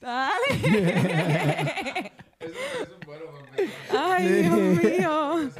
[0.00, 0.32] Dale.
[3.90, 5.50] Ay, Dios mío.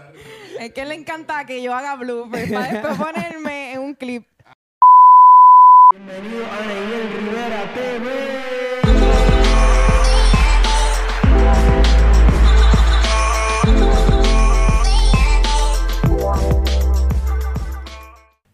[0.61, 4.25] Es que le encanta que yo haga bloopers para después ponerme en un clip.
[5.93, 8.45] Bienvenido a Neil Rivera TV.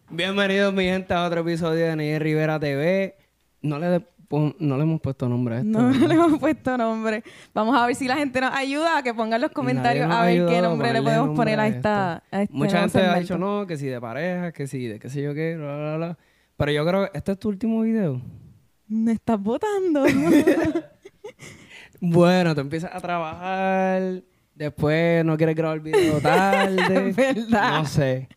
[0.09, 3.15] Bienvenidos, mi gente, a otro episodio de Neil Rivera TV.
[3.61, 5.69] No le, no le hemos puesto nombre a esto.
[5.69, 7.23] No le hemos puesto nombre.
[7.53, 10.45] Vamos a ver si la gente nos ayuda a que pongan los comentarios a ver
[10.47, 12.23] qué nombre le podemos nombre poner a a esta.
[12.31, 15.09] a este Mucha gente ha dicho no, que si de pareja, que si de qué
[15.09, 16.17] sé yo qué, bla, bla, bla.
[16.57, 18.21] Pero yo creo que este es tu último video.
[18.87, 20.05] Me estás votando.
[22.03, 24.23] Bueno, tú empiezas a trabajar,
[24.65, 27.09] después no quieres grabar video tarde.
[27.09, 27.79] Es verdad.
[27.79, 28.27] No sé.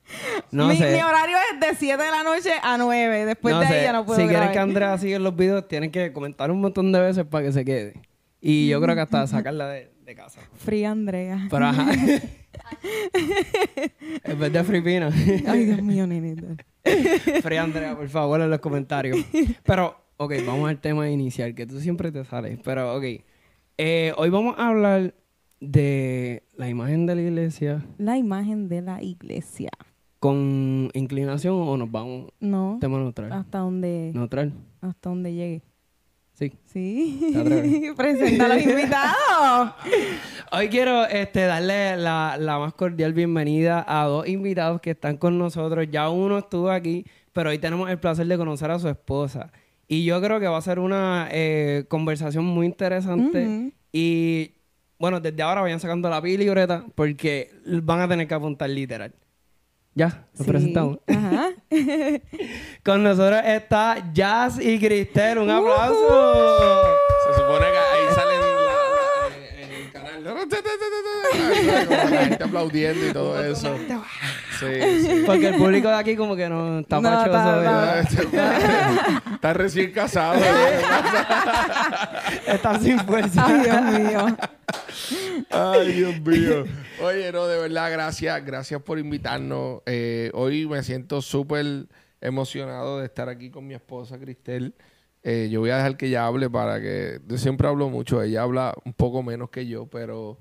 [0.51, 0.93] No mi, sé.
[0.93, 3.27] mi horario es de 7 de la noche a 9.
[3.27, 4.41] Después no de ahí ya no puedo si grabar.
[4.49, 7.53] quieres que Andrea siga los videos, tienes que comentar un montón de veces para que
[7.53, 7.95] se quede.
[8.41, 10.41] Y yo creo que hasta sacarla de, de casa.
[10.57, 11.47] Free Andrea.
[11.51, 11.91] Pero ajá.
[14.25, 15.11] en vez de Fripina.
[15.47, 16.47] Ay, Dios mío, nenita.
[17.43, 19.19] Free Andrea, por favor, en los comentarios.
[19.63, 22.59] Pero, ok, vamos al tema inicial, que tú siempre te sales.
[22.63, 23.05] Pero, ok.
[23.79, 25.15] Eh, hoy vamos a hablar
[25.71, 29.71] de la imagen de la iglesia La imagen de la iglesia.
[30.21, 32.79] con inclinación o nos vamos No.
[32.81, 33.33] tema neutral.
[33.33, 34.53] Hasta donde, Neutral.
[34.81, 35.63] hasta donde llegue.
[36.33, 36.53] Sí.
[36.65, 37.93] Sí.
[37.97, 39.73] Presenta a los invitados.
[40.53, 45.39] Hoy quiero este, darle la, la más cordial bienvenida a dos invitados que están con
[45.39, 45.87] nosotros.
[45.93, 49.53] Ya uno estuvo aquí, pero hoy tenemos el placer de conocer a su esposa.
[49.87, 53.73] Y yo creo que va a ser una eh, conversación muy interesante.
[53.93, 54.53] Y
[55.05, 57.51] bueno, desde ahora vayan sacando la pila y libreta porque
[57.83, 59.13] van a tener que apuntar literal.
[59.95, 60.51] Ya, nos Sí.
[60.51, 60.99] presentamos.
[61.07, 61.51] Ajá.
[62.85, 65.39] Con nosotros está Jazz y Cristel.
[65.39, 66.83] Un aplauso.
[67.29, 70.25] Se supone que ahí salen la- la- en el canal.
[72.11, 73.77] La gente aplaudiendo y todo eso.
[74.59, 74.67] Sí,
[75.07, 75.23] sí.
[75.27, 79.23] Porque el público de aquí como que no está No, pachoso, está- ¿verdad?
[79.35, 80.41] Está recién casado.
[82.47, 83.45] Está sin fuerza.
[83.47, 84.37] Ay, Dios mío.
[85.51, 86.65] Ay, Dios mío.
[87.03, 88.45] Oye, no, de verdad, gracias.
[88.45, 89.83] Gracias por invitarnos.
[89.87, 91.67] Eh, hoy me siento súper
[92.21, 94.75] emocionado de estar aquí con mi esposa, Cristel.
[95.23, 97.21] Eh, yo voy a dejar que ella hable para que...
[97.27, 98.23] Yo siempre hablo mucho.
[98.23, 100.39] Ella habla un poco menos que yo, pero...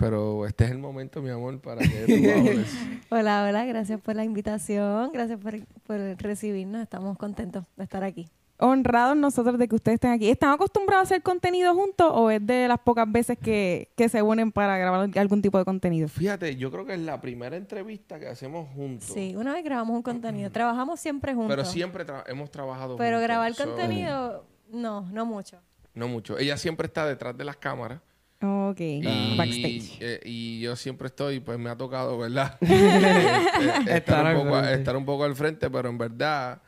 [0.00, 2.74] Pero este es el momento, mi amor, para que tú hables.
[3.10, 5.54] Hola, hola, gracias por la invitación, gracias por,
[5.86, 8.26] por recibirnos, estamos contentos de estar aquí.
[8.62, 10.28] Honrados nosotros de que ustedes estén aquí.
[10.28, 14.20] ¿Están acostumbrados a hacer contenido juntos o es de las pocas veces que, que se
[14.22, 16.08] unen para grabar algún tipo de contenido?
[16.08, 19.08] Fíjate, yo creo que es la primera entrevista que hacemos juntos.
[19.14, 21.56] Sí, una vez grabamos un contenido, trabajamos siempre juntos.
[21.56, 23.22] Pero siempre tra- hemos trabajado Pero juntos.
[23.28, 25.58] grabar So, contenido, no, no mucho.
[25.94, 26.36] no mucho.
[26.38, 28.00] Ella siempre está detrás de las cámaras.
[28.42, 28.80] Ok.
[28.80, 29.98] Y, Backstage.
[30.00, 32.56] eh, y yo siempre estoy, pues me ha tocado, ¿verdad?
[32.64, 36.62] Eh, eh, Estar un poco, estar un poco al frente, pero en verdad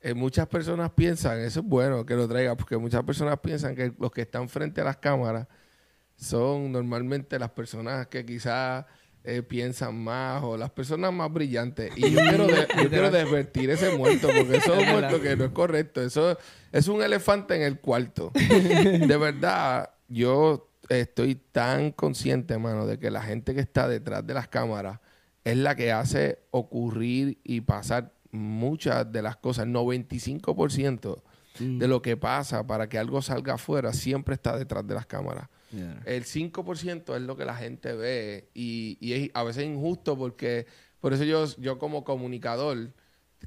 [0.00, 3.92] eh, muchas personas piensan, eso es bueno que lo traiga, porque muchas personas piensan que
[3.98, 5.46] los que están frente a las cámaras
[6.14, 8.84] son normalmente las personas que quizás
[9.24, 11.92] eh, piensan más o las personas más brillantes.
[11.96, 15.36] Y yo quiero, de- yo quiero desvertir ese muerto, porque eso es un muerto que
[15.36, 16.00] no es correcto.
[16.00, 16.38] Eso
[16.70, 18.30] es un elefante en el cuarto.
[18.34, 24.34] De verdad, yo estoy tan consciente, mano, de que la gente que está detrás de
[24.34, 25.00] las cámaras
[25.44, 29.66] es la que hace ocurrir y pasar muchas de las cosas.
[29.66, 31.22] 95%
[31.58, 35.48] de lo que pasa para que algo salga afuera siempre está detrás de las cámaras.
[36.04, 40.66] El 5% es lo que la gente ve y, y es a veces injusto porque
[41.00, 42.92] por eso yo, yo como comunicador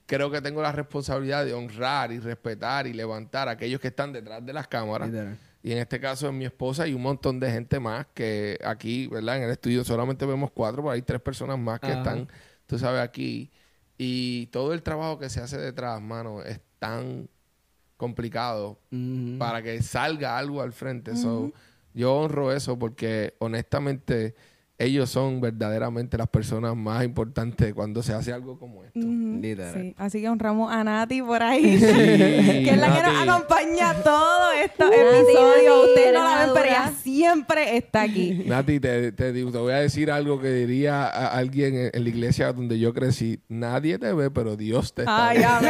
[0.06, 4.13] creo que tengo la responsabilidad de honrar y respetar y levantar a aquellos que están
[4.13, 5.09] detrás de las cámaras.
[5.09, 5.38] Literal.
[5.61, 9.07] Y en este caso es mi esposa y un montón de gente más que aquí,
[9.07, 9.37] ¿verdad?
[9.37, 11.97] En el estudio solamente vemos cuatro, pero hay tres personas más que Ajá.
[11.97, 12.27] están,
[12.65, 13.51] tú sabes, aquí.
[13.97, 17.27] Y todo el trabajo que se hace detrás, mano, es tan
[17.97, 18.79] complicado
[19.37, 21.17] para que salga algo al frente.
[21.17, 21.51] So,
[21.94, 24.35] yo honro eso porque honestamente
[24.79, 28.99] ellos son verdaderamente las personas más importantes cuando se hace algo como esto.
[28.99, 29.73] Literal.
[29.73, 29.93] sí.
[29.97, 31.77] Así que honramos a Nati por ahí.
[31.77, 35.79] Sí, que es la que nos acompaña todos estos episodios.
[35.81, 38.43] Nati, Ustedes no la ven, pero ella siempre está aquí.
[38.47, 42.03] Nati, te, te digo, te voy a decir algo que diría a alguien en, en
[42.03, 43.41] la iglesia donde yo crecí.
[43.49, 45.67] Nadie te ve, pero Dios te está Ay, viendo.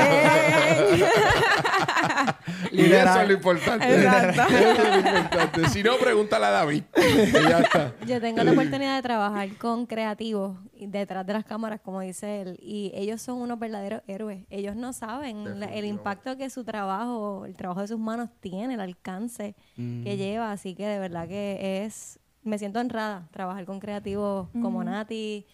[2.71, 3.95] Y eso es lo importante.
[3.95, 4.41] Exacto.
[4.55, 5.69] Eso es lo importante.
[5.69, 6.83] Si no, pregúntale a David.
[6.95, 7.93] Y ya está.
[8.05, 12.57] Yo tengo la oportunidad de trabajar con creativos detrás de las cámaras, como dice él,
[12.61, 14.45] y ellos son unos verdaderos héroes.
[14.49, 18.73] Ellos no saben la- el impacto que su trabajo, el trabajo de sus manos tiene,
[18.75, 20.03] el alcance Mm.
[20.03, 24.83] que lleva, así que de verdad que es, me siento honrada trabajar con creativos como
[24.83, 25.45] Nati,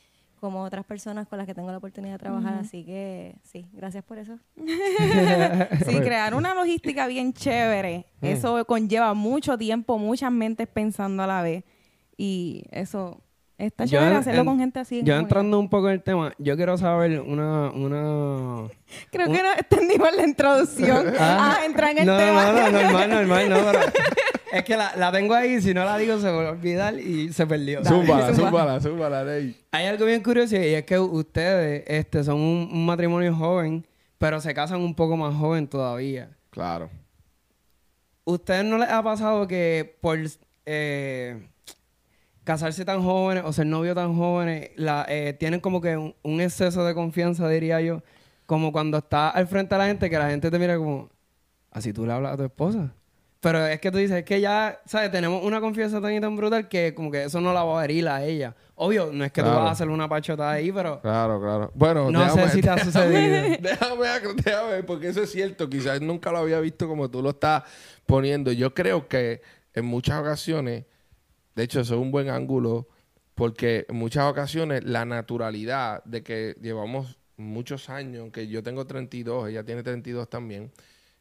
[0.46, 4.04] como otras personas con las que tengo la oportunidad de trabajar, así que sí, gracias
[4.04, 4.38] por eso.
[5.86, 11.42] Sí, crear una logística bien chévere, eso conlleva mucho tiempo, muchas mentes pensando a la
[11.42, 11.64] vez.
[12.16, 13.25] Y eso
[13.58, 15.00] está Yo chévere en- hacerlo en- con gente así.
[15.00, 17.72] en Yo entrando un poco en el tema, yo quiero saber una...
[17.72, 18.68] una...
[19.12, 21.14] Creo que no entendimos la introducción.
[21.20, 22.52] ah, entrar en el no, tema.
[22.52, 23.80] No, no, normal, normal, no, pero...
[24.52, 27.34] Es que la, la tengo ahí, si no la digo se va a olvidar y
[27.34, 27.84] se perdió.
[27.84, 28.50] Zúmbala, zumba.
[28.50, 29.58] zúmbala, zúmbala, Rey.
[29.72, 33.86] Hay algo bien curioso y es que ustedes este, son un, un matrimonio joven,
[34.18, 36.30] pero se casan un poco más joven todavía.
[36.52, 36.90] Claro.
[38.24, 40.18] ¿Ustedes no les ha pasado que por
[40.66, 41.48] eh,
[42.46, 46.40] casarse tan jóvenes o ser novio tan jóvenes, la, eh, tienen como que un, un
[46.40, 48.02] exceso de confianza, diría yo?
[48.46, 51.10] Como cuando estás al frente de la gente, que la gente te mira como,
[51.72, 52.94] así tú le hablas a tu esposa.
[53.46, 55.12] Pero es que tú dices, es que ya, ¿sabes?
[55.12, 57.84] Tenemos una confianza tan y tan brutal que como que eso no la va a
[57.86, 58.56] herir a ella.
[58.74, 61.72] Obvio, no es que tú vas a hacer una pachota ahí, pero Claro, claro.
[61.76, 63.58] Bueno, no sé si te ha sucedido.
[63.62, 64.08] Déjame,
[64.44, 65.70] déjame, porque eso es cierto.
[65.70, 67.64] Quizás nunca lo había visto como tú lo estás
[68.08, 68.52] poniendo.
[68.52, 69.42] Yo creo que
[69.76, 70.86] en muchas ocasiones,
[71.56, 72.88] de hecho, eso es un buen ángulo,
[73.34, 79.50] porque en muchas ocasiones la naturalidad de que llevamos muchos años, aunque yo tengo 32,
[79.50, 80.72] ella tiene 32 también,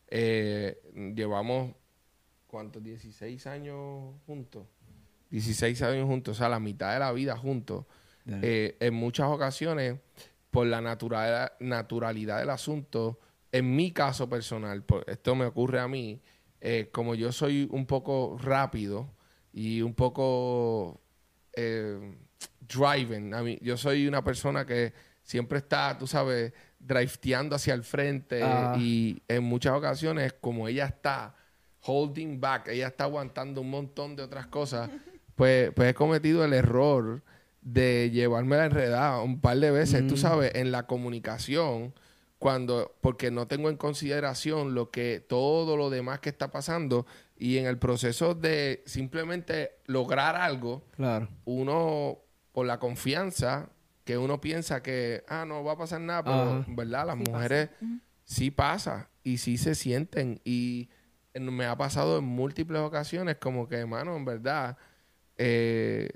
[0.09, 0.81] eh,
[1.15, 1.73] llevamos,
[2.47, 2.83] ¿cuántos?
[2.83, 4.67] 16 años juntos.
[5.31, 7.85] 16 años juntos, o sea, la mitad de la vida juntos.
[8.43, 9.99] Eh, en muchas ocasiones,
[10.51, 13.19] por la natural- naturalidad del asunto,
[13.51, 16.21] en mi caso personal, por- esto me ocurre a mí,
[16.61, 19.11] eh, como yo soy un poco rápido
[19.55, 21.01] y un poco
[21.53, 22.17] eh,
[22.61, 24.93] driving, a mí, yo soy una persona que
[25.23, 28.75] siempre está, tú sabes, drifteando hacia el frente Ah.
[28.77, 31.35] y en muchas ocasiones, como ella está
[31.87, 34.91] holding back, ella está aguantando un montón de otras cosas,
[35.37, 37.23] pues, pues he cometido el error
[37.63, 41.95] de llevarme la enredada un par de veces, tú sabes, en la comunicación,
[42.39, 47.07] cuando, porque no tengo en consideración lo que, todo lo demás que está pasando,
[47.45, 51.29] y en el proceso de simplemente lograr algo, Claro.
[51.45, 52.19] uno,
[52.53, 53.69] por la confianza,
[54.05, 56.65] que uno piensa que, ah, no va a pasar nada, pero, Ajá.
[56.69, 57.07] ¿verdad?
[57.09, 57.69] Las mujeres
[58.25, 60.41] sí pasa y sí se sienten.
[60.45, 60.89] Y
[61.35, 64.77] en- me ha pasado en múltiples ocasiones como que, hermano, en verdad,
[65.37, 66.09] eh,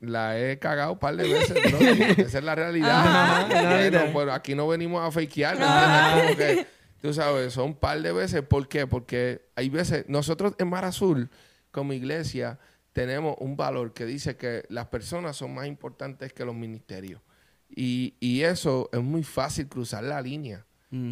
[0.00, 1.78] la he cagado un par de veces, bro.
[2.26, 2.90] Esa es la realidad.
[2.90, 4.10] Ajá.
[4.12, 6.24] Bueno, aquí no venimos a fakear, ¿me entiendes?
[6.24, 8.42] Como que, tú sabes, son un par de veces.
[8.42, 8.86] ¿Por qué?
[8.86, 11.30] Porque hay veces, nosotros en Mar Azul,
[11.70, 12.58] como iglesia,
[12.92, 17.20] tenemos un valor que dice que las personas son más importantes que los ministerios.
[17.68, 20.64] Y, y eso es muy fácil cruzar la línea.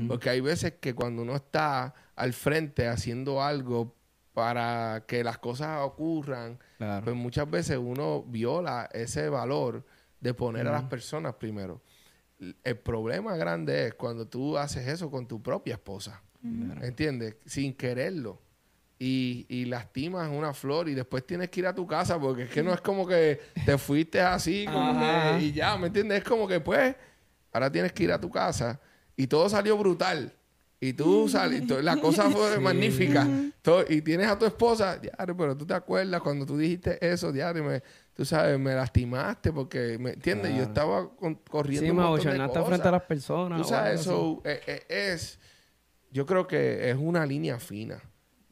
[0.09, 3.95] Porque hay veces que cuando uno está al frente haciendo algo
[4.33, 7.05] para que las cosas ocurran, Claro.
[7.05, 9.85] pues muchas veces uno viola ese valor
[10.21, 11.83] de poner a las personas primero.
[12.39, 16.23] El problema grande es cuando tú haces eso con tu propia esposa.
[16.83, 17.37] ¿Entiendes?
[17.47, 18.41] Sin quererlo.
[18.99, 22.51] Y, y lastimas una flor y después tienes que ir a tu casa porque es
[22.51, 26.19] que no es como que te fuiste así como que- y ya, ¿me entiendes?
[26.19, 26.95] Es como que pues
[27.53, 28.81] ahora tienes que ir a tu casa
[29.17, 30.33] y todo salió brutal.
[30.89, 33.27] Y tú saliste, la cosa fue magnífica.
[33.63, 37.33] Todo- y tienes a tu esposa, diario, pero tú te acuerdas cuando tú dijiste eso,
[37.33, 37.83] diario, me,
[38.13, 40.55] tú sabes, me lastimaste porque, ¿me entiendes?
[40.57, 42.69] Yo estaba con- corriendo Sí, un me montón de abochornaste cosas.
[42.69, 43.59] frente a las personas.
[43.61, 44.43] Tú o sabes, algo así.
[44.43, 45.39] so, eh, eh, es,
[46.11, 48.03] yo creo que es una línea fina.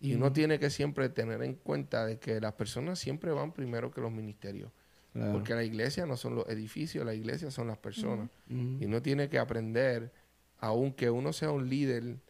[0.00, 3.90] Y uno tiene que siempre tener en cuenta de que las personas siempre van primero
[3.92, 4.70] que los ministerios.
[5.12, 5.30] Claro.
[5.32, 8.28] Porque la iglesia no son los edificios, la iglesia son las personas.
[8.48, 10.10] Y uno tiene que aprender,
[10.62, 12.20] aunque uno sea un líder,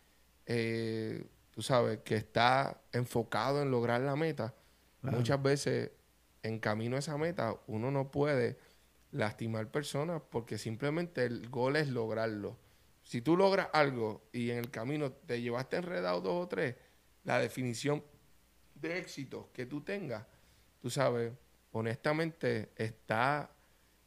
[0.47, 4.55] eh, tú sabes, que está enfocado en lograr la meta,
[5.03, 5.19] Claro.
[5.19, 5.91] muchas veces
[6.43, 8.57] en camino a esa meta uno no puede
[9.11, 12.57] lastimar personas porque simplemente el gol es lograrlo.
[13.03, 16.77] Si tú logras algo y en el camino te llevaste enredado dos o tres,
[17.25, 18.03] la definición
[18.75, 20.25] de éxito que tú tengas,
[20.81, 21.33] tú sabes,
[21.73, 23.51] honestamente está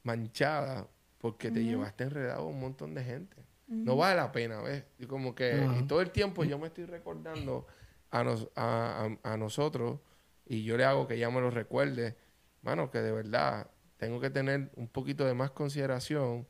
[0.01, 0.87] manchada
[1.19, 3.44] porque te llevaste enredado a un montón de gente.
[3.67, 4.83] No vale la pena, ¿ves?
[4.99, 7.65] Y como que y todo el tiempo yo me estoy recordando
[8.11, 9.99] a, nos- a, a- a nosotros
[10.45, 12.15] y yo le hago que ella me lo recuerde,
[12.61, 13.67] mano, que de verdad
[13.97, 16.45] tengo que tener un poquito de más consideración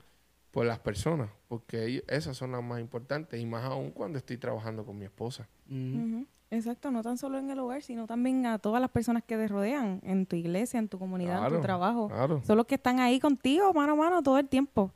[0.51, 4.37] por las personas, porque ellos- esas son las más importantes y más aún cuando estoy
[4.37, 5.47] trabajando con mi esposa.
[6.51, 9.47] Exacto, no tan solo en el hogar, sino también a todas las personas que te
[9.47, 12.07] rodean, en tu iglesia, en tu comunidad, en tu trabajo.
[12.07, 12.41] claro.
[12.43, 14.91] Son los que están ahí contigo, mano a mano, todo el tiempo.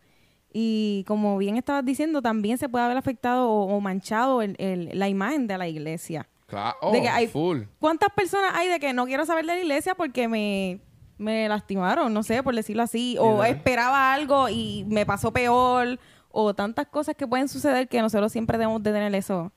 [0.52, 4.98] Y como bien estabas diciendo, también se puede haber afectado o, o manchado el- el-
[4.98, 6.28] la imagen de la iglesia.
[6.48, 7.62] Claro, oh, De que hay- full.
[7.80, 10.80] ¿Cuántas personas hay de que no quiero saber de la iglesia porque me,
[11.20, 16.00] me lastimaron, no sé, por decirlo así, o esperaba algo y me pasó peor,
[16.32, 19.52] o tantas cosas que pueden suceder que nosotros siempre debemos de tener eso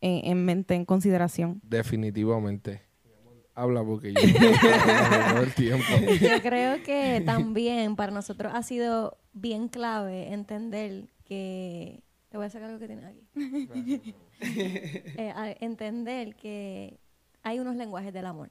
[0.00, 1.60] en, en mente, en consideración.
[1.64, 2.87] Definitivamente.
[3.60, 4.20] Habla porque yo
[5.32, 5.84] todo el tiempo.
[6.20, 12.02] Yo creo que también para nosotros ha sido bien clave entender que...
[12.28, 14.14] Te voy a sacar lo que tienes aquí.
[14.40, 17.00] Eh, entender que
[17.42, 18.50] hay unos lenguajes del amor.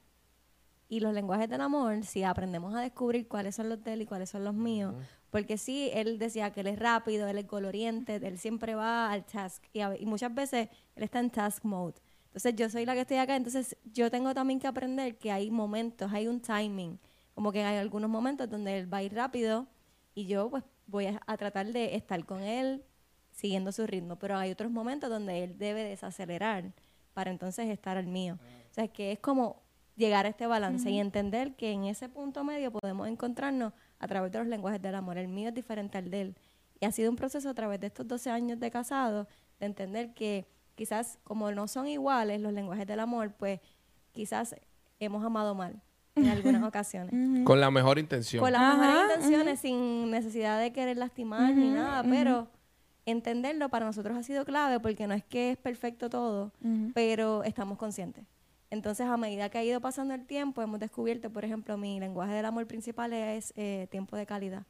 [0.90, 4.06] Y los lenguajes del amor, si aprendemos a descubrir cuáles son los de él y
[4.06, 4.94] cuáles son los míos,
[5.30, 9.24] porque sí, él decía que él es rápido, él es coloriente, él siempre va al
[9.26, 9.62] task.
[9.74, 11.94] Y, a- y muchas veces él está en task mode.
[12.38, 15.50] Entonces yo soy la que estoy acá, entonces yo tengo también que aprender que hay
[15.50, 17.00] momentos, hay un timing.
[17.34, 19.66] Como que hay algunos momentos donde él va a ir rápido
[20.14, 22.84] y yo pues voy a, a tratar de estar con él
[23.32, 24.20] siguiendo su ritmo.
[24.20, 26.72] Pero hay otros momentos donde él debe desacelerar
[27.12, 28.38] para entonces estar al mío.
[28.70, 29.64] O sea, que es como
[29.96, 34.30] llegar a este balance y entender que en ese punto medio podemos encontrarnos a través
[34.30, 35.18] de los lenguajes del amor.
[35.18, 36.36] El mío es diferente al de él.
[36.78, 39.26] Y ha sido un proceso a través de estos 12 años de casado
[39.58, 40.46] de entender que
[40.78, 43.58] quizás como no son iguales los lenguajes del amor, pues
[44.12, 44.54] quizás
[45.00, 45.82] hemos amado mal
[46.14, 47.12] en algunas ocasiones.
[47.44, 48.40] Con la mejor intención.
[48.40, 52.46] Con las Ajá, mejores intenciones, sin necesidad de querer lastimar ni nada, pero
[53.06, 56.52] entenderlo para nosotros ha sido clave porque no es que es perfecto todo,
[56.94, 58.24] pero estamos conscientes.
[58.70, 62.34] Entonces, a medida que ha ido pasando el tiempo, hemos descubierto, por ejemplo, mi lenguaje
[62.34, 64.64] del amor principal es eh, tiempo de calidad.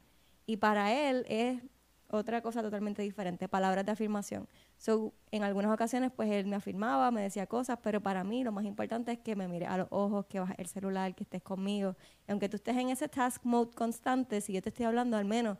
[0.47, 1.61] Y para él es
[2.09, 4.47] otra cosa totalmente diferente, palabras de afirmación.
[4.77, 8.51] So, en algunas ocasiones, pues él me afirmaba, me decía cosas, pero para mí lo
[8.51, 11.43] más importante es que me mire a los ojos, que bajes el celular, que estés
[11.43, 11.95] conmigo.
[12.27, 15.25] Y aunque tú estés en ese task mode constante, si yo te estoy hablando, al
[15.25, 15.57] menos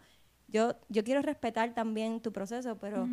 [0.48, 3.08] yo, yo quiero respetar también tu proceso, pero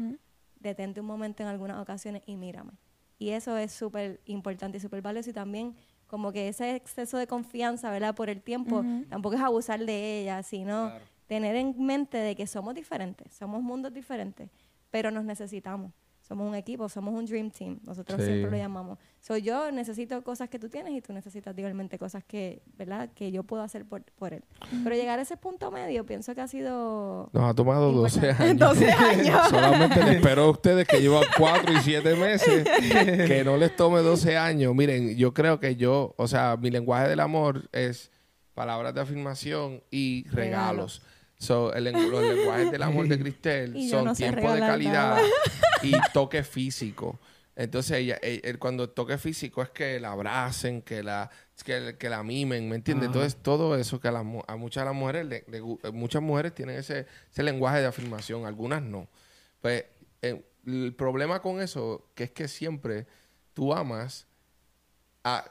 [0.58, 2.72] detente un momento en algunas ocasiones y mírame.
[3.18, 5.74] Y eso es súper importante y súper valioso y también
[6.06, 8.14] como que ese exceso de confianza, ¿verdad?
[8.14, 10.92] Por el tiempo, tampoco es abusar de ella, sino
[11.26, 14.50] tener en mente de que somos diferentes, somos mundos diferentes,
[14.90, 15.92] pero nos necesitamos.
[16.22, 18.26] Somos un equipo, somos un dream team, nosotros Sí.
[18.26, 18.98] siempre lo llamamos.
[19.20, 23.10] Soy yo necesito cosas que tú tienes y tú necesitas igualmente cosas que, ¿verdad?
[23.14, 24.42] Que yo puedo hacer por, por él.
[24.82, 28.42] Pero llegar a ese punto medio pienso que ha sido Nos ha tomado 12 Importante.
[28.42, 28.58] años.
[28.80, 29.48] 12 años.
[29.50, 32.64] Solamente les espero a ustedes que llevan 4 y 7 meses
[33.28, 34.74] que no les tome 12 años.
[34.74, 38.10] Miren, yo creo que yo, o sea, mi lenguaje del amor es
[38.52, 40.34] palabras de afirmación y regalos.
[40.34, 41.02] Regalos.
[41.38, 45.22] So, el los lenguajes del amor de Cristel son no sé tiempo de calidad nada.
[45.82, 47.18] y toque físico.
[47.54, 51.30] Entonces, ella, el, el- cuando el toque físico es que la abracen, que la,
[51.64, 53.06] que, que la mimen, ¿me entiendes?
[53.06, 56.20] Entonces, todo eso que a, las a muchas de las mujeres, le- le gu- muchas
[56.22, 59.08] mujeres tienen ese, ese lenguaje de afirmación, algunas no.
[59.62, 59.84] Pues
[60.22, 63.06] eh, el problema con eso, que es que siempre
[63.54, 64.26] tú amas
[65.24, 65.44] a,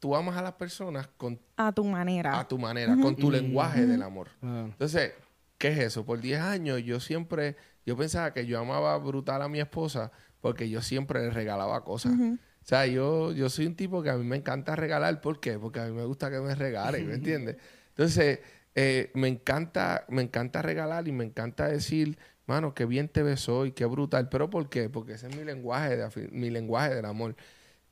[0.00, 2.38] tú amas a las personas con, A tu manera.
[2.40, 4.28] a tu manera, con tu lenguaje del amor.
[4.40, 4.64] Claro.
[4.66, 5.12] Entonces,
[5.58, 6.04] ¿qué es eso?
[6.04, 7.56] Por 10 años yo siempre,
[7.86, 12.12] yo pensaba que yo amaba brutal a mi esposa porque yo siempre le regalaba cosas.
[12.14, 15.20] O sea, yo, yo soy un tipo que a mí me encanta regalar.
[15.20, 15.58] ¿Por qué?
[15.58, 17.56] Porque a mí me gusta que me regalen, ¿me entiendes?
[17.88, 18.40] Entonces,
[18.74, 23.48] eh, me encanta, me encanta regalar y me encanta decir, mano, qué bien te ves
[23.48, 24.28] hoy, qué brutal.
[24.28, 24.88] ¿Pero por qué?
[24.88, 27.36] Porque ese es mi lenguaje, de, mi lenguaje del amor.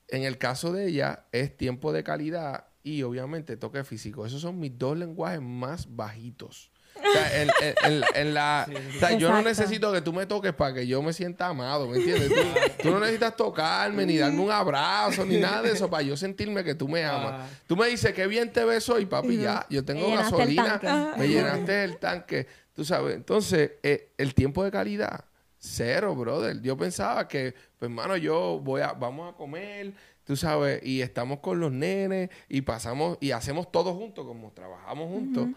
[0.09, 4.27] En el caso de ella, es tiempo de calidad y obviamente toque físico.
[4.27, 6.72] Esos son mis dos lenguajes más bajitos.
[7.13, 8.67] O sea, en, en- en- en la,
[8.97, 11.89] o sea, yo no necesito que tú me toques para que yo me sienta amado,
[11.89, 12.29] ¿me entiendes?
[12.31, 16.17] Tú, tú no necesitas tocarme, ni darme un abrazo, ni nada de eso para yo
[16.17, 17.33] sentirme que tú me amas.
[17.35, 17.47] Ah.
[17.67, 19.67] Tú me dices qué bien te ves hoy, papi, ya.
[19.69, 22.47] Yo tengo Me gasolina, me llenaste el tanque.
[22.75, 25.25] Tú sabes, entonces, eh, el tiempo de calidad,
[25.59, 26.61] cero, brother.
[26.63, 29.93] Yo pensaba que, pues, hermano, yo voy a, vamos a comer,
[30.33, 35.09] tú sabes, y estamos con los nenes y pasamos y hacemos todo juntos, como trabajamos
[35.11, 35.49] juntos.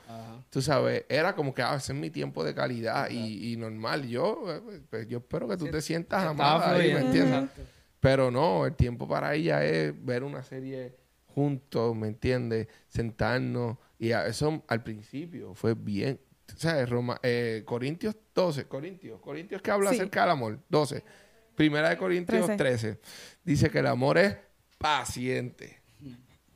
[0.50, 4.05] Tú sabes, era como que ah, ese es mi tiempo de calidad y, y normal.
[4.05, 7.50] Yo, eh, pues, yo espero que tú te sientas amada ahí, ¿me entiendes?
[8.01, 10.94] Pero no, el tiempo para ella es ver una serie
[11.27, 12.67] juntos, ¿me entiendes?
[12.89, 13.77] Sentarnos.
[13.98, 16.20] Y a- eso al principio fue bien.
[16.58, 16.89] ¿Sabes?
[16.89, 19.96] Roma, eh, Corintios 12, Corintios, Corintios que habla Sí.
[19.96, 21.01] acerca del amor, 12.
[21.55, 22.58] Primera de Corintios 13.
[22.58, 23.00] Trece.
[23.46, 24.36] Dice que el amor es
[24.86, 25.82] paciente.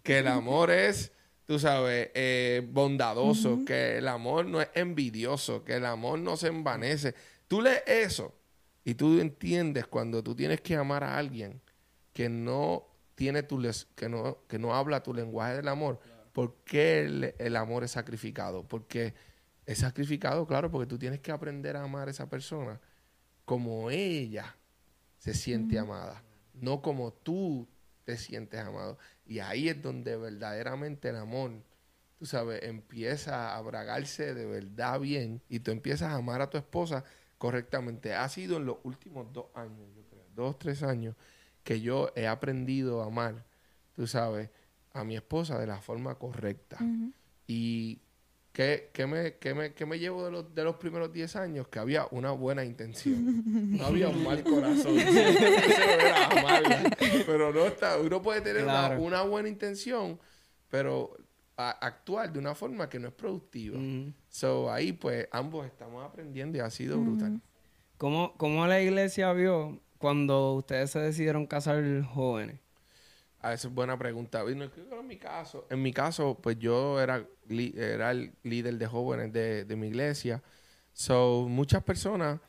[0.04, 1.12] Que el amor es,
[1.46, 3.66] tú sabes, eh, bondadoso.
[3.66, 5.64] Que el amor no es envidioso.
[5.64, 7.16] Que el amor no se envanece.
[7.48, 8.36] Tú lees eso
[8.84, 11.60] y tú entiendes cuando tú tienes que amar a alguien
[12.14, 13.60] que no tiene tu
[13.96, 16.00] que no, que no habla tu lenguaje del amor,
[16.32, 18.68] ¿por qué el, el amor es sacrificado?
[18.68, 19.14] Porque
[19.66, 22.80] es sacrificado, claro, porque tú tienes que aprender a amar a esa persona
[23.46, 24.56] como ella
[25.18, 27.68] se siente amada, no como tú
[28.10, 28.98] te sientes amado.
[29.28, 31.52] Y ahí es donde verdaderamente el amor,
[32.18, 36.58] tú sabes, empieza a bragarse de verdad bien y tú empiezas a amar a tu
[36.58, 37.04] esposa
[37.38, 38.16] correctamente.
[38.16, 41.16] Ha sido en los últimos dos años, yo creo, dos, tres años,
[41.64, 43.46] que yo he aprendido a amar,
[43.96, 44.50] tú sabes,
[44.92, 46.80] a mi esposa de la forma correcta.
[47.46, 48.02] Y
[48.52, 51.68] ¿qué, qué me, qué me- qué me llevo de los, de los primeros 10 años?
[51.68, 53.44] Que había una buena intención.
[53.78, 54.96] No había un mal corazón.
[57.26, 59.02] Pero no está, uno puede tener una- Claro.
[59.02, 60.20] una, buena intención,
[60.70, 61.16] pero
[61.58, 63.78] a- actuar de una forma que no es productiva.
[63.78, 64.14] Ujú.
[64.30, 67.42] So, ahí pues ambos estamos aprendiendo y ha sido brutal.
[67.98, 72.60] ¿Cómo, ¿Cómo la iglesia vio cuando ustedes se decidieron casar jóvenes?
[73.42, 74.44] Ah, esa es buena pregunta.
[74.50, 78.12] Y no, creo que en mi caso, en mi caso, pues yo era, li- era
[78.12, 80.44] el líder de jóvenes de, de mi iglesia.
[80.92, 82.40] So, muchas personas,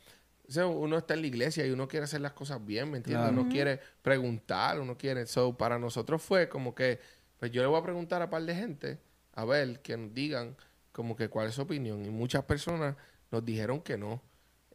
[0.47, 2.97] o sea, uno está en la iglesia y uno quiere hacer las cosas bien, ¿me
[2.97, 3.29] entiendes?
[3.29, 3.41] Claro.
[3.41, 5.25] Uno quiere preguntar, uno quiere.
[5.27, 6.99] So, para nosotros fue como que,
[7.39, 8.99] pues yo le voy a preguntar a un par de gente,
[9.33, 10.57] a ver, que nos digan
[10.91, 12.03] como que cuál es su opinión.
[12.05, 12.97] Y muchas personas
[13.31, 14.21] nos dijeron que no.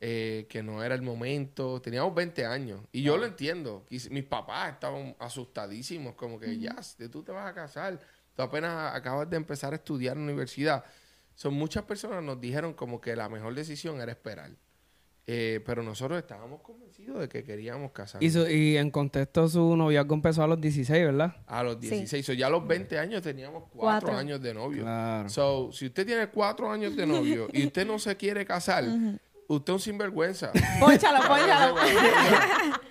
[0.00, 1.80] Eh, que no era el momento.
[1.80, 2.80] Teníamos 20 años.
[2.92, 3.84] Y yo lo entiendo.
[4.10, 7.98] Mis papás estaban asustadísimos, como que, ya, de tú te vas a casar.
[8.34, 10.84] Tú apenas acabas de empezar a estudiar en la universidad.
[11.34, 14.50] Son muchas personas nos dijeron como que la mejor decisión era esperar.
[15.28, 18.24] Eh, pero nosotros estábamos convencidos de que queríamos casarnos.
[18.24, 21.34] Y, su- y en contexto su noviazgo empezó a los 16, ¿verdad?
[21.48, 21.88] A los Sí.
[21.88, 22.24] 16.
[22.24, 24.16] So, ya a los 20 años teníamos cuatro, Cuatro.
[24.16, 24.82] años de novio.
[24.84, 25.28] Claro.
[25.28, 28.84] So, si usted tiene cuatro años de novio y usted no se quiere casar,
[29.48, 30.50] usted es un sinvergüenza.
[30.80, 31.76] Pónchalo, pónchalo.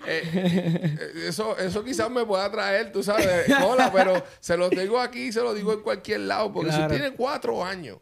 [0.06, 0.98] Eh, eh,
[1.28, 5.40] eso, eso quizás me pueda traer, tú sabes, hola, pero se lo digo aquí, se
[5.40, 6.82] lo digo en cualquier lado, porque Claro.
[6.84, 7.98] si usted tiene cuatro años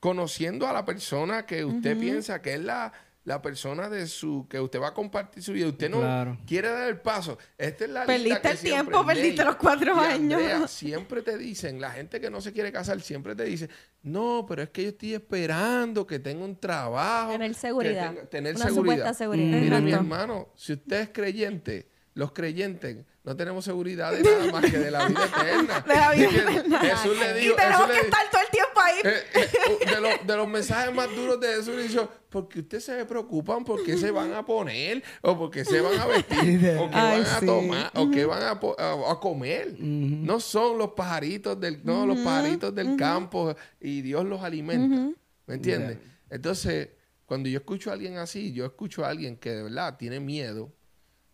[0.00, 2.92] conociendo a la persona que usted piensa que es la,
[3.24, 6.38] la persona de su, que usted va a compartir su vida, usted no Claro.
[6.46, 7.38] quiere dar el paso.
[7.56, 10.40] Esta es la Perdiste lista que el siempre tiempo, perdiste los cuatro y años.
[10.40, 13.70] Andrea siempre te dicen, la gente que no se quiere casar siempre te dice,
[14.02, 17.32] no, pero es que yo estoy esperando que tenga un trabajo.
[17.32, 18.10] Tener que seguridad.
[18.12, 18.94] tenga- tener Una seguridad.
[18.96, 19.56] supuesta seguridad.
[19.58, 19.60] Mm.
[19.62, 24.70] Mire, mi hermano, si usted es creyente, los creyentes no tenemos seguridad de nada más
[24.70, 25.80] que de la vida eterna.
[25.80, 26.78] De la vida eterna.
[26.78, 28.98] Jesús le Y dijo, tenemos Jesús que le dijo- estar todo el tiempo ahí.
[29.04, 32.84] eh, eh, de, los- de los mensajes más duros de Jesús le dijo, porque ustedes
[32.84, 36.90] se preocupan por qué se van a poner, o porque se van a vestir, o
[36.90, 37.46] qué Ay, van a sí.
[37.46, 39.76] tomar, o qué van a- a comer.
[39.80, 45.16] No son los pajaritos del, no, los pajaritos del campo y Dios los alimenta.
[45.46, 45.98] ¿Me entiendes?
[46.30, 46.88] Entonces,
[47.26, 50.72] cuando yo escucho a alguien así, yo escucho a alguien que de verdad tiene miedo,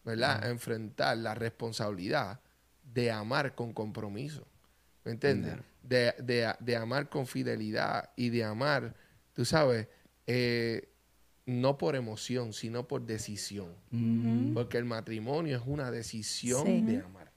[0.04, 0.44] ¿verdad?
[0.44, 2.40] A enfrentar la responsabilidad
[2.82, 4.46] de amar con compromiso.
[5.04, 5.54] ¿Me entiendes?
[5.90, 8.94] De, de- de amar con fidelidad y de amar,
[9.34, 9.88] tú sabes,
[10.26, 10.88] eh,
[11.46, 13.74] no por emoción, sino por decisión.
[14.54, 16.80] Porque el matrimonio es una decisión Sí.
[16.82, 17.32] de amar.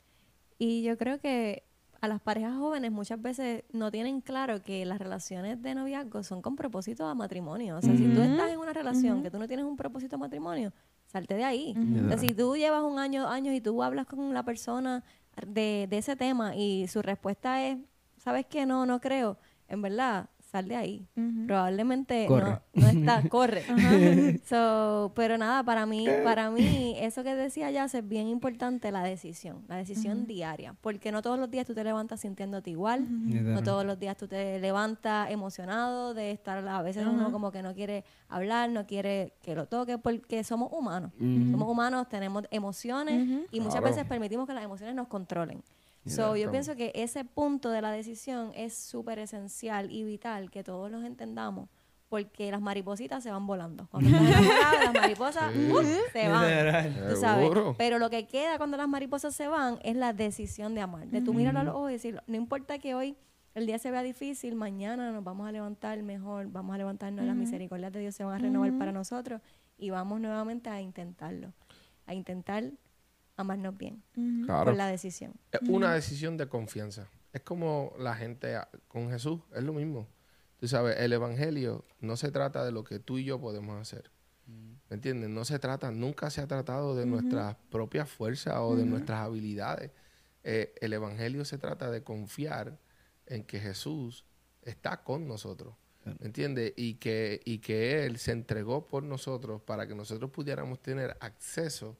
[0.59, 1.63] Y yo creo que
[1.99, 6.41] a las parejas jóvenes muchas veces no tienen claro que las relaciones de noviazgo son
[6.43, 7.77] con propósito a matrimonio.
[7.77, 10.19] O sea, si tú estás en una relación que tú no tienes un propósito a
[10.19, 10.71] matrimonio,
[11.07, 11.73] salte de ahí.
[12.05, 15.03] O sea, si tú llevas un año, años y tú hablas con la persona
[15.47, 17.77] de, de ese tema y su respuesta es,
[18.23, 18.65] ¿sabes qué?
[18.65, 19.37] No, no creo.
[19.67, 21.07] En verdad, sal de ahí.
[21.47, 22.51] Probablemente Corre.
[22.51, 23.63] no, no está, corre.
[24.45, 29.03] So, pero nada, para mí, para mí, eso que decía ya es bien importante la
[29.03, 33.63] decisión, la decisión diaria, porque no todos los días tú te levantas sintiéndote igual, no
[33.63, 37.73] todos los días tú te levantas emocionado de estar, a veces uno como que no
[37.73, 41.11] quiere hablar, no quiere que lo toque, porque somos humanos,
[41.51, 43.87] somos humanos, tenemos emociones y muchas Claro.
[43.95, 45.63] veces permitimos que las emociones nos controlen.
[46.05, 50.63] So, yo pienso que ese punto de la decisión es súper esencial y vital que
[50.63, 51.69] todos los entendamos
[52.09, 53.87] porque las maripositas se van volando.
[53.89, 55.71] Cuando las mariposas Sí.
[55.71, 55.83] ¡uh!
[56.11, 56.93] se van.
[57.09, 57.49] Tú sabes.
[57.77, 61.07] Pero lo que queda cuando las mariposas se van es la decisión de amar.
[61.07, 63.17] De tú mirarlo a los ojos y decir, no importa que hoy
[63.55, 67.35] el día se vea difícil, mañana nos vamos a levantar mejor, vamos a levantarnos, las
[67.35, 69.41] misericordias de Dios se van a renovar para nosotros
[69.77, 71.51] y vamos nuevamente a intentarlo,
[72.05, 72.63] a intentar
[73.35, 74.03] amarnos bien
[74.45, 74.65] Claro.
[74.65, 75.33] por la decisión.
[75.51, 77.07] Es una decisión de confianza.
[77.31, 78.55] Es como la gente
[78.87, 80.07] con Jesús, es lo mismo.
[80.59, 84.11] Tú sabes, el evangelio no se trata de lo que tú y yo podemos hacer.
[84.89, 85.29] ¿Me entiendes?
[85.29, 89.91] No se trata, nunca se ha tratado de nuestras propias fuerzas o de nuestras habilidades.
[90.43, 92.77] Eh, el evangelio se trata de confiar
[93.25, 94.25] en que Jesús
[94.61, 95.75] está con nosotros.
[96.05, 96.73] ¿Me entiendes?
[96.75, 101.97] Y que, y que Él se entregó por nosotros para que nosotros pudiéramos tener acceso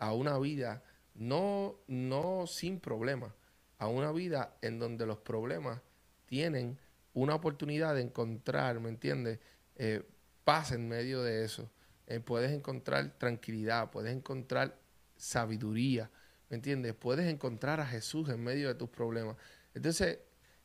[0.00, 0.82] a una vida
[1.14, 3.32] no, no sin problemas,
[3.78, 5.80] a una vida en donde los problemas
[6.26, 6.78] tienen
[7.12, 9.38] una oportunidad de encontrar, ¿me entiendes?
[9.76, 10.02] Eh,
[10.44, 11.70] paz en medio de eso.
[12.06, 14.76] Eh, puedes encontrar tranquilidad, puedes encontrar
[15.16, 16.10] sabiduría,
[16.48, 16.94] ¿me entiendes?
[16.94, 19.36] Puedes encontrar a Jesús en medio de tus problemas.
[19.74, 20.18] Entonces,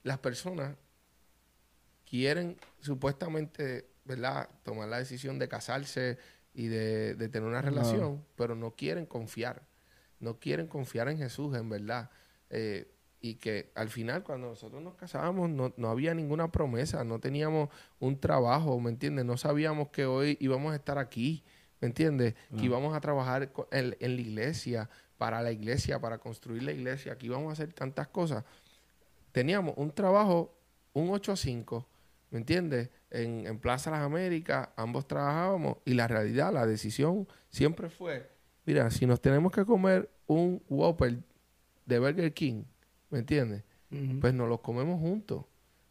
[0.04, 0.76] las personas
[2.10, 6.18] quieren supuestamente, ¿verdad?, tomar la decisión de casarse
[6.56, 9.64] y de, de tener una relación, pero no quieren confiar.
[10.20, 12.10] No quieren confiar en Jesús, en verdad.
[12.50, 17.20] Eh, y que al final cuando nosotros nos casábamos no, no, había ninguna promesa, no
[17.20, 19.26] teníamos un trabajo, ¿me entiendes?
[19.26, 21.44] No sabíamos que hoy íbamos a estar aquí,
[21.82, 22.36] ¿me entiendes?
[22.56, 27.26] Que íbamos a trabajar en la iglesia, para la iglesia, para construir la iglesia, que
[27.26, 28.44] íbamos a hacer tantas cosas.
[29.32, 30.56] Teníamos un trabajo,
[30.94, 31.88] un 8 a 5,
[32.32, 32.90] ¿me entiendes?
[33.10, 38.30] En, en Plaza Las Américas, ambos trabajábamos y la realidad, la decisión siempre fue,
[38.66, 41.20] mira, si nos tenemos que comer un Whopper
[41.86, 42.64] de Burger King,
[43.10, 43.64] ¿me entiendes?
[44.20, 45.46] Pues nos los comemos juntos.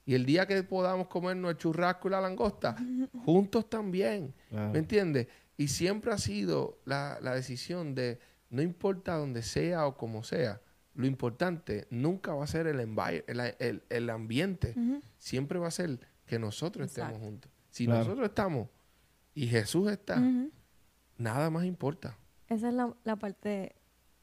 [0.05, 2.77] Y el día que podamos comernos el churrasco y la langosta,
[3.25, 4.73] juntos también, Claro.
[4.73, 5.29] ¿me entiendes?
[5.57, 8.19] Y siempre ha sido la, la decisión de,
[8.51, 10.61] no importa donde sea o como sea,
[10.95, 14.75] lo importante nunca va a ser el, el, el- el ambiente,
[15.17, 15.99] siempre va a ser
[16.35, 17.51] que nosotros estemos juntos.
[17.71, 18.01] Si Claro.
[18.05, 18.69] nosotros estamos
[19.35, 20.21] y Jesús está,
[21.19, 22.17] nada más importa.
[22.49, 23.75] Esa es la, la parte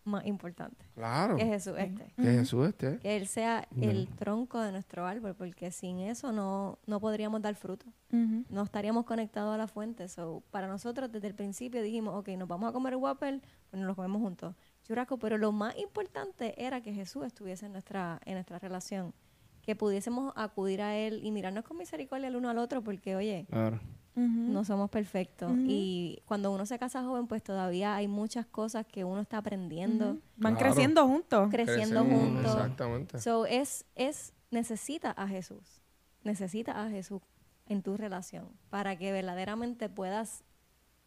[0.04, 0.84] más importante.
[0.96, 2.12] Claro, Que Jesús esté.
[2.16, 2.98] que Jesús esté.
[3.00, 7.56] Que Él sea el tronco de nuestro árbol, porque sin eso no, no podríamos dar
[7.56, 7.86] fruto.
[8.10, 10.08] No estaríamos conectados a la fuente.
[10.10, 13.80] So, para nosotros, desde el principio dijimos, ok, nos vamos a comer el Whopper, pues
[13.80, 14.56] nos lo comemos juntos.
[14.84, 19.14] Churrasco, pero lo más importante era que Jesús estuviese en nuestra, en nuestra relación.
[19.62, 23.46] Que pudiésemos acudir a Él y mirarnos con misericordia el uno al otro, porque, oye,
[23.50, 23.80] Claro.
[24.14, 25.54] No somos perfectos.
[25.66, 30.18] Y cuando uno se casa joven, pues todavía hay muchas cosas que uno está aprendiendo,
[30.36, 30.74] Van Claro.
[30.74, 31.50] creciendo juntos.
[31.50, 32.54] creciendo juntos.
[32.54, 33.20] Exactamente.
[33.20, 35.82] So, es, es, necesita a Jesús.
[36.24, 37.22] Necesita a Jesús
[37.68, 40.44] en tu relación para que verdaderamente puedas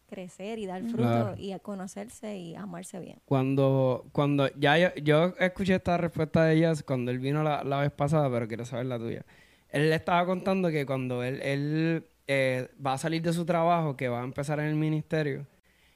[0.05, 1.35] crecer y dar fruto Claro.
[1.37, 3.19] y a conocerse y amarse bien.
[3.25, 7.79] Cuando, cuando ya yo, yo escuché esta respuesta de ellas cuando él vino la, la
[7.81, 9.25] vez pasada, pero quiero saber la tuya.
[9.69, 13.97] Él le estaba contando que cuando él, él eh, va a salir de su trabajo,
[13.97, 15.45] que va a empezar en el ministerio,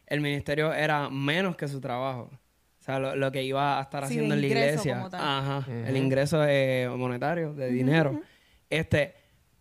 [0.08, 2.30] el ministerio era menos que su trabajo.
[2.80, 4.96] O sea, lo, lo que iba a estar Sí, haciendo en la iglesia.
[4.98, 5.22] como tal.
[5.22, 5.66] Ajá.
[5.88, 8.20] El ingreso eh, monetario, de dinero.
[8.70, 9.14] Este,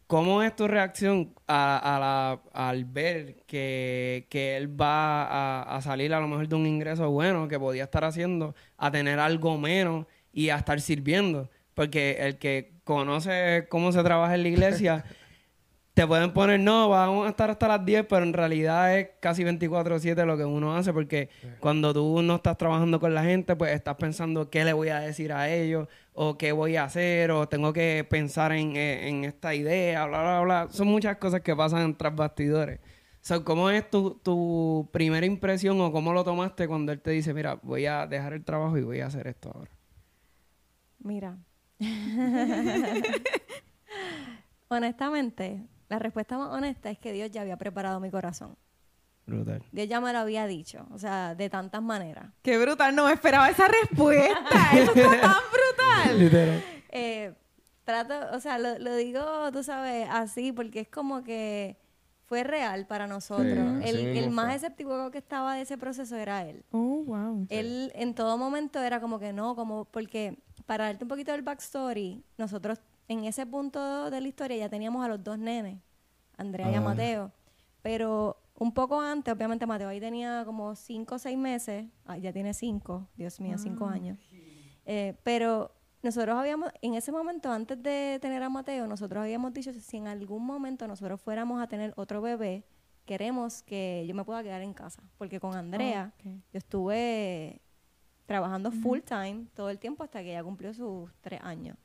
[0.08, 5.80] ¿cómo es tu reacción a, a la- al ver que, que él va a, a
[5.82, 9.56] salir a lo mejor de un ingreso bueno que podía estar haciendo a tener algo
[9.58, 11.48] menos y a estar sirviendo?
[11.74, 15.04] Porque el que conoce cómo se trabaja en la iglesia,
[15.94, 19.42] te pueden poner, no, vamos a estar hasta las 10, pero en realidad es casi
[19.44, 21.28] 24/7 lo que uno hace, porque
[21.60, 25.00] cuando tú no estás trabajando con la gente, pues estás pensando qué le voy a
[25.00, 25.88] decir a ellos,
[26.20, 30.20] o qué voy a hacer, o tengo que pensar en, eh, en esta idea, bla,
[30.20, 30.68] bla, bla.
[30.68, 32.81] Son muchas cosas que pasan tras bastidores.
[33.20, 37.33] So, ¿Cómo es tu, tu primera impresión o cómo lo tomaste cuando él te dice,
[37.33, 39.70] mira, voy a dejar el trabajo y voy a hacer esto ahora?
[40.98, 41.38] Mira.
[44.68, 48.57] Honestamente, la respuesta más honesta es que Dios ya había preparado mi corazón.
[49.28, 49.62] Brutal.
[49.72, 52.32] Dios ya me lo había dicho, o sea, de tantas maneras.
[52.42, 54.38] Qué brutal, no me esperaba esa respuesta.
[54.74, 56.18] Eso está tan brutal.
[56.18, 56.64] Literal.
[56.88, 57.34] Eh,
[57.84, 61.76] trato, o sea, lo, lo digo, tú sabes, así, porque es como que
[62.28, 63.82] fue real para nosotros.
[63.82, 66.62] el el más escéptico que estaba de ese proceso era él.
[66.72, 67.46] Oh, wow.
[67.48, 71.42] Él en todo momento era como que no, como porque para darte un poquito del
[71.42, 75.78] backstory, nosotros en ese punto de la historia ya teníamos a los dos nenes,
[76.36, 77.32] Andrea y a Mateo,
[77.80, 82.32] pero un poco antes, obviamente Mateo ahí tenía como cinco o seis meses, ah, ya
[82.32, 84.18] tiene cinco, Dios mío, cinco años,
[84.90, 89.72] Eh, pero nosotros habíamos, en ese momento, antes de tener a Mateo, nosotros habíamos dicho
[89.72, 92.64] si en algún momento nosotros fuéramos a tener otro bebé,
[93.04, 96.24] queremos que yo me pueda quedar en casa, porque con Andrea Ok.
[96.52, 97.60] yo estuve
[98.26, 101.76] trabajando full time todo el tiempo hasta que ella cumplió sus tres años.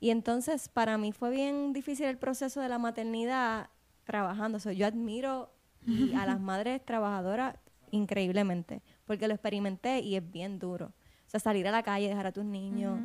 [0.00, 3.68] Y entonces para mí fue bien difícil el proceso de la maternidad
[4.04, 4.56] trabajando.
[4.56, 5.52] O sea, yo admiro
[5.86, 7.56] y a las madres trabajadoras
[7.90, 10.86] increíblemente, porque lo experimenté y es bien duro.
[11.26, 13.00] O sea, salir a la calle, dejar a tus niños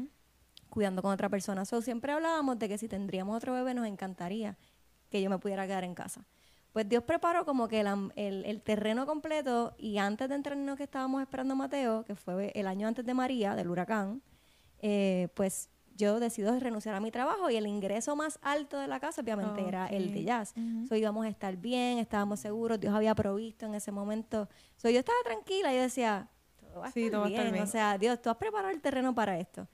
[0.69, 1.65] cuidando con otra persona.
[1.65, 4.57] So, siempre hablábamos de que si tendríamos otro bebé nos encantaría
[5.09, 6.25] que yo me pudiera quedar en casa.
[6.73, 11.21] Pues Dios preparó como que el, el terreno completo y antes de entrarnos que estábamos
[11.21, 14.21] esperando a Mateo, que fue el año antes de María, del huracán,
[14.79, 18.99] eh, pues yo decido renunciar a mi trabajo y el ingreso más alto de la
[18.99, 20.53] casa obviamente era el de jazz.
[20.87, 24.47] So, íbamos a estar bien, estábamos seguros, Dios había provisto en ese momento.
[24.77, 26.29] So, yo estaba tranquila y decía,
[26.59, 27.63] todo va a Sí, estar todo va a estar bien.
[27.63, 29.67] O sea, Dios, tú has preparado el terreno para esto.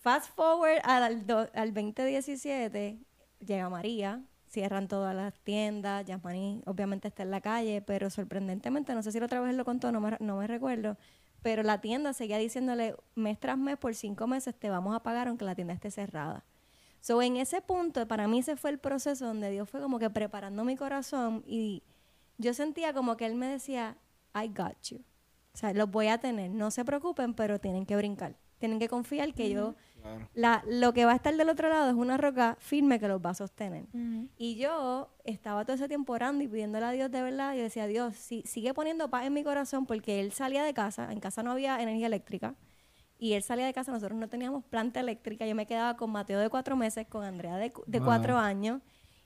[0.00, 2.98] Fast forward al, do- al 2017,
[3.40, 9.02] llega María, cierran todas las tiendas, Yasmani obviamente está en la calle, pero sorprendentemente, no
[9.02, 10.96] sé si la otra vez lo contó, no me, no me recuerdo,
[11.42, 15.28] pero la tienda seguía diciéndole mes tras mes por cinco meses te vamos a pagar
[15.28, 16.44] aunque la tienda esté cerrada.
[17.00, 20.10] So, en ese punto, para mí ese fue el proceso donde Dios fue como que
[20.10, 21.82] preparando mi corazón y
[22.38, 23.96] yo sentía como que Él me decía,
[24.34, 24.98] I got you.
[25.54, 28.36] O sea, los voy a tener, no se preocupen, pero tienen que brincar.
[28.58, 29.74] Tienen que confiar que yo,
[30.34, 33.20] la, lo que va a estar del otro lado es una roca firme que los
[33.24, 33.86] va a sostener.
[34.36, 37.54] Y yo estaba todo ese tiempo orando y pidiéndole a Dios de verdad.
[37.54, 41.12] Y decía, Dios, si, sigue poniendo paz en mi corazón porque él salía de casa.
[41.12, 42.54] En casa no había energía eléctrica.
[43.20, 45.44] Y él salía de casa, nosotros no teníamos planta eléctrica.
[45.46, 48.06] Yo me quedaba con Mateo de cuatro meses, con Andrea de, cu- de Wow.
[48.06, 48.80] cuatro años.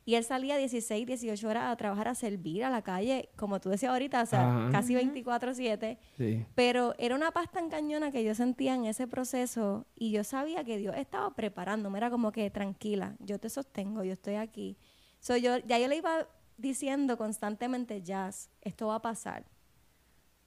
[0.04, 3.68] Y él salía 16, 18 horas a trabajar, a servir a la calle, como tú
[3.68, 4.70] decías ahorita, o sea, Ajá.
[4.72, 5.98] casi 24-7.
[6.16, 6.44] Sí.
[6.54, 10.64] Pero era una paz tan cañona que yo sentía en ese proceso y yo sabía
[10.64, 11.98] que Dios estaba preparándome.
[11.98, 14.76] Era como que tranquila, yo te sostengo, yo estoy aquí.
[15.20, 19.44] So, yo, ya yo le iba diciendo constantemente, Jazz, esto va a pasar.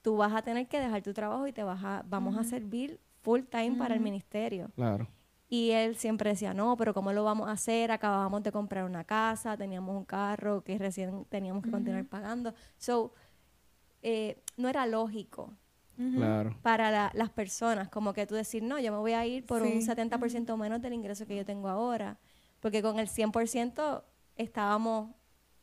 [0.02, 3.00] Tú vas a tener que dejar tu trabajo y te vas a, vamos a servir
[3.22, 4.70] full time para el ministerio.
[4.76, 5.08] Claro.
[5.48, 7.92] Y él siempre decía, no, pero ¿cómo lo vamos a hacer?
[7.92, 12.54] Acabábamos de comprar una casa, teníamos un carro que recién teníamos que continuar pagando.
[12.78, 13.14] So,
[14.02, 15.54] eh, no era lógico
[15.98, 16.58] Claro.
[16.62, 19.62] para la- las personas, como que tú decir, no, yo me voy a ir por
[19.62, 19.84] un Sí.
[19.84, 22.18] 70% menos del ingreso que yo tengo ahora,
[22.60, 24.04] porque con el 100%
[24.36, 25.12] estábamos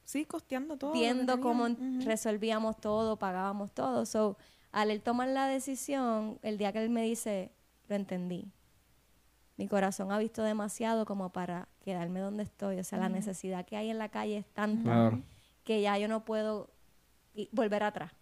[0.05, 0.93] Sí, costeando todo.
[0.93, 1.67] viendo cómo
[2.05, 4.07] resolvíamos todo, pagábamos todo.
[4.07, 4.37] So,
[4.71, 7.51] al él tomar la decisión, el día que él me dice,
[7.89, 8.51] lo entendí.
[9.57, 12.79] Mi corazón ha visto demasiado como para quedarme donde estoy.
[12.79, 15.23] O sea, la necesidad que hay en la calle es tanta Claro.
[15.65, 16.71] que ya yo no puedo
[17.53, 18.13] volver atrás.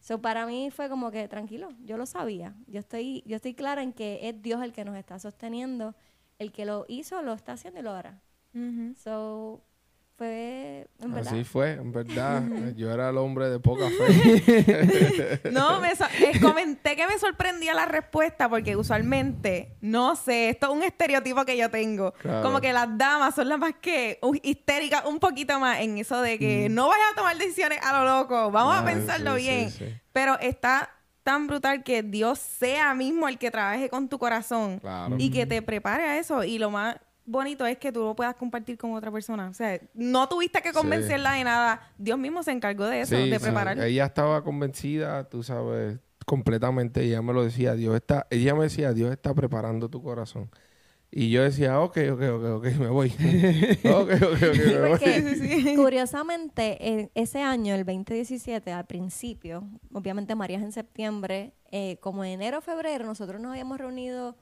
[0.00, 2.54] So, para mí fue como que tranquilo, yo lo sabía.
[2.68, 5.96] Yo estoy, yo estoy clara en que es Dios el que nos está sosteniendo,
[6.38, 8.20] el que lo hizo, lo está haciendo y lo hará.
[8.96, 9.62] So,
[10.18, 12.42] fue, en verdad, Así fue, en verdad.
[12.76, 15.40] Yo era el hombre de poca fe.
[15.52, 20.66] No, me so- eh, comenté que me sorprendía la respuesta porque usualmente, no sé, esto
[20.66, 22.12] es un estereotipo que yo tengo.
[22.14, 22.42] Claro.
[22.42, 26.20] Como que las damas son las más que uh, histéricas un poquito más en eso
[26.20, 29.48] de que no vayas a tomar decisiones a lo loco, vamos a pensarlo sí, sí,
[29.48, 29.70] bien.
[29.70, 29.84] sí.
[30.12, 30.90] Pero está
[31.22, 35.14] tan brutal que Dios sea mismo el que trabaje con tu corazón Claro.
[35.18, 36.42] y que te prepare a eso.
[36.42, 36.96] Y lo más
[37.28, 39.48] bonito es que tú lo puedas compartir con otra persona.
[39.48, 40.74] O sea, no tuviste que Sí.
[40.74, 41.80] convencerla de nada.
[41.98, 43.44] Dios mismo se encargó de eso, Sí, de sí.
[43.44, 43.78] preparar.
[43.78, 47.02] Ella estaba convencida, tú sabes, completamente.
[47.02, 50.50] Ella me lo decía, Dios está, ella me decía, Dios está preparando tu corazón.
[51.10, 53.08] Y yo decía, ok, ok, ok, ok, me voy.
[53.84, 54.90] ok, ok, ok, Sí, me voy.
[54.90, 61.96] porque curiosamente, en ese año, el 2017, al principio, obviamente María es en septiembre, eh,
[62.00, 64.36] como en enero o febrero, nosotros nos habíamos reunido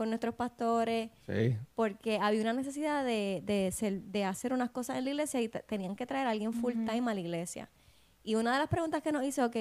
[0.00, 4.96] con nuestros pastores Sí, porque había una necesidad de, de, ser- de hacer unas cosas
[4.96, 7.68] en la iglesia y te- tenían que traer a alguien full time a la iglesia.
[8.22, 9.56] Y una de las preguntas que nos hizo, ok,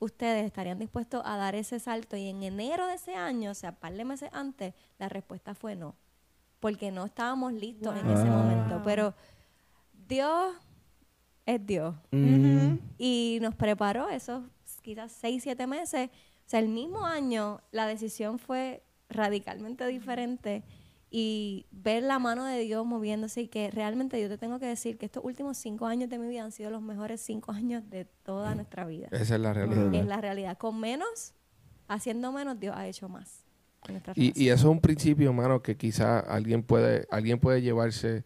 [0.00, 2.16] ¿ustedes estarían dispuestos a dar ese salto?
[2.16, 5.76] Y en enero de ese año, o sea, par de meses antes, la respuesta fue
[5.76, 5.94] no.
[6.58, 8.82] Porque no estábamos listos en ese momento.
[8.84, 9.14] Pero
[10.08, 10.54] Dios
[11.46, 11.94] es Dios.
[12.10, 12.78] Mm.
[12.98, 14.42] Y nos preparó esos
[14.82, 16.10] quizás seis, siete meses.
[16.10, 20.64] O sea, el mismo año la decisión fue radicalmente diferente
[21.10, 24.98] y ver la mano de Dios moviéndose y que realmente yo te tengo que decir
[24.98, 28.04] que estos últimos cinco años de mi vida han sido los mejores cinco años de
[28.24, 29.08] toda nuestra vida.
[29.12, 29.94] esa es la realidad.
[29.94, 30.58] Es la realidad.
[30.58, 31.34] Con menos,
[31.86, 33.44] haciendo menos, Dios ha hecho más.
[34.16, 38.24] y eso es un principio, hermano, que quizá alguien puede, alguien puede llevarse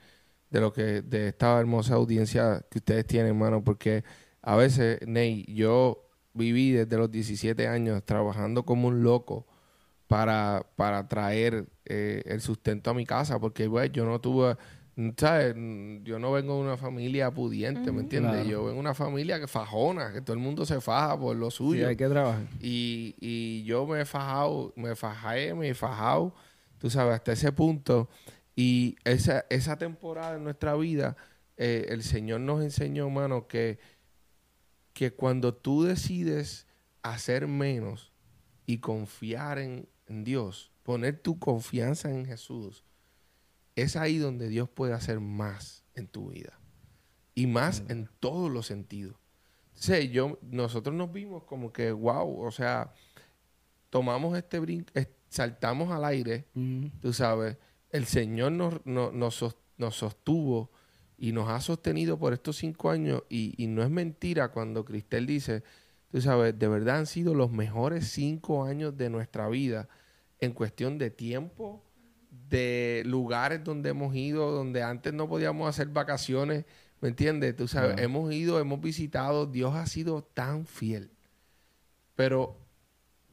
[0.50, 4.04] de lo que, de esta hermosa audiencia que ustedes tienen, hermano, porque
[4.40, 9.46] a veces, Ney, yo viví desde los 17 años trabajando como un loco
[10.09, 14.57] para, para traer eh, el sustento a mi casa, porque pues, yo no tuve,
[15.18, 15.55] ¿sabes?
[16.03, 18.33] Yo no vengo de una familia pudiente, ¿me entiendes?
[18.33, 18.49] Claro.
[18.49, 21.51] Yo vengo de una familia que fajona, que todo el mundo se faja por lo
[21.51, 21.83] suyo.
[21.83, 22.47] Sí, hay que trabajar.
[22.59, 26.35] Y, y yo me he fajado, me fajé, me he fajado,
[26.79, 28.09] tú sabes, hasta ese punto.
[28.57, 31.16] Y esa, esa temporada en nuestra vida,
[31.59, 33.79] eh, el Señor nos enseñó, hermano, que,
[34.94, 36.66] que cuando tú decides
[37.03, 38.11] hacer menos
[38.64, 42.85] y confiar en, en Dios, poner tu confianza en Jesús,
[43.77, 46.59] es ahí donde Dios puede hacer más en tu vida.
[47.35, 49.16] Y más en todos los sentidos.
[49.68, 52.92] Entonces, yo, nosotros nos vimos como que, wow, o sea,
[53.90, 54.92] tomamos este brinco,
[55.29, 56.87] saltamos al aire, Mm.
[57.01, 57.57] tú sabes,
[57.90, 60.71] el Señor nos, nos, nos sos- nos sostuvo
[61.16, 65.27] y nos ha sostenido por estos cinco años y, y no es mentira cuando Cristel
[65.27, 65.62] dice
[66.11, 69.88] tú sabes, de verdad han sido los mejores cinco años de nuestra vida
[70.40, 71.85] en cuestión de tiempo,
[72.49, 76.64] de lugares donde hemos ido, donde antes no podíamos hacer vacaciones,
[77.01, 77.57] ¿me entiendes?
[77.57, 81.11] Tú sabes, hemos ido, hemos visitado, Dios ha sido tan fiel.
[82.14, 82.57] Pero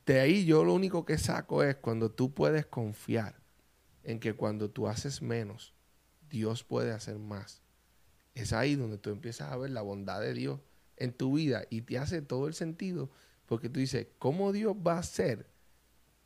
[0.06, 3.42] de ahí yo lo único que saco es cuando tú puedes confiar
[4.04, 5.74] en que cuando tú haces menos,
[6.30, 7.62] Dios puede hacer más.
[8.34, 10.60] Es ahí donde tú empiezas a ver la bondad de Dios
[10.98, 13.10] en tu vida y te hace todo el sentido
[13.46, 15.46] porque tú dices, ¿cómo Dios va a hacer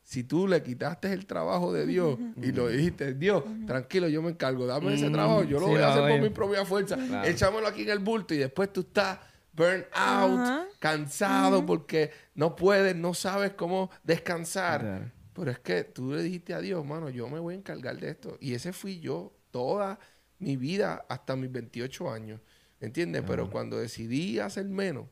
[0.02, 4.30] si tú le quitaste el trabajo de Dios y lo dijiste, Dios, tranquilo, yo me
[4.30, 6.96] encargo, dame ese Mm, trabajo, yo lo sí, voy a hacer por mi propia fuerza,
[6.96, 7.28] Claro.
[7.28, 9.18] échamelo aquí en el bulto y después tú estás
[9.52, 14.80] burn out, cansado porque no puedes, no sabes cómo descansar.
[14.80, 15.10] Claro.
[15.34, 18.10] Pero es que tú le dijiste a Dios, mano, yo me voy a encargar de
[18.10, 18.36] esto.
[18.40, 19.98] Y ese fui yo toda
[20.38, 22.40] mi vida hasta mis 28 años.
[22.80, 23.22] ¿Entiendes?
[23.26, 25.06] Pero cuando decidí hacer menos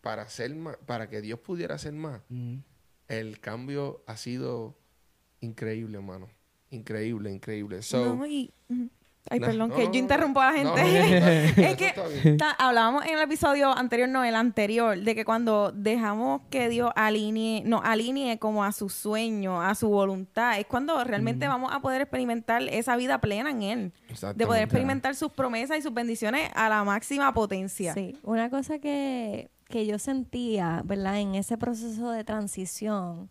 [0.00, 2.58] para hacer más, para que Dios pudiera hacer más, Mm.
[3.08, 4.78] el cambio ha sido
[5.40, 6.28] increíble, hermano.
[6.70, 7.82] Increíble, increíble.
[7.82, 8.88] So, No, y- ujú.
[9.30, 11.54] Ay, No, perdón, no, que no, yo no, interrumpo a la no, gente.
[11.56, 16.42] no, es que hablábamos en el episodio anterior, no, el anterior, de que cuando dejamos
[16.50, 21.46] que Dios alinee, nos alinee como a su sueño, a su voluntad, es cuando realmente
[21.46, 23.92] vamos a poder experimentar esa vida plena en Él.
[24.34, 27.94] De poder experimentar sus promesas y sus bendiciones a la máxima potencia.
[27.94, 31.20] Sí, una cosa que, que yo sentía, ¿verdad?
[31.20, 33.30] En ese proceso de transición,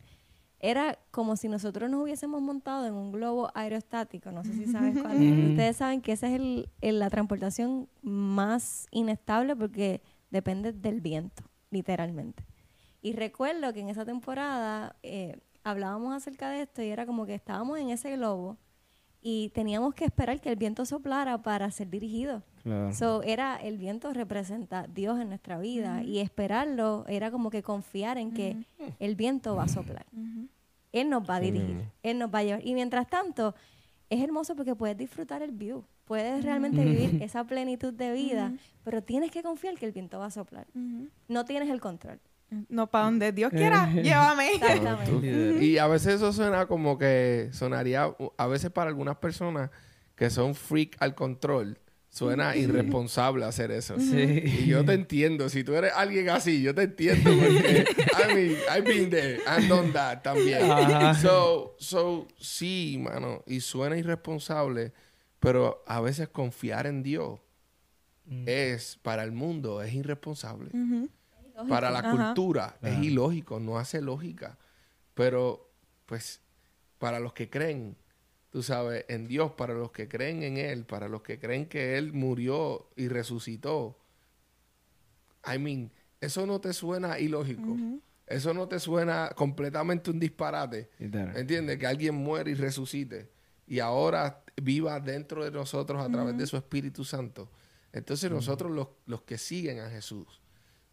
[0.63, 4.31] era como si nosotros nos hubiésemos montado en un globo aerostático.
[4.31, 5.49] No sé si saben cuál es.
[5.49, 11.43] Ustedes saben que esa es el, el- la transportación más inestable porque depende del viento,
[11.71, 12.43] literalmente.
[13.01, 17.33] Y recuerdo que en esa temporada eh, hablábamos acerca de esto y era como que
[17.33, 18.57] estábamos en ese globo
[19.21, 22.43] y teníamos que esperar que el viento soplara para ser dirigidos.
[22.63, 22.93] Claro.
[22.93, 28.17] So, era el viento representa Dios en nuestra vida y esperarlo era como que confiar
[28.17, 28.65] en que
[28.99, 30.05] el viento va a soplar.
[30.91, 32.67] Él nos va a dirigir, Él nos va a llevar.
[32.67, 33.55] Y mientras tanto,
[34.09, 39.01] es hermoso porque puedes disfrutar el view, puedes realmente vivir esa plenitud de vida, pero
[39.01, 40.67] tienes que confiar que el viento va a soplar.
[41.27, 42.19] No tienes el control.
[42.67, 44.55] No, para donde Dios quiera, llévame.
[44.55, 45.63] Exactamente.
[45.63, 49.69] Y a veces eso suena como que sonaría, a veces para algunas personas
[50.15, 51.79] que son freak al control,
[52.11, 53.97] suena irresponsable hacer eso.
[53.99, 54.43] Sí.
[54.45, 55.49] Y yo te entiendo.
[55.49, 57.31] Si tú eres alguien así, yo te entiendo.
[57.31, 60.69] Porque, I mean, I've been there and done that también.
[60.69, 61.15] Ajá.
[61.15, 63.43] So, so, sí, mano.
[63.47, 64.93] Y suena irresponsable,
[65.39, 67.39] pero a veces confiar en Dios
[68.45, 70.69] es, para el mundo, es irresponsable.
[71.67, 72.11] Para la Ajá.
[72.11, 74.57] cultura es ilógico, no hace lógica.
[75.13, 75.71] Pero,
[76.05, 76.41] pues,
[76.97, 77.95] para los que creen,
[78.51, 81.97] tú sabes, en Dios, para los que creen en Él, para los que creen que
[81.97, 83.97] Él murió y resucitó,
[85.51, 87.75] I mean, eso no te suena ilógico.
[88.27, 90.89] Eso no te suena completamente un disparate.
[90.99, 91.77] ¿Entiendes?
[91.79, 93.31] Que alguien muere y resucite.
[93.67, 97.49] Y ahora viva dentro de nosotros a través de su Espíritu Santo.
[97.91, 100.41] Entonces nosotros los, los que siguen a Jesús,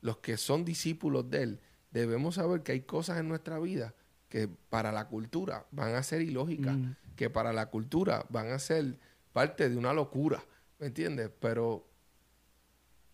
[0.00, 3.94] los que son discípulos de Él, debemos saber que hay cosas en nuestra vida
[4.28, 6.76] que para la cultura van a ser ilógicas,
[7.18, 8.96] que para la cultura van a ser
[9.32, 10.40] parte de una locura,
[10.78, 11.30] ¿me entiendes?
[11.40, 11.84] Pero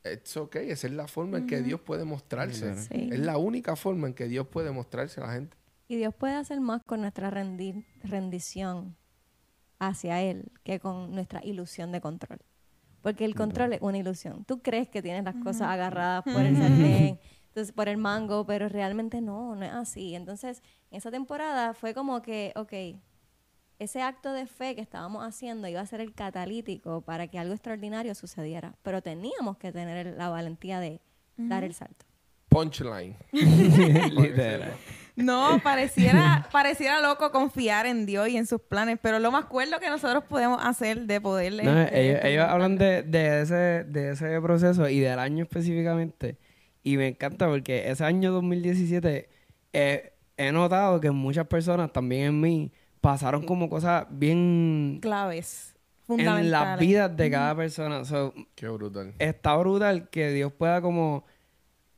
[0.03, 2.77] es ok, esa es la forma en que Dios puede mostrarse.
[2.77, 3.09] Sí.
[3.11, 5.57] Es la única forma en que Dios puede mostrarse a la gente.
[5.89, 8.97] Y Dios puede hacer más con nuestra rendi- rendición
[9.79, 12.39] hacia Él que con nuestra ilusión de control.
[13.01, 14.45] Porque el control es una ilusión.
[14.45, 18.69] Tú crees que tienes las cosas agarradas por el sartén, entonces, por el mango, pero
[18.69, 20.15] realmente no, no es así.
[20.15, 22.73] Entonces, en esa temporada fue como que, ok,
[23.79, 27.55] ese acto de fe que estábamos haciendo iba a ser el catalítico para que algo
[27.55, 28.75] extraordinario sucediera.
[28.83, 31.01] Pero teníamos que tener la valentía de
[31.37, 32.05] dar el salto.
[32.49, 33.17] Punchline.
[33.33, 34.73] Literal.
[35.17, 39.81] No, pareciera, pareciera loco confiar en Dios y en sus planes, pero lo más cuerdo
[39.81, 41.65] que nosotros podemos hacer de poderle...
[41.65, 46.39] No, este, ellos, ellos hablan de, de ese, de ese proceso y del año específicamente.
[46.83, 49.29] Y me encanta porque ese año 2017
[49.73, 52.73] eh, he notado que muchas personas, también en mí,
[53.05, 56.45] pasaron como cosas bien claves, fundamentales.
[56.47, 58.03] en las vidas de cada persona.
[58.07, 59.13] So, Qué brutal.
[59.19, 61.27] está brutal que Dios pueda como,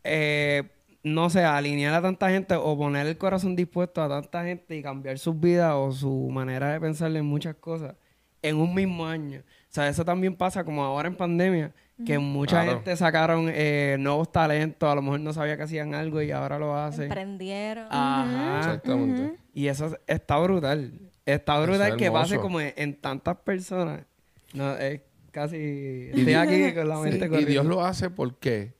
[0.03, 0.65] eh,
[1.05, 4.83] no sé, alinear a tanta gente o poner el corazón dispuesto a tanta gente y
[4.83, 7.95] cambiar sus vidas o su manera de pensar en muchas cosas
[8.43, 9.41] en un mismo año.
[9.41, 11.73] O sea, eso también pasa como ahora en pandemia,
[12.05, 12.79] que mucha Claro.
[12.79, 16.59] gente sacaron eh, nuevos talentos, a lo mejor no sabía que hacían algo y ahora
[16.59, 17.05] lo hacen.
[17.05, 17.87] Emprendieron.
[17.91, 18.59] Ajá.
[18.59, 19.39] Exactamente.
[19.55, 20.93] Y eso está brutal.
[21.25, 24.05] Está brutal es que pase como en, en tantas personas.
[24.53, 25.01] No, es
[25.33, 26.11] casi...
[26.15, 27.45] Estoy aquí con la mente Sí, y.
[27.47, 28.75] Dios lo hace ¿por qué?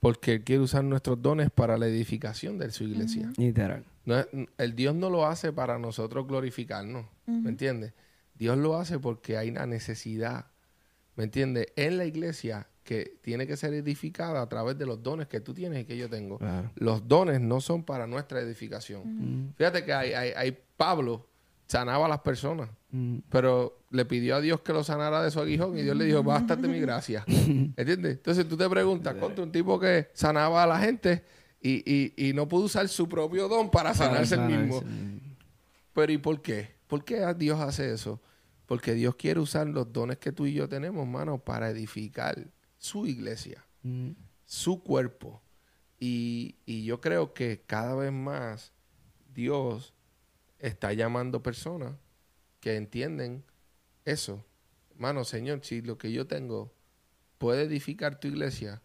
[0.00, 3.32] porque Él quiere usar nuestros dones para la edificación de su iglesia.
[3.36, 3.84] Literal.
[4.04, 4.16] No
[4.58, 7.92] el Dios no lo hace para nosotros glorificarnos, ¿me entiendes?
[8.34, 10.46] Dios lo hace porque hay una necesidad,
[11.16, 11.66] ¿me entiendes?
[11.76, 15.52] En la iglesia que tiene que ser edificada a través de los dones que tú
[15.52, 16.38] tienes y que yo tengo.
[16.38, 16.70] Claro.
[16.76, 19.52] Los dones no son para nuestra edificación.
[19.56, 21.26] Fíjate que hay, hay- hay- Pablo
[21.66, 23.18] sanaba a las personas, Mm.
[23.28, 26.22] pero le pidió a Dios que lo sanara de su aguijón y Dios le dijo,
[26.22, 27.24] bástate mi gracia.
[27.76, 28.18] ¿Entiendes?
[28.18, 31.24] Entonces tú te preguntas, contra un tipo que sanaba a la gente
[31.60, 34.80] y, y- y no pudo usar su propio don para sanarse el mismo.
[35.92, 36.68] Pero ¿y por qué?
[36.86, 38.20] ¿Por qué Dios hace eso?
[38.66, 42.46] Porque Dios quiere usar los dones que tú y yo tenemos, hermano, para edificar
[42.78, 44.10] su iglesia, Mm.
[44.44, 45.40] su cuerpo.
[46.00, 48.72] Y, y yo creo que cada vez más
[49.32, 49.94] Dios
[50.58, 51.94] está llamando personas
[52.60, 53.44] que entienden
[54.04, 54.44] eso.
[54.90, 56.72] Hermano, Señor, si lo que yo tengo
[57.38, 58.82] puede edificar tu iglesia,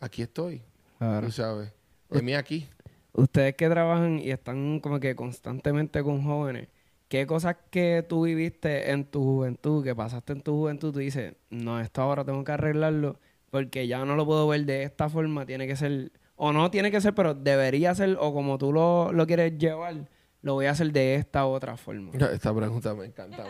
[0.00, 0.62] aquí estoy.
[0.98, 1.26] Claro.
[1.26, 1.72] Tú sabes.
[2.08, 2.68] De mí aquí.
[3.12, 6.68] Ustedes que trabajan y están como que constantemente con jóvenes,
[7.14, 11.36] ¿qué cosas que tú viviste en tu juventud, que pasaste en tu juventud, tú dices,
[11.48, 15.46] no, esto ahora tengo que arreglarlo porque ya no lo puedo ver de esta forma,
[15.46, 19.12] tiene que ser, o no tiene que ser, pero debería ser, o como tú lo,
[19.12, 20.08] lo quieres llevar,
[20.44, 22.10] lo voy a hacer de esta otra forma.
[22.12, 23.44] Esta pregunta me encanta.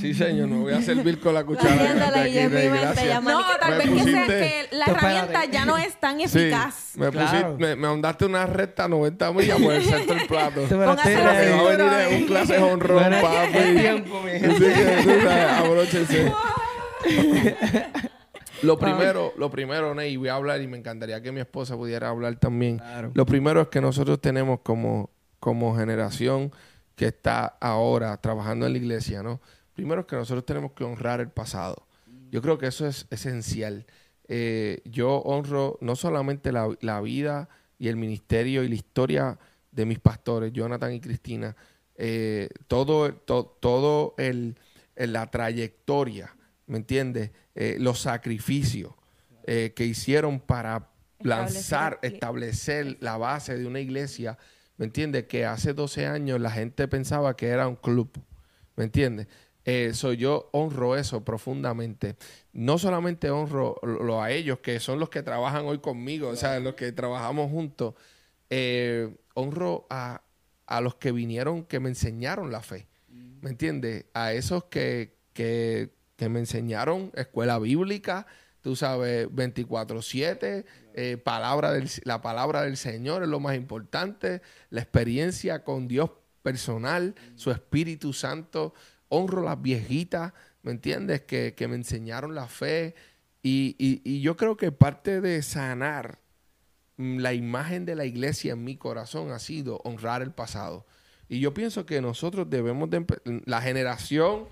[0.00, 1.74] sí, señor, me voy a servir con la cuchara.
[1.74, 3.06] Y aquí, en mi Rey, mente gracias.
[3.06, 6.24] ya No, tal vez que, sea pusiste- que la herramienta ya no es tan Sí,
[6.24, 6.92] eficaz.
[6.96, 7.26] me, Claro.
[7.30, 10.62] pusiste, me, me mandaste una recta 90 millas por el centro del plato.
[10.68, 11.52] Póngase ready.
[11.52, 13.58] va a venir un clase honrón, papi.
[13.78, 14.74] tiempo, mi gente.
[18.62, 21.76] Lo primero, lo primero, Ney, y voy a hablar y me encantaría que mi esposa
[21.76, 22.78] pudiera hablar también.
[22.78, 23.10] Claro.
[23.12, 25.10] Lo primero es que nosotros tenemos como,
[25.44, 26.52] como generación
[26.96, 29.42] que está ahora trabajando en la iglesia, ¿no?
[29.74, 31.86] Primero es que nosotros tenemos que honrar el pasado.
[32.30, 33.84] Yo creo que eso es esencial.
[34.26, 39.38] Eh, yo honro no solamente la, la vida y el ministerio y la historia
[39.70, 41.54] de mis pastores, Jonathan y Cristina,
[41.96, 44.56] eh, todo, to- todo el,
[44.96, 46.34] la trayectoria,
[46.66, 47.32] ¿me entiendes?
[47.54, 48.94] Eh, los sacrificios
[49.46, 50.88] eh, que hicieron para
[51.20, 54.38] lanzar, establecer la base de una iglesia,
[54.76, 55.24] ¿me entiendes?
[55.26, 58.10] Que hace 12 años la gente pensaba que era un club,
[58.76, 59.28] ¿me entiendes?
[59.64, 62.16] Eh, so, yo honro eso profundamente.
[62.52, 66.36] No solamente honro lo, lo a ellos, que son los que trabajan hoy conmigo, o
[66.36, 67.94] sea, los que trabajamos juntos,
[68.50, 70.22] eh, honro a,
[70.66, 74.06] a los que vinieron, que me enseñaron la fe, ¿me entiendes?
[74.12, 78.26] A esos que, que, que me enseñaron escuela bíblica,
[78.64, 84.40] tú sabes, 24/7, eh, palabra del, la palabra del Señor es lo más importante,
[84.70, 86.10] la experiencia con Dios
[86.42, 88.72] personal, su Espíritu Santo,
[89.10, 91.20] honro las viejitas, ¿me entiendes?
[91.22, 92.94] Que, que me enseñaron la fe
[93.42, 96.18] y, y- y yo creo que parte de sanar
[96.96, 100.86] mm, la imagen de la iglesia en mi corazón ha sido honrar el pasado.
[101.28, 103.04] Y yo pienso que nosotros debemos de...
[103.44, 104.48] La generación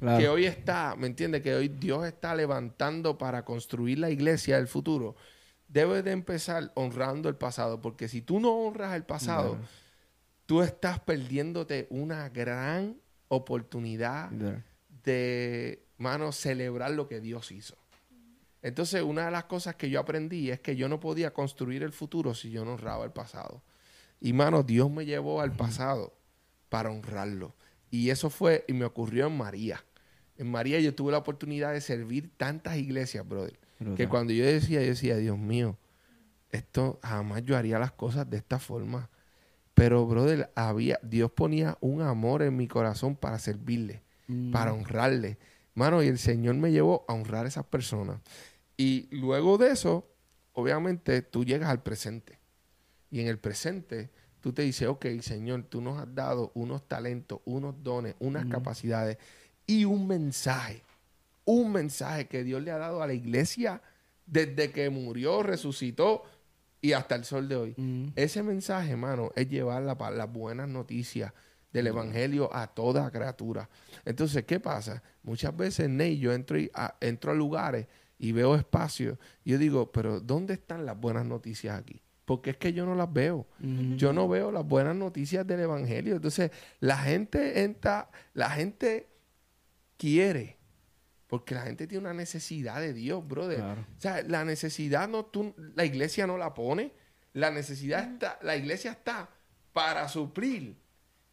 [0.00, 0.18] Claro.
[0.18, 1.42] que hoy está, ¿me entiendes?
[1.42, 5.14] Que hoy Dios está levantando para construir la iglesia del futuro,
[5.68, 9.58] debe de empezar honrando el pasado, porque si tú no honras el pasado,
[10.46, 12.96] tú estás perdiéndote una gran
[13.28, 14.30] oportunidad
[15.04, 17.76] de, mano, celebrar lo que Dios hizo.
[18.62, 21.92] Entonces, una de las cosas que yo aprendí es que yo no podía construir el
[21.92, 23.62] futuro si yo no honraba el pasado.
[24.20, 26.14] Y, mano, Dios me llevó al pasado
[26.68, 27.54] para honrarlo.
[27.90, 29.84] Y eso fue, y me ocurrió en María.
[30.40, 33.58] En María yo tuve la oportunidad de servir tantas iglesias, brother.
[33.78, 33.96] Brutal.
[33.96, 35.76] Que cuando yo decía, yo decía, Dios mío,
[36.50, 39.10] esto jamás yo haría las cosas de esta forma.
[39.74, 44.50] Pero, brother, había, Dios ponía un amor en mi corazón para servirle, Mm.
[44.52, 45.38] para honrarle.
[45.74, 48.20] Mano, y el Señor me llevó a honrar a esas personas.
[48.76, 50.08] Y luego de eso,
[50.52, 52.38] obviamente, tú llegas al presente.
[53.10, 54.10] Y en el presente,
[54.40, 59.18] tú te dices, ok, Señor, tú nos has dado unos talentos, unos dones, unas capacidades
[59.70, 60.82] y un mensaje.
[61.44, 63.80] Un mensaje que Dios le ha dado a la iglesia
[64.26, 66.24] desde que murió, resucitó
[66.80, 67.74] y hasta el sol de hoy.
[67.76, 68.08] Mm.
[68.16, 71.32] Ese mensaje, hermano, es llevar la las buenas noticias
[71.72, 73.68] del evangelio a toda criatura.
[74.04, 75.04] Entonces, ¿qué pasa?
[75.22, 77.86] Muchas veces, Ney, yo entro, y- a, entro a lugares
[78.18, 79.18] y veo espacios.
[79.44, 82.02] Y yo digo, pero ¿dónde están las buenas noticias aquí?
[82.24, 83.46] Porque es que yo no las veo.
[83.60, 83.94] Mm.
[83.94, 86.16] Yo no veo las buenas noticias del evangelio.
[86.16, 86.50] Entonces,
[86.80, 89.09] la gente entra, la gente
[90.00, 90.56] quiere.
[91.26, 93.58] Porque la gente tiene una necesidad de Dios, brother.
[93.58, 93.86] Claro.
[93.96, 96.92] O sea, la necesidad no, tú, la iglesia no la pone.
[97.34, 99.28] La necesidad está, la iglesia está
[99.72, 100.76] para suplir,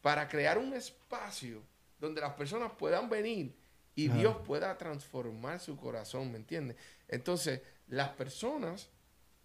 [0.01, 1.63] para crear un espacio
[1.99, 3.55] donde las personas puedan venir
[3.95, 4.19] y Claro.
[4.19, 6.77] Dios pueda transformar su corazón, ¿me entiendes?
[7.07, 8.89] Entonces, las personas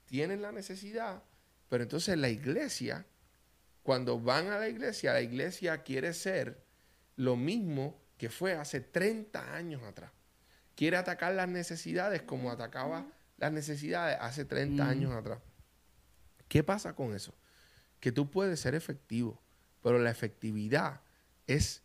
[0.05, 1.23] tienen la necesidad,
[1.71, 3.07] pero entonces la iglesia,
[3.83, 6.63] cuando van a la iglesia, la iglesia quiere ser
[7.17, 10.11] lo mismo que fue hace 30 años atrás.
[10.75, 13.07] Quiere atacar las necesidades como atacaba
[13.39, 14.89] las necesidades hace 30 Mm.
[14.89, 15.41] años atrás.
[16.49, 17.35] ¿Qué pasa con eso?
[18.01, 19.41] Que tú puedes ser efectivo,
[19.83, 21.01] pero la efectividad
[21.47, 21.83] es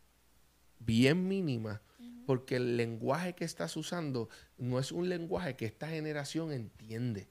[0.79, 1.81] bien mínima
[2.25, 7.29] porque el lenguaje que estás usando no es un lenguaje que esta generación entiende.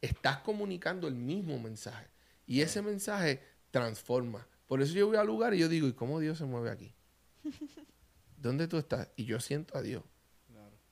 [0.00, 2.06] Estás comunicando el mismo mensaje
[2.46, 3.42] y ese mensaje
[3.72, 4.46] transforma.
[4.66, 6.94] Por eso yo voy al lugar y yo digo, ¿y cómo Dios se mueve aquí?
[8.36, 9.08] ¿Dónde tú estás?
[9.16, 10.02] Y yo siento a Dios.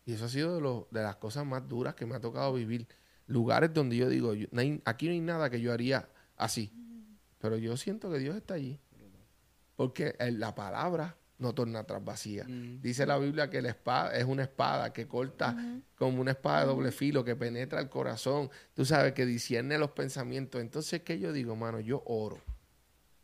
[0.06, 2.52] Y eso ha sido de, lo- de las cosas más duras que me ha tocado
[2.52, 2.86] vivir.
[3.26, 6.72] Lugares donde yo digo, yo- no hay- aquí no hay nada que yo haría así.
[7.38, 8.78] Pero yo siento que Dios está allí.
[9.76, 12.44] Porque la palabra no torna atrás vacía.
[12.44, 12.80] Mm.
[12.80, 15.52] Dice la Biblia que la espada es una espada que corta
[15.96, 18.50] como una espada de doble filo, que penetra el corazón.
[18.72, 20.60] Tú sabes, que discierne los pensamientos.
[20.60, 21.80] Entonces, ¿qué yo digo, mano?
[21.80, 22.40] Yo oro.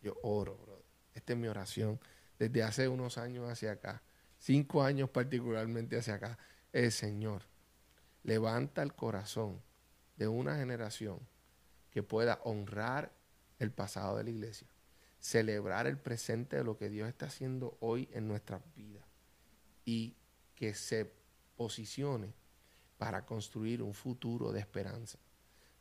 [0.02, 0.84] Yo oro, brother.
[1.14, 2.00] Esta es mi oración
[2.38, 4.02] desde hace unos años hacia acá.
[4.40, 6.38] Cinco años particularmente hacia acá.
[6.72, 7.42] El Señor
[8.22, 9.60] levanta el corazón
[10.16, 11.20] de una generación
[11.90, 13.12] que pueda honrar
[13.58, 14.66] el pasado de la iglesia,
[15.20, 19.04] celebrar el presente de lo que Dios está haciendo hoy en nuestras vidas
[19.84, 20.16] y
[20.54, 21.12] que se
[21.56, 22.32] posicione
[22.96, 25.18] para construir un futuro de esperanza.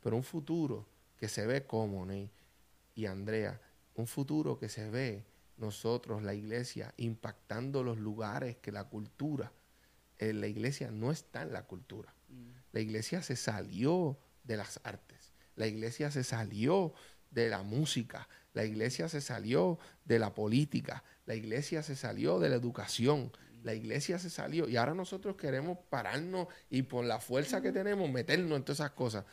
[0.01, 0.85] Pero un futuro
[1.17, 2.29] que se ve como, Ney
[2.93, 3.61] y Andrea,
[3.95, 5.23] un futuro que se ve
[5.59, 9.51] nosotros, la iglesia, impactando los lugares que la cultura,
[10.17, 12.13] eh, la iglesia no está en la cultura.
[12.71, 15.33] La iglesia se salió de las artes.
[15.55, 16.93] La iglesia se salió
[17.31, 18.27] de la música.
[18.53, 21.03] La iglesia se salió de la política.
[21.25, 23.31] La iglesia se salió de la educación.
[23.63, 24.69] La iglesia se salió.
[24.69, 28.91] Y ahora nosotros queremos pararnos y por la fuerza que tenemos meternos en todas esas
[28.91, 29.25] cosas.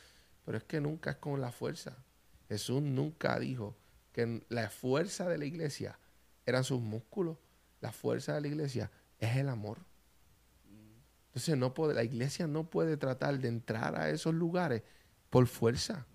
[0.45, 1.97] Pero es que nunca es con la fuerza.
[2.49, 3.77] Jesús nunca dijo
[4.13, 5.99] que la fuerza de la iglesia
[6.47, 7.37] eran sus músculos.
[7.81, 9.79] La fuerza de la iglesia es el amor.
[11.29, 14.83] Entonces no puede, la iglesia no puede tratar de entrar a esos lugares
[15.29, 16.07] por fuerza.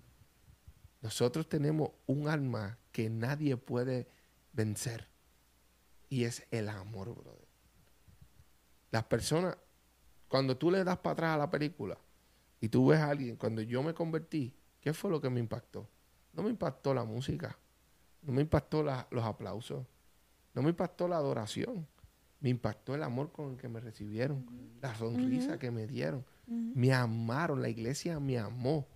[1.00, 4.08] Nosotros tenemos un arma que nadie puede
[4.52, 5.08] vencer.
[6.08, 7.48] Y es el amor, brother.
[8.90, 9.56] Las personas,
[10.28, 11.96] cuando tú le das para atrás a la película
[12.60, 15.88] y tú ves a alguien, cuando yo me convertí, ¿qué fue lo que me impactó?
[16.32, 17.58] No me impactó la música,
[18.22, 19.86] no me impactó los aplausos,
[20.54, 21.86] no me impactó la adoración,
[22.40, 24.44] me impactó el amor con el que me recibieron,
[24.80, 26.24] la sonrisa que me dieron.
[26.46, 28.86] Me amaron, la iglesia me amó,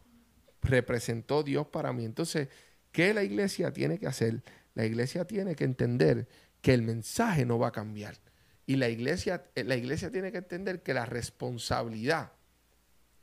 [0.63, 2.05] representó Dios para mí.
[2.05, 2.49] Entonces,
[2.93, 4.43] ¿qué la iglesia tiene que hacer?
[4.75, 6.29] La iglesia tiene que entender
[6.61, 8.17] que el mensaje no va a cambiar.
[8.67, 12.33] Y la iglesia, eh, la iglesia tiene que entender que la responsabilidad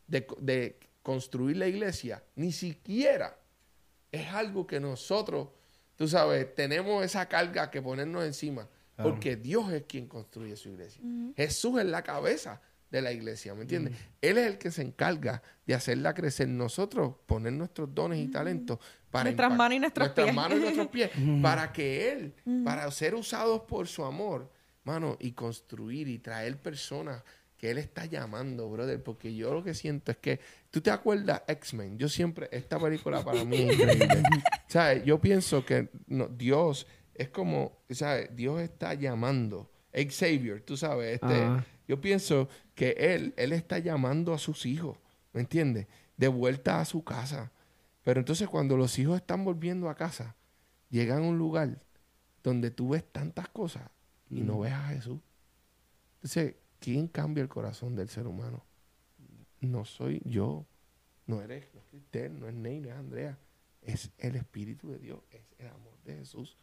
[0.07, 3.37] de, co- de construir la iglesia ni siquiera
[4.11, 5.49] es algo que nosotros,
[6.03, 8.67] tú sabes, tenemos esa carga que ponernos encima.
[8.95, 9.09] Claro.
[9.09, 11.01] Porque Dios es quien construye su iglesia.
[11.37, 12.59] Jesús es la cabeza
[12.91, 13.95] de la iglesia, ¿me entiendes?
[14.21, 16.49] Él es el que se encarga de hacerla crecer.
[16.49, 18.79] Nosotros poner nuestros dones y talentos
[19.09, 20.35] para Nuestras manos y nuestros nuestras pies.
[20.35, 21.09] manos y nuestros pies
[21.41, 22.33] para que Él,
[22.65, 24.51] para ser usados por su amor,
[24.83, 27.23] mano, y construir y traer personas
[27.57, 30.41] que Él está llamando, brother, porque yo lo que siento es que,
[30.73, 31.99] ¿tú te acuerdas X-Men?
[31.99, 34.23] Yo siempre, esta película para mí es increíble.
[34.67, 35.05] ¿Sabes?
[35.05, 38.35] Yo pienso que no, Dios es como, ¿sabes?
[38.35, 39.69] Dios está llamando.
[39.93, 41.63] Xavier, tú sabes, este, Ajá.
[41.87, 44.97] yo pienso que Él, Él está llamando a sus hijos,
[45.31, 45.85] ¿me entiendes?
[46.17, 47.51] De vuelta a su casa.
[48.01, 50.35] Pero entonces cuando los hijos están volviendo a casa,
[50.89, 51.83] llegan a un lugar
[52.41, 53.83] donde tú ves tantas cosas
[54.27, 55.19] y no ves a Jesús.
[56.15, 58.65] Entonces, ¿quién cambia el corazón del ser humano?
[59.63, 60.65] No soy yo,
[61.25, 63.37] no eres, no es Cristel, no es Ney, no es Andrea.
[63.81, 66.57] Es el Espíritu de Dios, es el amor de Jesús.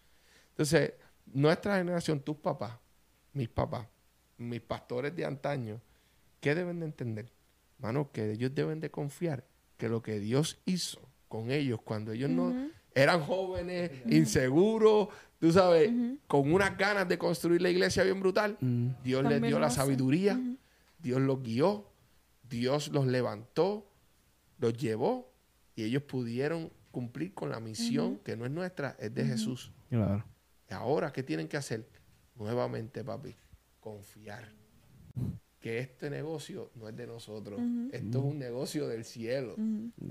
[0.50, 0.92] Entonces,
[1.26, 2.78] nuestra generación, tus papás,
[3.32, 3.86] mis papás,
[4.36, 5.80] mis pastores de antaño,
[6.40, 7.32] ¿qué deben de entender?
[7.78, 9.44] Mano, que ellos deben de confiar
[9.76, 15.90] que lo que Dios hizo con ellos cuando ellos no eran jóvenes, inseguros, tú sabes,
[16.26, 18.58] con unas ganas de construir la iglesia bien brutal.
[19.02, 20.38] Dios les dio la sabiduría,
[20.98, 21.89] Dios los guió,
[22.50, 23.86] Dios los levantó,
[24.58, 25.32] los llevó
[25.76, 29.72] y ellos pudieron cumplir con la misión que no es nuestra, es de Jesús.
[29.88, 30.24] Claro.
[30.68, 31.88] Y ahora, ¿qué tienen que hacer?
[32.34, 33.34] Nuevamente, papi,
[33.78, 34.52] confiar
[35.60, 37.60] que este negocio no es de nosotros.
[37.92, 39.56] Esto es un negocio del cielo.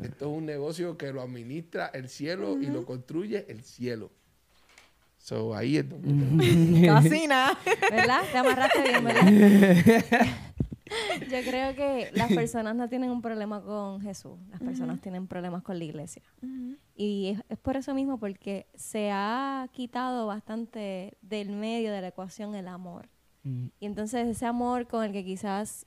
[0.02, 4.12] Esto es un negocio que lo administra el cielo y lo construye el cielo.
[5.18, 6.88] So, ahí es donde...
[6.88, 7.60] Casi nada.
[7.92, 8.22] ¿Verdad?
[8.32, 10.46] Te amarraste bien, ¿verdad?
[11.30, 15.64] Yo creo que las personas no tienen un problema con Jesús, las personas tienen problemas
[15.64, 16.24] con la iglesia.
[16.96, 22.08] Y es, es por eso mismo, porque se ha quitado bastante del medio de la
[22.08, 23.10] ecuación el amor.
[23.44, 23.68] Mm.
[23.80, 25.86] Y entonces ese amor con el que quizás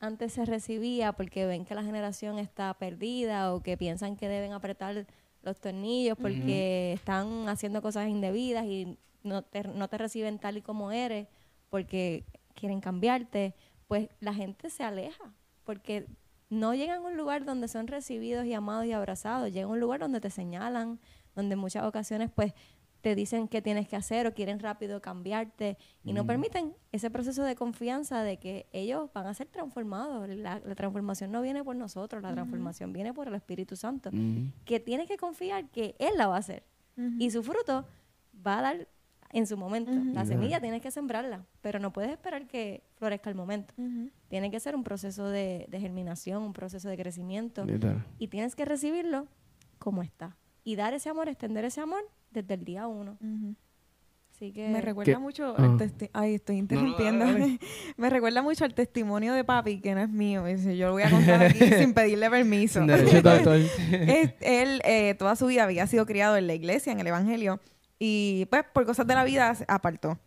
[0.00, 4.52] antes se recibía porque ven que la generación está perdida o que piensan que deben
[4.52, 5.06] apretar
[5.42, 10.62] los tornillos porque están haciendo cosas indebidas y no te, no te reciben tal y
[10.62, 11.28] como eres
[11.70, 12.24] porque
[12.54, 13.54] quieren cambiarte,
[13.86, 15.32] pues la gente se aleja
[15.64, 16.06] porque
[16.48, 19.80] no llegan a un lugar donde son recibidos y amados y abrazados, llegan a un
[19.80, 21.00] lugar donde te señalan,
[21.34, 22.52] donde en muchas ocasiones pues
[23.00, 27.44] te dicen qué tienes que hacer o quieren rápido cambiarte y no permiten ese proceso
[27.44, 30.28] de confianza de que ellos van a ser transformados.
[30.28, 34.50] La, la transformación no viene por nosotros, la transformación viene por el Espíritu Santo, Mm.
[34.64, 36.64] que tienes que confiar que Él la va a hacer
[37.18, 37.84] y su fruto
[38.44, 38.88] va a dar
[39.32, 39.92] en su momento.
[40.12, 43.74] La semilla tienes que sembrarla, pero no puedes esperar que florezca al momento.
[44.28, 48.04] Tiene que ser un proceso de, de germinación, un proceso de crecimiento Literal.
[48.18, 49.26] y tienes que recibirlo
[49.78, 50.36] como está.
[50.64, 52.00] Y dar ese amor, extender ese amor
[52.30, 53.18] desde el día uno.
[54.34, 54.68] Así que...
[54.68, 55.18] Me recuerda ¿Qué?
[55.18, 55.78] mucho Ah.
[56.12, 57.24] Ay, estoy interrumpiendo.
[57.96, 60.44] Me recuerda mucho al testimonio de papi, que no es mío.
[60.44, 62.80] Dice, yo lo voy a contar aquí sin pedirle permiso.
[64.40, 67.60] Él eh, toda su vida había sido criado en la iglesia, en el evangelio,
[67.98, 70.18] y pues por cosas de la vida se apartó.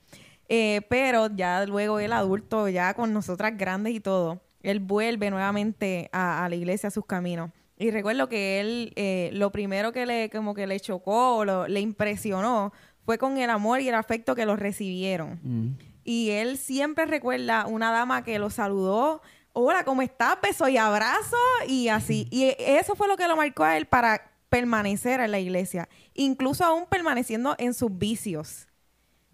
[0.48, 6.10] Eh, pero ya luego él adulto, ya con nosotras grandes y todo, él vuelve nuevamente
[6.12, 7.52] a, a la iglesia, a sus caminos.
[7.78, 11.80] Y recuerdo que él, eh, lo primero que le, como que le chocó, lo- le
[11.80, 12.74] impresionó,
[13.06, 15.40] fue con el amor y el afecto que los recibieron.
[15.44, 15.78] Mm.
[16.04, 19.22] Y él siempre recuerda una dama que lo saludó.
[19.54, 20.38] Hola, ¿cómo estás?
[20.42, 21.38] Beso y abrazo.
[21.68, 22.28] Y así.
[22.32, 25.88] Y eso fue lo que lo marcó a él para permanecer en la iglesia.
[26.14, 28.68] Incluso aún permaneciendo en sus vicios.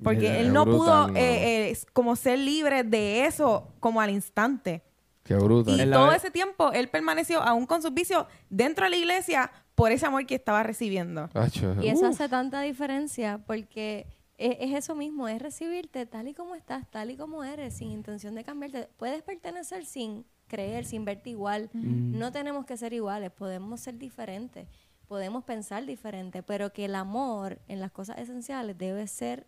[0.03, 4.09] Porque Mira, él no brutal, pudo eh, eh, como ser libre de eso como al
[4.09, 4.84] instante.
[5.24, 5.72] Qué bruto.
[5.72, 9.51] Y En todo ese tiempo él permaneció aún con sus vicios dentro de la iglesia
[9.74, 11.30] por ese amor que estaba recibiendo.
[11.34, 14.05] Acho, Y eso uh, hace tanta diferencia porque
[14.38, 17.91] es, es eso mismo, es recibirte tal y como estás, tal y como eres, sin
[17.91, 18.89] intención de cambiarte.
[18.97, 21.70] Puedes pertenecer sin creer, sin verte igual.
[21.74, 24.68] No tenemos que ser iguales, podemos ser diferentes,
[25.05, 29.47] podemos pensar diferente, pero que el amor en las cosas esenciales debe ser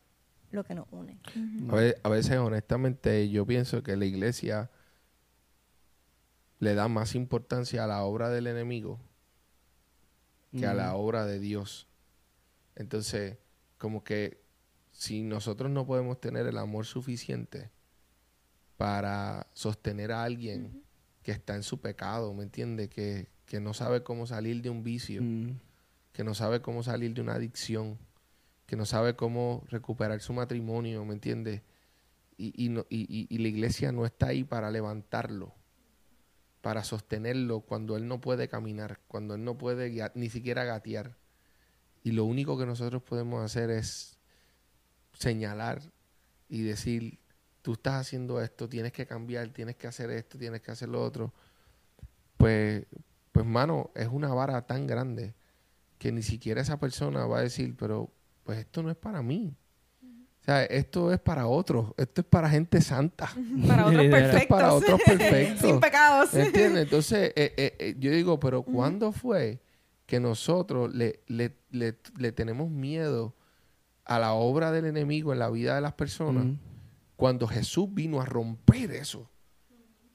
[0.52, 1.20] lo que nos une.
[1.70, 4.70] a, ve- a veces, honestamente, yo pienso que la iglesia
[6.60, 9.00] le da más importancia a la obra del enemigo
[10.52, 11.88] que a la obra de Dios.
[12.76, 13.38] Entonces,
[13.78, 14.42] como que
[14.92, 17.70] si nosotros no podemos tener el amor suficiente
[18.78, 20.84] para sostener a alguien
[21.22, 22.90] que está en su pecado, ¿me entiende?
[22.90, 25.58] Que, que no sabe cómo salir de un vicio, Mm.
[26.14, 27.98] que no sabe cómo salir de una adicción,
[28.68, 31.62] que no sabe cómo recuperar su matrimonio, ¿me entiendes?
[32.38, 35.56] Y, y, no- y- y- la iglesia no está ahí para levantarlo,
[36.62, 41.16] para sostenerlo cuando él no puede caminar, cuando él no puede ni siquiera gatear.
[42.04, 44.18] Y lo único que nosotros podemos hacer es
[45.14, 45.82] señalar
[46.50, 47.20] y decir,
[47.62, 51.02] tú estás haciendo esto, tienes que cambiar, tienes que hacer esto, tienes que hacer lo
[51.04, 51.34] otro.
[52.38, 52.86] Pues,
[53.38, 55.36] pues mano, es una vara tan grande
[56.00, 58.12] que ni siquiera esa persona va a decir, pero
[58.44, 59.56] pues esto no es para mí.
[60.02, 63.30] O sea, esto es para otros, esto es para gente santa.
[63.68, 64.48] Para otros perfectos.
[64.48, 65.60] Para otros perfectos.
[65.60, 66.34] Sin pecados.
[66.34, 66.82] ¿Me entiendes?
[66.86, 69.62] Entonces, eh, eh, eh, yo digo, pero ¿cuándo fue
[70.08, 73.36] que nosotros le, le, le, le tenemos miedo
[74.04, 76.48] a la obra del enemigo en la vida de las personas
[77.16, 79.30] cuando Jesús vino a romper eso?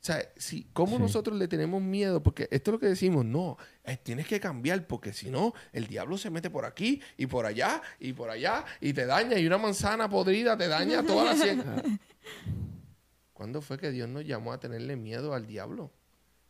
[0.03, 1.03] O sea, si, ¿cómo Sí.
[1.03, 2.21] nosotros le tenemos miedo?
[2.25, 5.87] Porque esto es lo que decimos, no, eh, tienes que cambiar porque si no, el
[5.87, 9.47] diablo se mete por aquí y por allá y por allá y te daña y
[9.47, 11.63] una manzana podrida te daña toda la sien.
[13.33, 15.93] ¿Cuándo fue que Dios nos llamó a tenerle miedo al diablo?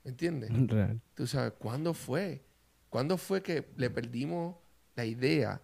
[0.04, 0.50] ¿Me entiendes?
[0.68, 1.00] Real.
[1.14, 2.42] Tú sabes, ¿cuándo fue?
[2.88, 4.56] ¿Cuándo fue que le perdimos
[4.96, 5.60] la idea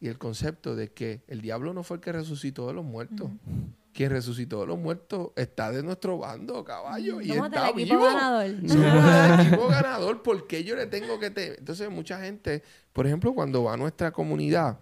[0.00, 3.30] y el concepto de que el diablo no fue el que resucitó de los muertos?
[3.94, 7.94] Quien resucitó de los muertos está de nuestro bando, caballo, y Somos está del equipo
[7.94, 8.04] vivo.
[8.06, 8.46] ganador.
[8.68, 10.22] Somos del equipo ganador.
[10.22, 11.56] ¿Por qué yo le tengo que temer?
[11.60, 14.80] Entonces, mucha gente, por ejemplo, cuando va a nuestra comunidad,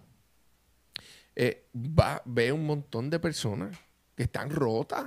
[1.36, 3.76] eh, va, ve un montón de personas
[4.16, 5.06] que están rotas,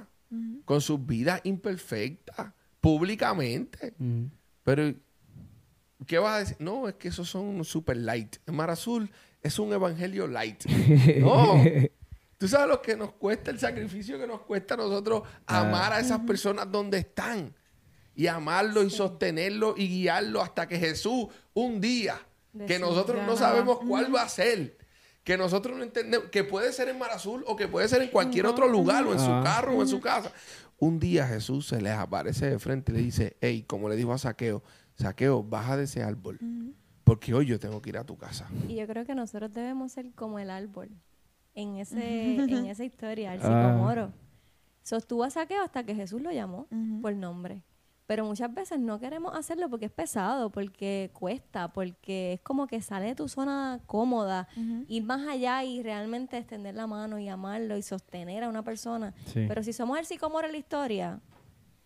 [0.66, 2.52] con sus vidas imperfectas,
[2.82, 3.94] públicamente.
[4.64, 4.94] Pero,
[6.06, 6.58] ¿qué vas a decir?
[6.60, 8.36] No, es que esos son super light.
[8.46, 9.10] El Mar Azul
[9.42, 10.64] es un evangelio light.
[11.22, 11.64] No.
[12.38, 16.00] Tú sabes lo que nos cuesta, el sacrificio que nos cuesta a nosotros amar a
[16.00, 17.54] esas personas donde están.
[18.18, 22.18] Y amarlo y sostenerlo y guiarlo hasta que Jesús un día,
[22.66, 24.78] que nosotros no sabemos cuál va a ser,
[25.26, 28.10] que nosotros no entendemos, que puede ser en Mar Azul o que puede ser en
[28.10, 29.42] cualquier otro lugar o en su Ah.
[29.44, 30.32] carro o en su casa.
[30.78, 34.14] Un día Jesús se les aparece de frente y le dice, hey, como le dijo
[34.14, 34.64] a Saqueo,
[34.98, 36.40] Saqueo, baja de ese árbol,
[37.04, 38.48] porque hoy yo tengo que ir a tu casa.
[38.70, 40.90] Y yo creo que nosotros debemos ser como el árbol
[41.56, 43.44] en, ese, en esa historia, el Ah.
[43.72, 44.12] sicomoro.
[44.84, 47.02] Sostuvo a Saqueo hasta que Jesús lo llamó Ujú.
[47.02, 47.64] por nombre.
[48.08, 52.80] Pero muchas veces no queremos hacerlo porque es pesado, porque cuesta, porque es como que
[52.80, 54.48] sale de tu zona cómoda,
[54.88, 59.16] ir más allá y realmente extender la mano y amarlo y sostener a una persona.
[59.34, 59.46] Sí.
[59.48, 61.20] Pero si somos el sicomoro en la historia,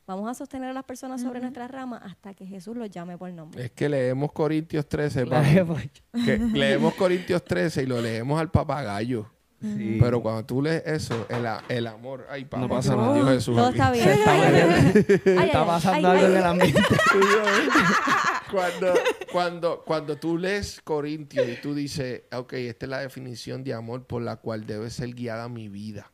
[0.05, 3.31] vamos a sostener a las personas sobre nuestras ramas hasta que Jesús los llame por
[3.31, 3.63] nombre.
[3.63, 5.89] Es que leemos Corintios 13, La papi, jefa-
[6.25, 9.31] que leemos Corintios 13 y lo leemos al papagayo.
[9.61, 9.97] Sí.
[9.99, 13.33] Pero cuando tú lees eso, el, a- el amor, ay, papá, No pasa nada.
[13.33, 14.05] Jesús Todo está bien.
[14.05, 16.31] Se está Ay, pasando ay, algo ay.
[16.31, 16.81] en el ambiente.
[18.51, 18.93] cuando,
[19.31, 24.05] cuando, cuando tú lees Corintios y tú dices, ok, esta es la definición de amor
[24.05, 26.11] por la cual debe ser guiada mi vida.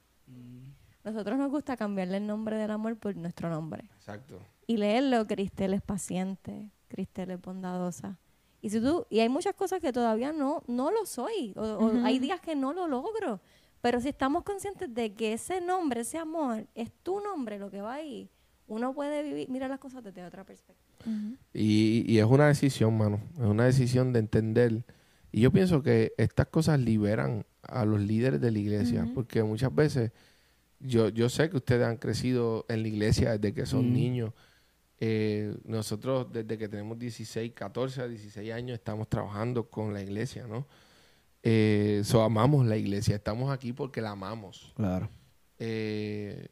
[1.03, 3.85] Nosotros nos gusta cambiarle el nombre del amor por nuestro nombre.
[3.97, 4.39] Exacto.
[4.67, 8.17] Y leerlo, Cristel es paciente, Cristel es bondadosa.
[8.65, 12.03] Y si tú, y hay muchas cosas que todavía no, no lo soy, o, o
[12.03, 13.39] hay días que no lo logro.
[13.79, 17.81] Pero si estamos conscientes de que ese nombre, ese amor, es tu nombre lo que
[17.81, 18.27] va ahí,
[18.65, 21.05] uno puede vivir, mira las cosas desde otra perspectiva.
[21.53, 23.21] Y, y es una decisión, mano.
[23.35, 24.83] Es una decisión de entender.
[25.31, 29.07] Y yo pienso que estas cosas liberan a los líderes de la iglesia.
[29.13, 30.11] Porque muchas veces,
[30.79, 34.33] yo, yo sé que ustedes han crecido en la iglesia desde que son niños.
[34.99, 40.47] Eh, nosotros desde que tenemos 16, 14 a 16 años estamos trabajando con la iglesia,
[40.47, 40.67] ¿no?
[41.43, 43.15] Eh, so, amamos la iglesia.
[43.15, 44.73] Estamos aquí porque la amamos.
[44.75, 45.09] Claro.
[45.59, 46.47] Eh,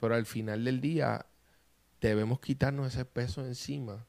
[0.00, 1.26] pero al final del día
[2.00, 4.06] debemos quitarnos ese peso encima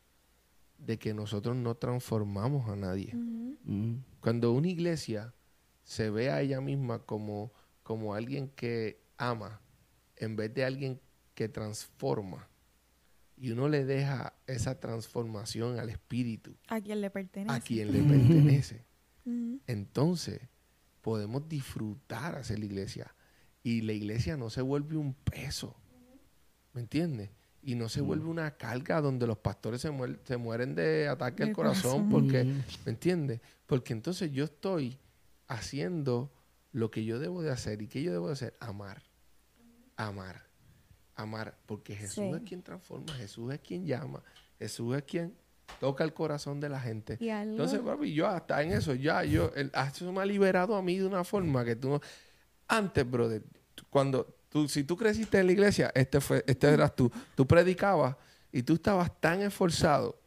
[0.80, 3.14] de que nosotros no transformamos a nadie.
[3.14, 3.98] Mm.
[4.20, 5.34] Cuando una iglesia
[5.84, 7.52] se ve a ella misma como,
[7.84, 9.62] como alguien que ama
[10.16, 11.00] en vez de alguien
[11.36, 12.50] que transforma
[13.38, 17.56] y uno le deja esa transformación al espíritu ¿A quién le pertenece?
[17.56, 18.86] a quien le pertenece
[19.68, 20.42] entonces
[21.02, 23.14] podemos disfrutar hacer la iglesia.
[23.62, 25.76] Y la iglesia no se vuelve un peso.
[26.74, 27.30] ¿Me entiendes?
[27.62, 31.44] Y no se vuelve una carga donde los pastores se, muer- se mueren de ataque
[31.44, 32.10] al corazón.
[32.10, 32.10] corazón.
[32.10, 32.64] Porque, Mm.
[32.86, 33.42] ¿me entiendes?
[33.66, 34.98] Porque entonces yo estoy
[35.48, 36.32] haciendo
[36.74, 37.82] lo que yo debo de hacer.
[37.82, 38.56] ¿Y qué yo debo de hacer?
[38.60, 39.02] Amar.
[39.96, 40.46] Amar.
[41.24, 41.57] Amar.
[41.65, 42.32] Porque Jesús Sí.
[42.36, 43.11] es quien transforma.
[43.13, 44.21] Jesús es quien llama.
[44.59, 45.34] Jesús es quien
[45.80, 47.17] toca el corazón de la gente.
[47.19, 50.26] Y algo- Entonces, papi, yo hasta en eso, ya, yo, el, ah, eso me ha
[50.26, 52.01] liberado a mí de una forma que tú no...
[52.67, 53.43] Antes, brother,
[53.89, 58.15] cuando tú, si tú creciste en la iglesia, este fue, este eras tú, tú predicabas
[58.51, 60.19] y tú estabas tan esforzado,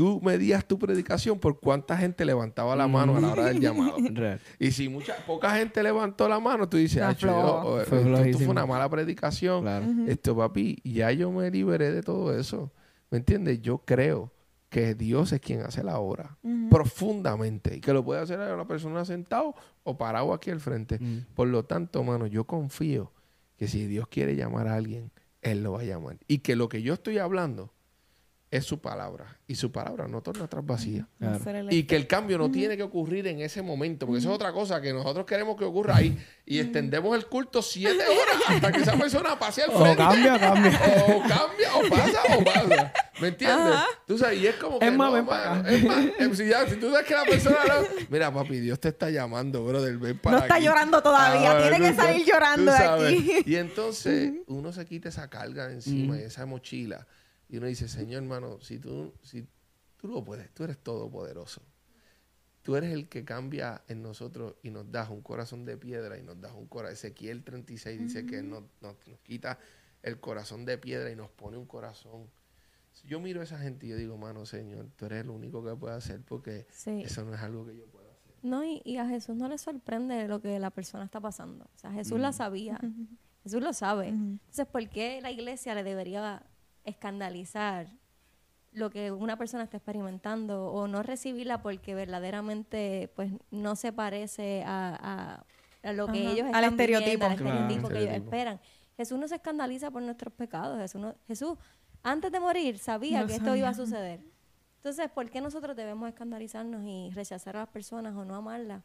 [0.00, 3.96] tú medías tu predicación por cuánta gente levantaba la mano a la hora del llamado.
[4.58, 7.68] Y si mucha, poca gente levantó la mano, tú dices, Está "Acho, yo- flojo.
[7.74, 9.60] o- Fue esto, esto fue una mala predicación.
[9.60, 9.84] Claro.
[10.06, 12.72] Esto, papi, ya yo me liberé de todo eso.
[13.10, 13.60] ¿Me entiendes?
[13.60, 14.32] Yo creo
[14.70, 16.38] que Dios es quien hace la obra
[16.70, 20.98] profundamente y que lo puede hacer una persona sentado o parado aquí al frente.
[20.98, 21.26] Mm.
[21.34, 23.12] Por lo tanto, mano, yo confío
[23.58, 25.10] que si Dios quiere llamar a alguien,
[25.42, 26.16] Él lo va a llamar.
[26.26, 27.74] Y que lo que yo estoy hablando
[28.50, 29.36] es su palabra.
[29.46, 31.06] Y su palabra no torna atrás vacía.
[31.18, 31.66] Claro.
[31.70, 34.52] Y que el cambio no tiene que ocurrir en ese momento, porque eso es otra
[34.52, 38.80] cosa que nosotros queremos que ocurra ahí y extendemos el culto siete horas hasta que
[38.80, 39.96] esa persona pase al O frente.
[39.96, 40.70] cambia, cambia.
[41.06, 42.92] O cambia, o pasa, o pasa.
[43.20, 43.74] ¿Me entiendes?
[44.06, 44.86] Tú sabes, y es como que.
[44.86, 45.66] Es más, no, es más,
[46.18, 47.58] em, si, ya- si tú sabes que la persona.
[47.68, 49.96] no- mira, papi, Dios te está llamando, brother.
[49.98, 50.64] Ven para No está aquí.
[50.64, 53.42] llorando todavía, Ah, tiene que salir llorando de aquí.
[53.46, 57.06] Y entonces uno se quita esa carga de encima y esa mochila.
[57.50, 59.46] Y uno dice, Señor, hermano, si tú, si
[59.96, 61.60] tú lo puedes, tú eres todopoderoso.
[62.62, 66.22] Tú eres el que cambia en nosotros y nos das un corazón de piedra y
[66.22, 66.92] nos das un corazón.
[66.94, 69.58] Ezequiel 36 dice que nos, nos- nos quita
[70.02, 72.28] el corazón de piedra y nos pone un corazón.
[72.92, 75.64] Si Yo miro a esa gente y yo digo, mano, Señor, tú eres el único
[75.64, 77.02] que puede hacer porque Sí.
[77.02, 78.34] eso no es algo que yo pueda hacer.
[78.42, 81.64] No, y, y a Jesús no le sorprende lo que la persona está pasando.
[81.64, 82.78] O sea, Jesús la sabía.
[83.42, 84.08] Jesús lo sabe.
[84.08, 86.42] Entonces, ¿por qué la iglesia le debería
[86.84, 87.86] escandalizar
[88.72, 94.62] lo que una persona está experimentando o no recibirla porque verdaderamente pues no se parece
[94.64, 94.96] a,
[95.82, 97.24] a- a lo que Ajá, ellos al están viviendo, estereotipo.
[97.24, 97.50] al Claro.
[97.60, 98.60] estereotipo que ellos esperan.
[98.96, 100.78] Jesús no se escandaliza por nuestros pecados.
[100.78, 101.58] Jesús, no- Jesús
[102.02, 104.20] antes de morir sabía que esto iba a suceder.
[104.76, 108.82] Entonces, ¿por qué nosotros debemos escandalizarnos y rechazar a las personas o no amarlas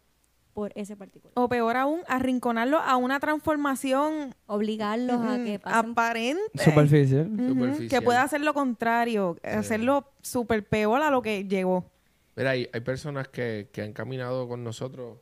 [0.55, 1.33] por ese particular?
[1.35, 6.41] O peor aún, arrinconarlo a una transformación Obligarlos a que pasen aparente.
[6.63, 7.27] Superficial.
[7.29, 7.89] Ujú, Superficial.
[7.89, 11.91] Que pueda hacer lo contrario, hacerlo súper peor a lo que llegó.
[12.37, 15.19] Mira, hay, hay personas que, que han caminado con nosotros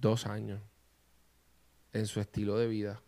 [0.00, 0.60] dos años
[1.92, 3.02] en su estilo de vida.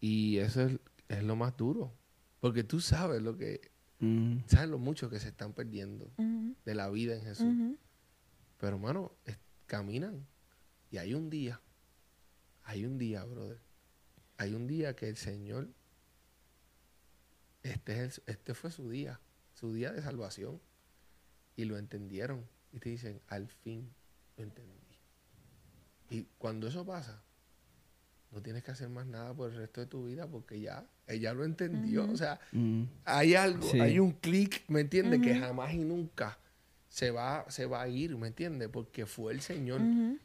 [0.00, 0.78] Y eso es,
[1.08, 1.92] es lo más duro.
[2.40, 4.40] Porque tú sabes lo que, Mm.
[4.46, 7.46] sabes lo mucho que se están perdiendo Ujú, de la vida en Jesús.
[7.46, 7.76] ujú.
[8.58, 10.26] Pero hermano, es- caminan.
[10.90, 11.60] Y hay un día,
[12.62, 13.60] hay un día, brother.
[14.36, 15.68] Hay un día que el Señor,
[17.62, 19.20] este, es el- este fue su día,
[19.54, 20.60] su día de salvación.
[21.56, 22.48] Y lo entendieron.
[22.72, 23.92] Y te dicen, al fin
[24.36, 24.72] lo entendí.
[26.10, 27.22] Y cuando eso pasa,
[28.32, 31.32] no tienes que hacer más nada por el resto de tu vida porque ya, ella
[31.32, 32.10] lo entendió.
[32.10, 32.82] O sea, Mm.
[33.04, 33.78] hay algo, Sí.
[33.80, 35.20] hay un clic, ¿me entiendes?
[35.22, 36.36] Que jamás y nunca
[36.94, 38.68] se va, se va a ir, ¿me entiendes?
[38.68, 39.80] Porque fue el Señor.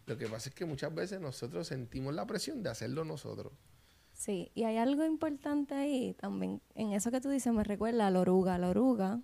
[0.05, 3.51] Lo que pasa es que muchas veces nosotros sentimos la presión de hacerlo nosotros.
[4.13, 6.61] Sí, y hay algo importante ahí también.
[6.76, 8.59] En eso que tú dices me recuerda a la oruga.
[8.59, 9.20] La oruga,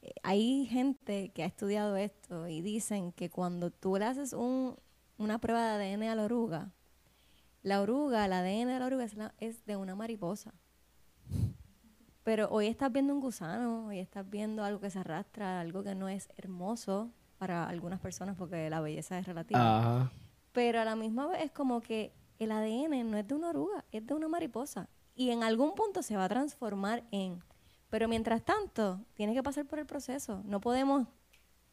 [0.00, 4.74] eh, hay gente que ha estudiado esto y dicen que cuando tú le haces un,
[5.18, 6.72] una prueba de ADN a la oruga,
[7.62, 10.52] la oruga, el ADN de la oruga es, la- es de una mariposa.
[12.24, 15.94] Pero hoy estás viendo un gusano, hoy estás viendo algo que se arrastra, algo que
[15.94, 19.78] no es hermoso para algunas personas porque la belleza es relativa.
[19.78, 20.12] Ajá.
[20.52, 23.84] Pero a la misma vez es como que el ADN no es de una oruga,
[23.90, 24.88] es de una mariposa.
[25.14, 27.42] Y en algún punto se va a transformar en.
[27.90, 30.42] Pero mientras tanto, tiene que pasar por el proceso.
[30.44, 31.06] No podemos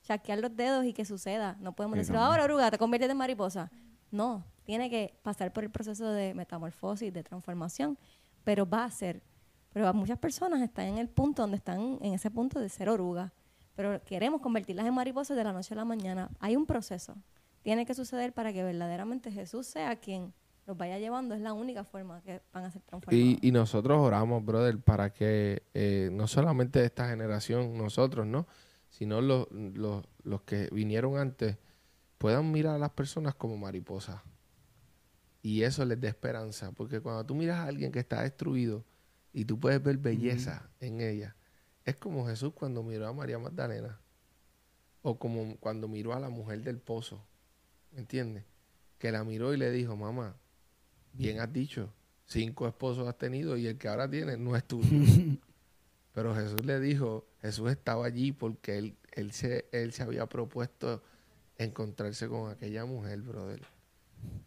[0.03, 1.57] chasquear los dedos y que suceda.
[1.59, 3.71] No podemos decir, ahora oruga, te conviertes en mariposa.
[4.11, 7.97] No, tiene que pasar por el proceso de metamorfosis, de transformación.
[8.43, 9.23] Pero va a ser.
[9.71, 13.33] Pero muchas personas están en el punto donde están en ese punto de ser oruga.
[13.75, 16.29] Pero queremos convertirlas en mariposas de la noche a la mañana.
[16.39, 17.15] Hay un proceso
[17.61, 20.33] tiene que suceder para que verdaderamente Jesús sea quien
[20.65, 21.35] los vaya llevando.
[21.35, 23.39] Es la única forma que van a ser transformados.
[23.41, 28.47] Y, nosotros oramos, brother, para que eh, no solamente esta generación, nosotros, ¿no?
[28.89, 31.57] Sino los, los, los que vinieron antes
[32.17, 34.21] puedan mirar a las personas como mariposas.
[35.41, 36.71] Y eso les dé esperanza.
[36.71, 38.83] Porque cuando tú miras a alguien que está destruido
[39.33, 41.35] y tú puedes ver belleza en ella,
[41.85, 43.99] es como Jesús cuando miró a María Magdalena.
[45.01, 47.25] O como cuando miró a la mujer del pozo.
[47.91, 48.43] ¿Me entiendes?
[48.97, 50.35] Que la miró y le dijo, mamá,
[51.13, 51.93] bien has dicho,
[52.25, 54.87] cinco esposos has tenido y el que ahora tienes no es tuyo.
[56.13, 61.01] Pero Jesús le dijo, Jesús estaba allí porque él, él, se, él se había propuesto
[61.57, 63.61] encontrarse con aquella mujer, brother.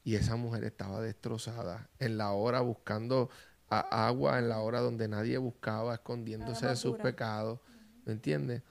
[0.05, 3.31] Y esa mujer estaba destrozada en la hora buscando
[3.79, 7.61] a- agua, en la hora donde nadie buscaba, escondiéndose de sus pecados.
[8.05, 8.63] ¿Me entiendes?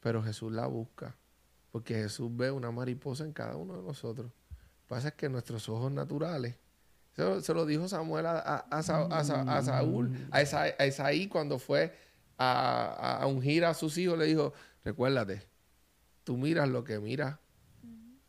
[0.00, 1.16] Pero Jesús la busca.
[1.70, 4.30] Porque Jesús ve una mariposa en cada uno de nosotros.
[4.88, 6.56] pasa es que nuestros ojos naturales,
[7.16, 10.62] eso se lo dijo Samuel a, a- a Sa- a Sa- a Saúl, a, Esa-
[10.64, 11.94] a Esaí cuando fue
[12.38, 14.52] a, ungir a sus hijos, le dijo,
[14.84, 15.46] recuérdate,
[16.24, 17.38] tú miras lo que miran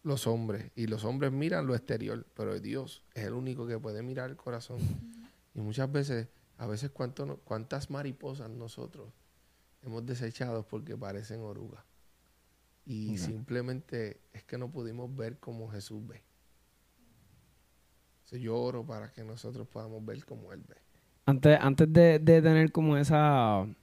[0.03, 4.01] los hombres y los hombres miran lo exterior, pero Dios es el único que puede
[4.03, 4.80] mirar el corazón.
[5.56, 6.28] Y muchas veces,
[6.58, 9.10] a veces cuánto no- cuántas mariposas nosotros
[9.84, 11.84] hemos desechado porque parecen orugas.
[12.86, 16.22] Y simplemente es que no pudimos ver como Jesús ve.
[18.18, 20.76] Entonces, yo oro para que nosotros podamos ver como Él ve.
[21.26, 23.76] Antes, antes de, de tener como esa, o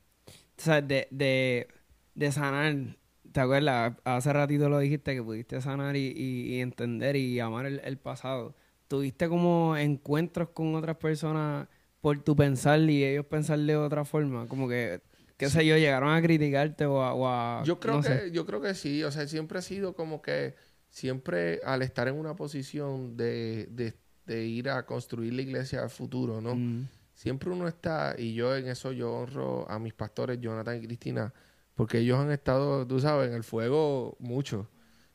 [0.57, 1.68] sea, de, de,
[2.14, 2.97] de sanar,
[3.33, 3.97] ¿te acuerdas?
[4.05, 7.97] Hace ratito lo dijiste que pudiste sanar y, y- y entender y amar el, el
[7.99, 8.55] pasado.
[8.91, 11.68] ¿Tuviste como encuentros con otras personas
[12.01, 14.49] por tu pensar y ellos pensar de otra forma?
[14.49, 15.01] Como que,
[15.36, 17.14] qué sé yo, llegaron a criticarte o a...
[17.14, 18.30] o a- Yo creo no que, sé.
[18.32, 20.57] yo creo que sí, o sea, siempre ha sido como que
[20.88, 23.95] siempre al estar en una posición de, de-
[24.26, 26.57] de ir a construir la iglesia al futuro, ¿no?
[26.57, 30.86] Mm, Siempre uno está, y yo en eso yo honro a mis pastores, Jonathan y
[30.86, 31.32] Cristina,
[31.76, 34.68] porque ellos han estado, tú sabes, en el fuego mucho,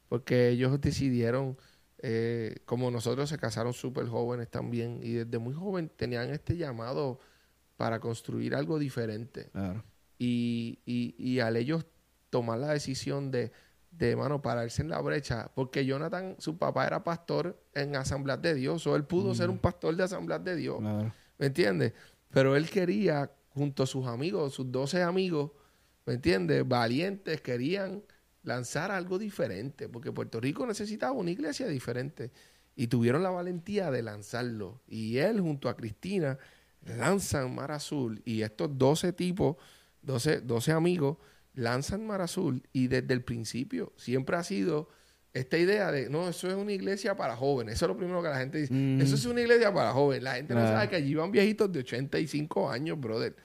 [0.07, 1.57] porque ellos decidieron,
[2.00, 7.20] eh, como nosotros se casaron súper jóvenes también, y desde muy joven tenían este llamado
[7.78, 9.84] para construir algo diferente claro.
[10.18, 11.86] y, y, y al ellos
[12.30, 13.52] tomar la decisión de,
[13.91, 18.54] de mano, pararse en la brecha, porque Jonathan, su papá era pastor en Asamblea de
[18.54, 21.14] Dios, o él pudo ser un pastor de Asamblea de Dios, claro.
[21.38, 21.93] ¿me entiendes?
[22.30, 25.52] Pero él quería, junto a sus amigos, sus 12 amigos,
[26.06, 26.68] ¿me entiendes?
[26.68, 28.04] Valientes, querían
[28.46, 32.32] lanzar algo diferente, porque Puerto Rico necesitaba una iglesia diferente.
[32.78, 34.82] Y tuvieron la valentía de lanzarlo.
[34.88, 36.38] Y él, junto a Cristina,
[36.82, 38.22] lanzan Mar Azul.
[38.26, 39.58] Y estos 12 tipos,
[40.02, 41.18] 12, 12 amigos,
[41.54, 42.64] lanzan Mar Azul.
[42.74, 44.89] Y desde el principio siempre ha sido
[45.34, 47.76] esta idea de, no, eso es una iglesia para jóvenes.
[47.76, 48.74] Eso es lo primero que la gente dice.
[48.74, 49.02] Mm.
[49.02, 50.24] Eso es una iglesia para jóvenes.
[50.24, 53.36] La gente no sabe que allí van viejitos de 85 años, brother.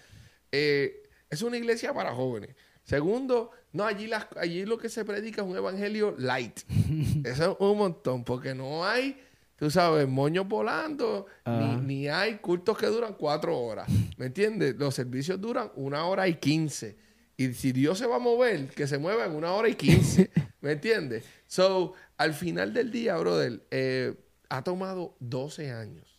[0.52, 2.54] Eh, es una iglesia para jóvenes.
[2.84, 6.60] Segundo, no, allí, las, allí lo que se predica es un evangelio light.
[7.24, 9.16] Eso es un montón, porque no hay
[9.60, 13.86] tú sabes, moños volando, ni, ni hay cultos que duran cuatro horas.
[14.16, 14.74] ¿Me entiendes?
[14.76, 16.96] Los servicios duran una hora y quince.
[17.36, 20.30] Y si Dios se va a mover, que se mueva en una hora y quince.
[20.62, 21.24] ¿Me entiendes?
[21.46, 24.14] So, al final del día, brother, eh,
[24.48, 26.18] ha tomado 12 años.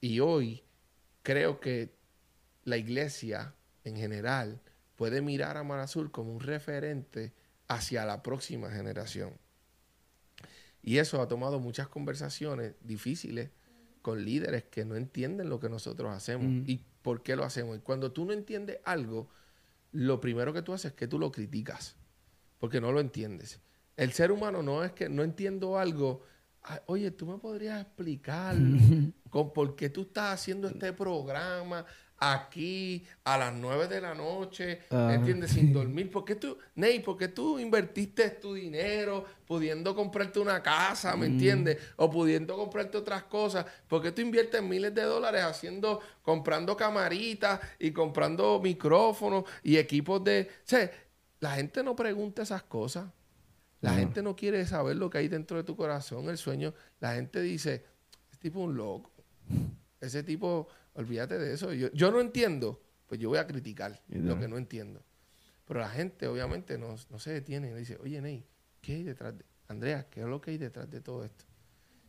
[0.00, 0.64] Y hoy
[1.22, 1.94] creo que
[2.64, 3.54] la iglesia
[3.84, 4.60] en general
[5.00, 7.32] puede mirar a Mar Azul como un referente
[7.68, 9.32] hacia la próxima generación.
[10.82, 13.48] Y eso ha tomado muchas conversaciones difíciles
[14.02, 16.64] con líderes que no entienden lo que nosotros hacemos Mm.
[16.66, 17.78] y por qué lo hacemos.
[17.78, 19.30] Y cuando tú no entiendes algo,
[19.92, 21.96] lo primero que tú haces es que tú lo criticas,
[22.58, 23.58] porque no lo entiendes.
[23.96, 26.24] El ser humano no es que no entiendo algo.
[26.62, 28.54] "Ay, Oye, tú me podrías explicar
[29.30, 31.86] con por qué tú estás haciendo este programa
[32.20, 35.14] aquí a las 9 de la noche, Ajá.
[35.14, 35.52] ¿entiendes?
[35.52, 36.10] Sin dormir.
[36.10, 41.26] ¿Por qué tú, Ney, por qué tú invertiste tu dinero pudiendo comprarte una casa, ¿me
[41.26, 41.78] entiendes?
[41.96, 43.66] O pudiendo comprarte otras cosas.
[43.88, 50.22] ¿Por qué tú inviertes miles de dólares haciendo, comprando camaritas y comprando micrófonos y equipos
[50.22, 50.48] de...
[50.50, 50.90] O sea,
[51.40, 53.06] la gente no pregunta esas cosas.
[53.80, 56.74] La gente no quiere saber lo que hay dentro de tu corazón, el sueño.
[57.00, 57.86] La gente dice,
[58.30, 59.10] este tipo es un loco.
[60.00, 61.72] Ese tipo, olvídate de eso.
[61.72, 65.02] Yo, yo no entiendo, pues yo voy a criticar lo que no entiendo.
[65.64, 68.44] Pero la gente obviamente no, no se detiene y dice, oye Ney,
[68.80, 69.44] ¿qué hay detrás de...
[69.68, 71.44] Andrea, ¿qué es lo que hay detrás de todo esto?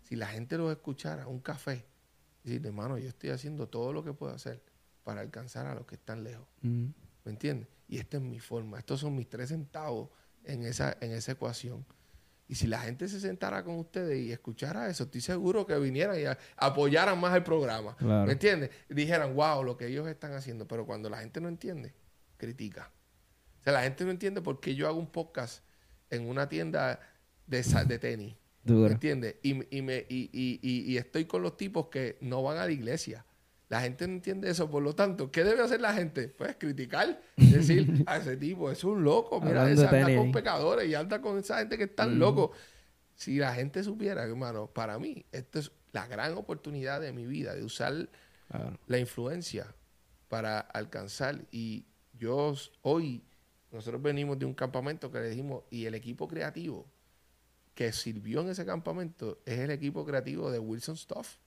[0.01, 1.85] Si la gente lo escuchara, un café,
[2.43, 4.63] decir, hermano, yo estoy haciendo todo lo que puedo hacer
[5.03, 6.47] para alcanzar a los que están lejos.
[6.61, 6.85] Mm.
[7.23, 7.69] ¿Me entiendes?
[7.87, 8.79] Y esta es mi forma.
[8.79, 10.09] Estos son mis tres centavos
[10.43, 11.85] en esa, en esa ecuación.
[12.51, 16.19] Y si la gente se sentara con ustedes y escuchara eso, estoy seguro que vinieran
[16.19, 17.95] y a- apoyaran más el programa.
[17.95, 18.25] Claro.
[18.25, 18.71] ¿Me entiendes?
[18.89, 20.67] Dijeran, wow, lo que ellos están haciendo.
[20.67, 21.93] Pero cuando la gente no entiende,
[22.35, 22.91] critica.
[23.61, 25.63] O sea, la gente no entiende por qué yo hago un podcast
[26.09, 26.99] en una tienda
[27.47, 28.35] de, de tenis.
[28.65, 29.35] ¿Me entiendes?
[29.43, 32.65] Y, y, me, y, y- y- y estoy con los tipos que no van a
[32.65, 33.25] la iglesia.
[33.71, 36.27] La gente no entiende eso, por lo tanto, ¿qué debe hacer la gente?
[36.27, 40.93] Pues criticar, decir, a ese tipo es un loco, mira, anda tenis con pecadores y
[40.93, 42.19] anda con esa gente que están Mm.
[42.19, 42.49] locos.
[43.15, 47.55] Si la gente supiera, hermano, para mí, esta es la gran oportunidad de mi vida,
[47.55, 48.09] de usar
[48.49, 48.77] Claro.
[48.87, 49.73] la influencia
[50.27, 51.45] para alcanzar.
[51.49, 53.23] Y yo hoy,
[53.71, 56.91] nosotros venimos de un campamento que le dijimos, y el equipo creativo
[57.73, 61.37] que sirvió en ese campamento es el equipo creativo de Wilson Stuff.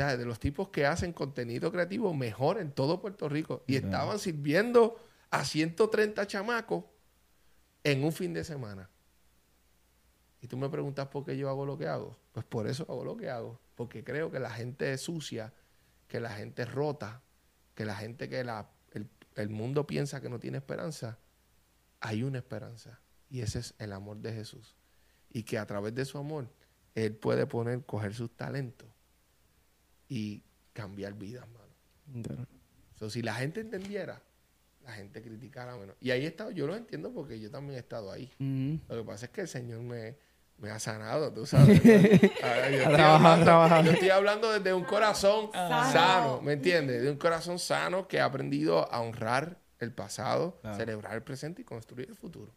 [0.00, 3.64] Sea, de los tipos que hacen contenido creativo mejor en todo Puerto Rico.
[3.66, 3.86] Y Claro.
[3.88, 4.96] estaban sirviendo
[5.30, 6.84] a 130 chamacos
[7.84, 8.88] en un fin de semana.
[10.40, 12.16] Y tú me preguntas por qué yo hago lo que hago.
[12.32, 13.60] Pues por eso hago lo que hago.
[13.74, 15.52] Porque creo que la gente es sucia,
[16.08, 17.20] que la gente es rota,
[17.74, 21.18] que la gente que la, el, el mundo piensa que no tiene esperanza.
[22.00, 23.00] Hay una esperanza.
[23.28, 24.76] Y ese es el amor de Jesús.
[25.28, 26.48] Y que a través de su amor,
[26.94, 28.88] Él puede poner, coger sus talentos
[30.10, 30.42] y
[30.74, 31.72] cambiar vidas, mano.
[32.06, 32.46] Duro.
[32.96, 34.20] So, si la gente entendiera,
[34.82, 35.96] la gente criticara menos.
[36.00, 38.30] Y ahí he estado, yo lo entiendo porque yo también he estado ahí.
[38.38, 38.74] Mm.
[38.88, 40.16] Lo que pasa es que el Señor me,
[40.58, 41.80] me ha sanado, tú sabes.
[42.42, 45.92] Ah, yo, estoy trabajado, hablando, yo estoy hablando desde un corazón Sano.
[45.92, 47.02] sano, ¿me entiendes?
[47.02, 50.76] De un corazón sano que ha aprendido a honrar el pasado, Claro.
[50.76, 52.52] celebrar el presente y construir el futuro.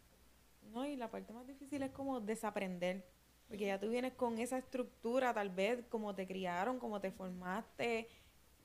[0.73, 3.05] No, y la parte más difícil es como desaprender.
[3.53, 8.07] Porque ya tú vienes con esa estructura, tal vez, como te criaron, como te formaste,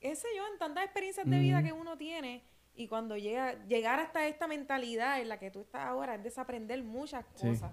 [0.00, 2.42] qué sé yo, en tantas experiencias de vida que uno tiene.
[2.74, 6.82] Y cuando llega, llegar hasta esta mentalidad en la que tú estás ahora es desaprender
[6.82, 7.48] muchas Sí.
[7.48, 7.70] cosas.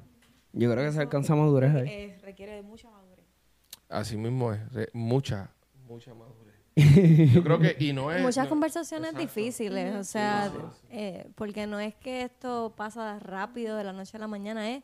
[0.51, 1.88] Yo creo que se Eso alcanza madurez ahí.
[1.88, 3.24] eh, requiere de mucha madurez.
[3.88, 5.49] Así mismo es, re- mucha,
[5.88, 6.53] mucha madurez.
[7.34, 8.22] Yo creo que, y no es...
[8.24, 9.26] Muchas no- conversaciones Exacto.
[9.26, 10.51] difíciles, o sea,
[10.89, 14.84] eh, porque no es que esto pasa rápido de la noche a la mañana, es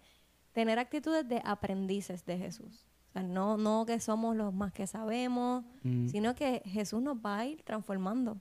[0.53, 2.87] tener actitudes de aprendices de Jesús.
[3.09, 6.07] O sea, no, no que somos los más que sabemos, Mm.
[6.07, 8.39] sino que Jesús nos va a ir transformando.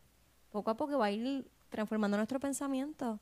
[0.51, 3.21] Poco a poco va a ir transformando nuestro pensamiento,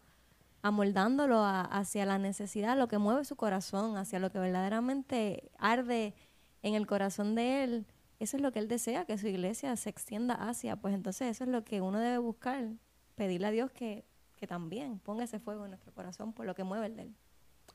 [0.63, 6.15] amoldándolo a- hacia la necesidad, lo que mueve su corazón, hacia lo que verdaderamente arde
[6.63, 7.87] en el corazón de Él.
[8.19, 10.77] Eso es lo que Él desea, que su iglesia se extienda hacia.
[10.77, 12.69] Pues entonces eso es lo que uno debe buscar,
[13.15, 14.05] pedirle a Dios que,
[14.37, 17.17] que también ponga ese fuego en nuestro corazón por lo que mueve el de Él.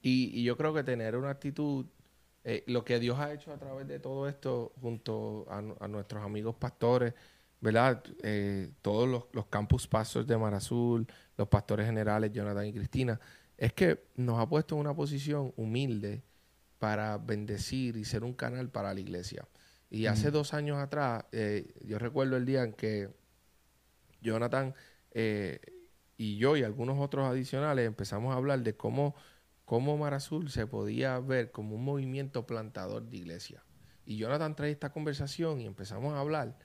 [0.04, 1.88] Y, y yo creo que tener una actitud,
[2.44, 5.88] eh, lo que Dios ha hecho a través de todo esto, junto a, nu- a
[5.88, 7.16] nuestros amigos pastores,
[7.62, 8.04] ¿verdad?
[8.22, 13.20] Eh, todos los, los campus pastors de Mar Azul, los pastores generales, Jonathan y Cristina,
[13.58, 16.22] es que nos ha puesto en una posición humilde
[16.80, 19.48] para bendecir y ser un canal para la iglesia.
[19.90, 23.10] Y hace dos años atrás, eh, yo recuerdo el día en que
[24.22, 24.74] Jonathan
[25.12, 25.60] eh,
[26.18, 29.16] y yo y algunos otros adicionales empezamos a hablar de cómo,
[29.66, 33.64] cómo Mar Azul se podía ver como un movimiento plantador de iglesia.
[34.06, 36.58] y Jonathan trae esta conversación y empezamos a hablar,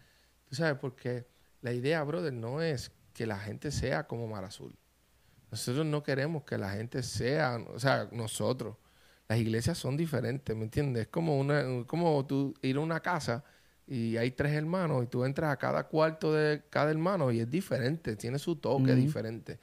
[0.49, 1.27] tú sabes, porque
[1.61, 4.77] la idea, brother, no es que la gente sea como Mar Azul.
[5.51, 8.77] Nosotros no queremos que la gente sea, o sea, nosotros.
[9.29, 11.03] Las iglesias son diferentes, ¿me entiendes?
[11.03, 13.45] Es como, una, como tú ir a una casa
[13.87, 17.51] y hay tres hermanos y tú entras a cada cuarto de cada hermano y es
[17.51, 19.59] diferente, tiene su toque diferente.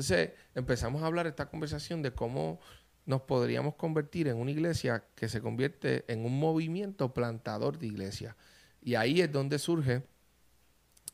[0.00, 2.58] Entonces empezamos a hablar esta conversación de cómo
[3.04, 8.34] nos podríamos convertir en una iglesia que se convierte en un movimiento plantador de iglesia.
[8.80, 10.02] Y ahí es donde surge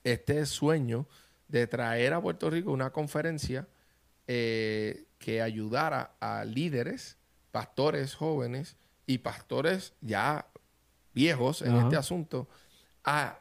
[0.04, 1.08] este sueño
[1.48, 3.66] de traer a Puerto Rico una conferencia
[4.28, 7.16] eh, que ayudara a líderes,
[7.50, 10.46] pastores jóvenes y pastores ya
[11.12, 12.48] viejos en este asunto
[13.02, 13.40] a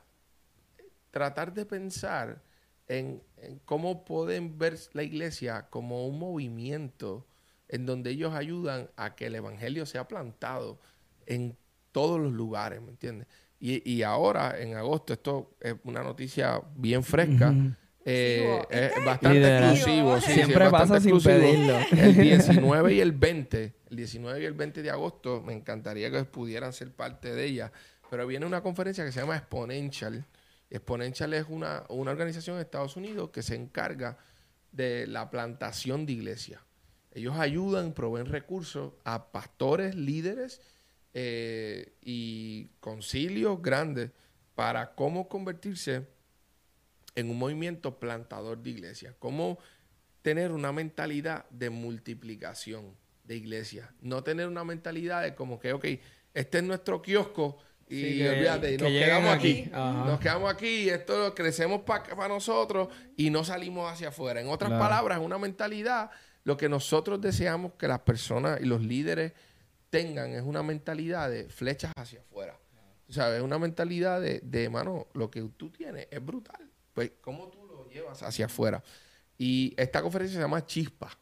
[1.11, 2.41] tratar de pensar
[2.87, 3.21] en,
[3.65, 7.25] cómo pueden ver la iglesia como un movimiento
[7.67, 10.79] en donde ellos ayudan a que el evangelio sea plantado
[11.25, 11.57] en
[11.91, 13.27] todos los lugares, ¿me entiendes?
[13.59, 17.51] Y, ahora, en agosto, esto es una noticia bien fresca.
[18.03, 20.21] Eh, es bastante exclusivo.
[20.21, 21.79] Siempre pasa sin pedirlo.
[21.91, 26.23] El 19 y el 20, el 19 y el 20 de agosto, me encantaría que
[26.25, 27.71] pudieran ser parte de ella.
[28.11, 30.23] Pero viene una conferencia que se llama Exponential.
[30.69, 34.17] Exponential es una, una organización de Estados Unidos que se encarga
[34.71, 36.61] de la plantación de iglesias.
[37.11, 40.61] Ellos ayudan, proveen recursos a pastores, líderes
[41.13, 44.11] eh, y concilios grandes
[44.53, 46.07] para cómo convertirse
[47.15, 49.15] en un movimiento plantador de iglesias.
[49.19, 49.59] Cómo
[50.21, 53.89] tener una mentalidad de multiplicación de iglesias.
[54.01, 55.85] No tener una mentalidad de como que, ok,
[56.33, 57.57] este es nuestro kiosco
[57.87, 59.69] y olvídate, nos quedamos aquí.
[59.71, 64.41] Nos quedamos aquí y esto crecemos para nosotros y no salimos hacia afuera.
[64.41, 66.09] En otras palabras, una mentalidad,
[66.43, 69.33] lo que nosotros deseamos que las personas y los líderes
[69.89, 72.57] tengan es una mentalidad de flechas hacia afuera.
[73.07, 73.41] ¿Sabes?
[73.41, 76.67] Una mentalidad de, de, mano, lo que tú tienes es brutal.
[76.91, 78.83] Pues, ¿cómo tú lo llevas hacia afuera?
[79.37, 81.15] Y esta conferencia se llama Chispa.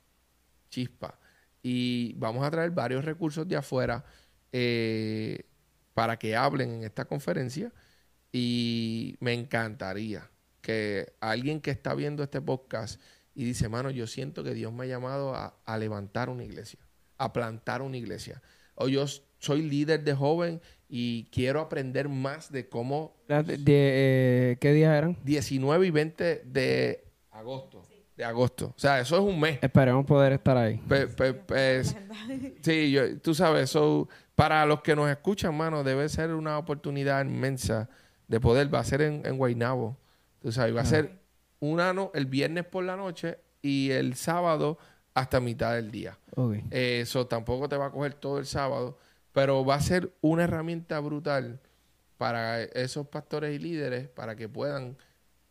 [0.69, 1.19] Chispa.
[1.61, 4.05] Y vamos a traer varios recursos de afuera
[4.51, 5.45] eh,
[5.93, 7.71] para que hablen en esta conferencia.
[8.31, 10.29] Y me encantaría
[10.61, 12.99] que alguien que está viendo este podcast
[13.35, 16.79] y dice, mano, yo siento que Dios me ha llamado a, levantar una iglesia,
[17.17, 18.41] a plantar una iglesia.
[18.75, 19.05] O yo
[19.39, 23.15] soy líder de joven y quiero aprender más de cómo...
[23.27, 25.17] De, eh, ¿Qué días eran?
[25.23, 27.83] 19 y 20 de agosto.
[28.15, 28.73] De agosto.
[28.75, 29.57] O sea, eso es un mes.
[29.61, 30.79] Esperemos poder estar ahí.
[32.61, 37.89] sí, tú sabes, eso para los que nos escuchan, mano, debe ser una oportunidad inmensa
[38.27, 38.73] de poder.
[38.73, 39.97] Va a ser en, en Guaynabo.
[40.41, 41.19] Tú sabes, va a ser
[41.59, 44.77] un ano el viernes por la noche y el sábado
[45.13, 46.17] hasta mitad del día.
[46.71, 48.97] Eso tampoco te va a coger todo el sábado
[49.33, 51.59] pero va a ser una herramienta brutal
[52.17, 54.95] para esos pastores y líderes para que puedan,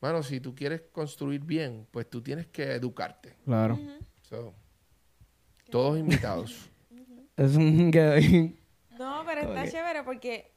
[0.01, 3.37] bueno, si tú quieres construir bien, pues tú tienes que educarte.
[3.45, 3.79] Claro.
[5.69, 6.71] todos invitados.
[7.37, 7.91] es un
[9.03, 10.53] No, pero está chévere porque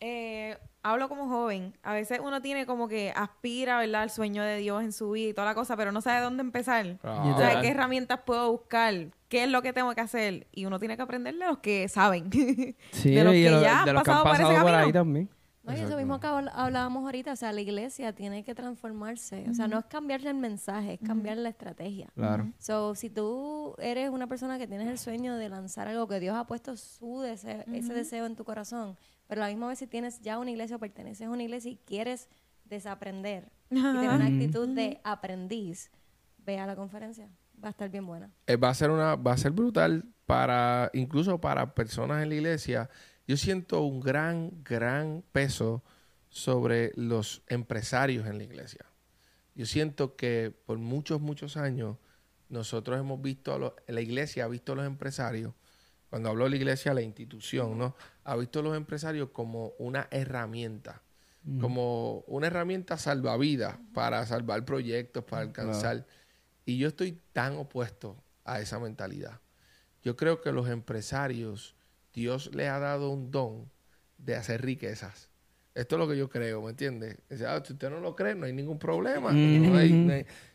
[0.00, 1.76] eh, hablo como joven.
[1.82, 4.02] A veces uno tiene como que aspira, ¿verdad?
[4.02, 6.42] Al sueño de Dios en su vida y toda la cosa, pero no sabe dónde
[6.42, 6.98] empezar.
[7.02, 7.32] Ah.
[7.34, 8.94] O sea, qué herramientas puedo buscar,
[9.28, 10.46] qué es lo que tengo que hacer.
[10.52, 12.30] Y uno tiene que aprenderle a los que saben.
[12.92, 14.24] Sí, de los que ya han pasado,
[14.62, 15.28] por, ahí también.
[15.66, 19.46] No, y eso mismo que hablábamos ahorita, o sea, la iglesia tiene que transformarse.
[19.50, 22.08] O sea, no es cambiarle el mensaje, es cambiar la estrategia.
[22.14, 22.52] Claro.
[22.58, 26.36] So, si tú eres una persona que tienes el sueño de lanzar algo que Dios
[26.36, 28.96] ha puesto su deseo, ese deseo en tu corazón,
[29.26, 31.70] pero a la misma vez si tienes ya una iglesia o perteneces a una iglesia
[31.70, 32.28] y quieres
[32.64, 35.90] desaprender y tener una actitud de aprendiz,
[36.38, 37.28] ve a la conferencia.
[37.62, 38.30] Va a estar bien buena.
[38.46, 42.34] Eh, va a ser una, va a ser brutal para, incluso para personas en la
[42.34, 42.90] iglesia.
[43.26, 45.82] Yo siento un gran, gran peso
[46.28, 48.86] sobre los empresarios en la iglesia.
[49.54, 51.96] Yo siento que por muchos, muchos años
[52.48, 55.54] nosotros hemos visto, la iglesia ha visto a los empresarios
[56.10, 57.94] cuando hablo de la iglesia, la institución, ¿no?
[58.24, 61.02] Ha visto a los empresarios como una herramienta,
[61.42, 61.60] mm.
[61.60, 66.06] como una herramienta salvavidas para salvar proyectos, para alcanzar.
[66.64, 69.40] Y yo estoy tan opuesto a esa mentalidad.
[70.02, 71.75] Yo creo que los empresarios,
[72.16, 73.70] Dios les ha dado un don
[74.16, 75.28] de hacer riquezas.
[75.74, 77.18] Esto es lo que yo creo, ¿me entiendes?
[77.46, 79.32] Ah, si usted no lo cree, no hay ningún problema.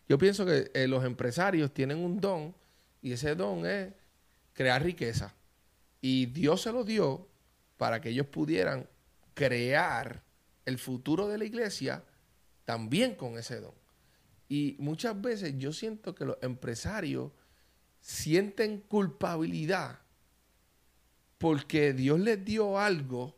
[0.10, 2.56] yo pienso que eh, los empresarios tienen un don
[3.04, 3.94] y ese don es
[4.54, 5.36] crear riqueza.
[6.02, 7.28] Y Dios se lo dio
[7.78, 8.90] para que ellos pudieran
[9.36, 10.24] crear
[10.66, 12.04] el futuro de la iglesia
[12.66, 13.76] también con ese don.
[14.50, 17.32] Y muchas veces yo siento que los empresarios
[18.00, 20.00] sienten culpabilidad
[21.42, 23.36] porque Dios les dio algo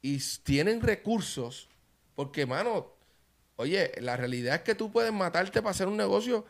[0.00, 1.68] y tienen recursos,
[2.16, 2.86] porque, mano,
[3.56, 6.46] oye, la realidad es que tú puedes matarte para hacer un negocio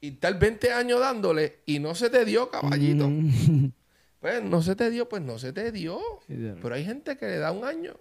[0.00, 3.08] y estar 20 años dándole y no se te dio, caballito.
[3.08, 3.72] Mm.
[4.24, 6.00] Pues no se te dio, pues no se te dio.
[6.26, 7.94] Pero hay gente que le da un año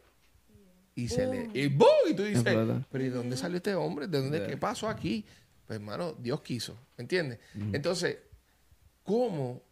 [0.95, 1.49] y se le.
[1.53, 1.85] Y, ¡bum!
[2.09, 2.45] y tú dices.
[2.45, 4.07] ¿pero y de dónde salió este hombre?
[4.07, 4.37] ¿De dónde?
[4.37, 4.47] Yeah.
[4.47, 5.25] ¿Qué pasó aquí?
[5.67, 6.77] Pues, hermano, Dios quiso.
[6.97, 7.39] ¿Me entiendes?
[7.73, 8.19] Entonces,
[9.03, 9.63] ¿cómo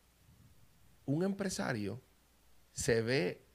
[1.11, 2.01] un empresario
[2.73, 3.45] se ve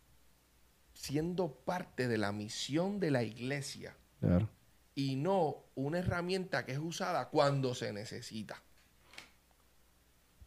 [0.93, 4.49] siendo parte de la misión de la iglesia Claro.
[4.95, 8.63] y no una herramienta que es usada cuando se necesita?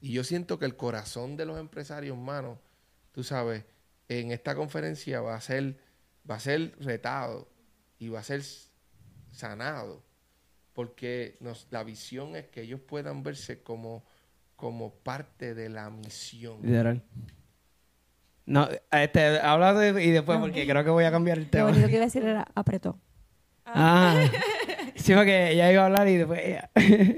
[0.01, 2.59] Y yo siento que el corazón de los empresarios, mano,
[3.11, 3.65] tú sabes,
[4.07, 5.77] en esta conferencia va a ser,
[6.29, 7.49] va a ser retado
[7.99, 8.43] y va a ser
[9.31, 10.03] sanado.
[10.73, 14.05] Porque nos, la visión es que ellos puedan verse como,
[14.59, 16.57] como parte de la misión.
[16.61, 17.01] Literal.
[18.45, 21.69] No, este, habla de- y después porque creo que voy a cambiar el Lo tema.
[21.69, 22.99] único que iba a decir era apretó.
[23.65, 24.25] Ah,
[24.95, 26.69] sí, porque ella iba a hablar y después ella.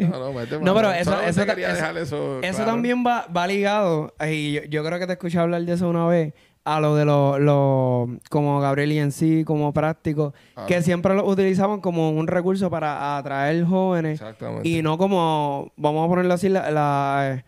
[0.09, 2.71] No, no, mete No, pero eso, eso, quería eso- dejar eso, eso claro.
[2.71, 6.05] también va, va ligado, y yo, yo creo que te escuché hablar de eso una
[6.07, 6.33] vez,
[6.63, 10.33] a lo de los, los- como Gabriel y en sí, como práctico,
[10.67, 14.67] que siempre lo utilizaban como un recurso para atraer jóvenes Exactamente.
[14.69, 16.69] y no como, vamos a ponerlo así, la...
[16.71, 17.45] la, eh,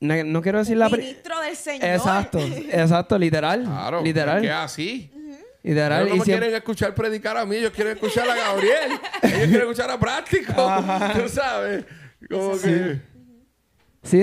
[0.00, 0.88] no, no quiero decir la...
[0.88, 1.84] Ministro del Señor.
[1.84, 2.38] Exacto,
[2.72, 3.62] exacto, literal.
[3.62, 4.40] Claro, literal.
[4.42, 5.08] que así.
[5.62, 6.00] Literal.
[6.02, 8.90] Ellos no y me siempre- quieren escuchar predicar a mí, ellos quieren escuchar a Gabriel.
[9.22, 10.52] ellos quieren escuchar a Práctico.
[11.22, 11.84] Tú sabes.
[12.28, 12.58] Como que...
[12.58, 13.00] Sí,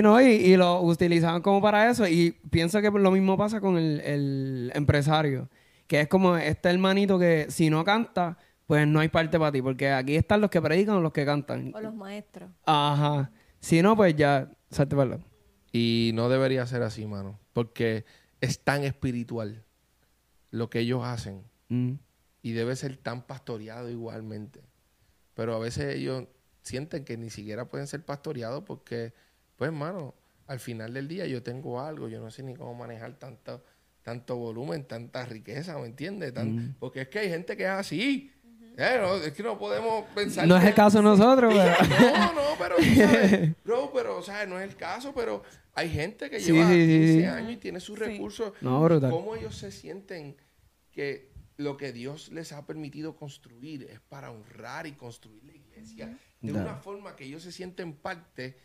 [0.02, 2.08] no, y, y lo utilizaban como para eso.
[2.08, 5.50] Y pienso que lo mismo pasa con el, el empresario.
[5.88, 8.38] Que es como este hermanito que si no canta,
[8.68, 9.62] pues no hay parte para ti.
[9.62, 11.72] Porque aquí están los que predican o los que cantan.
[11.74, 12.50] O los maestros.
[12.66, 13.32] Ajá.
[13.60, 15.24] Si no, pues ya, salte para el lado.
[15.72, 17.40] Y no debería ser así, mano.
[17.54, 18.06] Porque
[18.42, 19.64] es tan espiritual
[20.52, 21.44] lo que ellos hacen.
[21.70, 21.94] Mm.
[22.42, 24.62] Y debe ser tan pastoreado igualmente.
[25.34, 26.28] Pero a veces ellos
[26.62, 29.14] sienten que ni siquiera pueden ser pastoreados porque,
[29.60, 30.16] pues, hermano,
[30.48, 33.64] al final del día yo tengo algo, yo no sé ni cómo manejar tanto,
[34.02, 36.34] tanto volumen, tanta riqueza, ¿me entiendes?
[36.34, 38.32] Tan- Porque es que hay gente que es así.
[38.78, 40.48] Eh, no, es que no podemos pensar.
[40.48, 42.00] No es el caso de nosotros, pero...
[42.18, 43.52] No, no, pero, tú ¿sabes?
[43.66, 46.88] Bro, pero, o sea, no es el caso, pero hay gente que lleva sí, sí,
[46.88, 47.26] 15 sí.
[47.26, 48.06] años y tiene sus Sí.
[48.06, 48.54] recursos.
[48.62, 49.12] No, brutal.
[49.12, 50.38] ¿Cómo ellos se sienten
[50.94, 56.18] que lo que Dios les ha permitido construir es para honrar y construir la iglesia
[56.40, 58.58] de una forma que ellos se sienten parte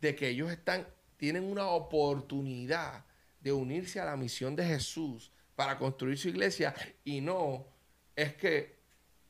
[0.00, 0.86] de que ellos están,
[1.16, 3.04] tienen una oportunidad
[3.40, 6.74] de unirse a la misión de Jesús para construir su iglesia
[7.04, 7.66] y no
[8.14, 8.76] es que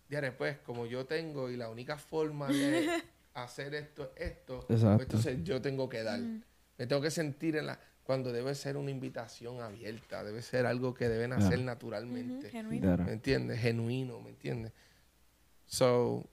[0.09, 2.89] ya después como yo tengo y la única forma de
[3.35, 6.21] hacer esto es esto, pues entonces yo tengo que dar.
[6.21, 10.95] Me tengo que sentir en la cuando debe ser una invitación abierta, debe ser algo
[10.95, 12.51] que deben hacer naturalmente.
[12.51, 12.97] Genuino.
[12.99, 13.59] ¿Me entiendes?
[13.61, 14.73] Genuino, ¿me entiendes?
[15.67, 16.25] So,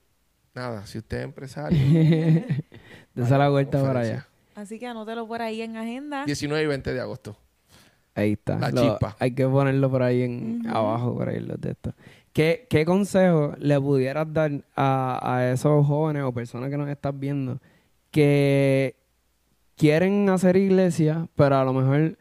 [0.54, 1.80] nada, si usted es empresario,
[3.14, 4.28] Dese la vuelta para allá.
[4.56, 6.26] Así que anótelo por ahí en agenda.
[6.26, 7.36] 19 y 20 de agosto.
[8.16, 8.60] Ahí está.
[8.60, 9.16] La Lo- chispa.
[9.20, 11.94] Hay que ponerlo por ahí en abajo, por ahí los de estos.
[12.32, 17.20] ¿Qué, ¿Qué consejo le pudieras dar a, a esos jóvenes o personas que nos están
[17.20, 17.60] viendo
[18.12, 18.96] que
[19.76, 22.18] quieren hacer iglesia, pero a lo mejor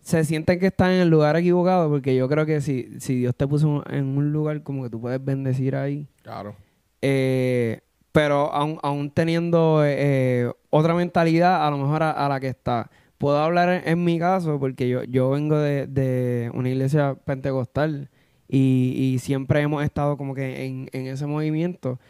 [0.00, 1.88] se sienten que están en el lugar equivocado?
[1.90, 5.00] Porque yo creo que si, si Dios te puso en un lugar como que tú
[5.00, 6.54] puedes bendecir ahí, Claro.
[7.02, 7.80] eh,
[8.18, 12.90] pero aún, aún teniendo eh, otra mentalidad a lo mejor a, a la que está.
[13.16, 18.08] Puedo hablar en, en mi caso porque yo, yo vengo de, de una iglesia pentecostal
[18.48, 22.00] y, y siempre hemos estado como que en, en ese movimiento.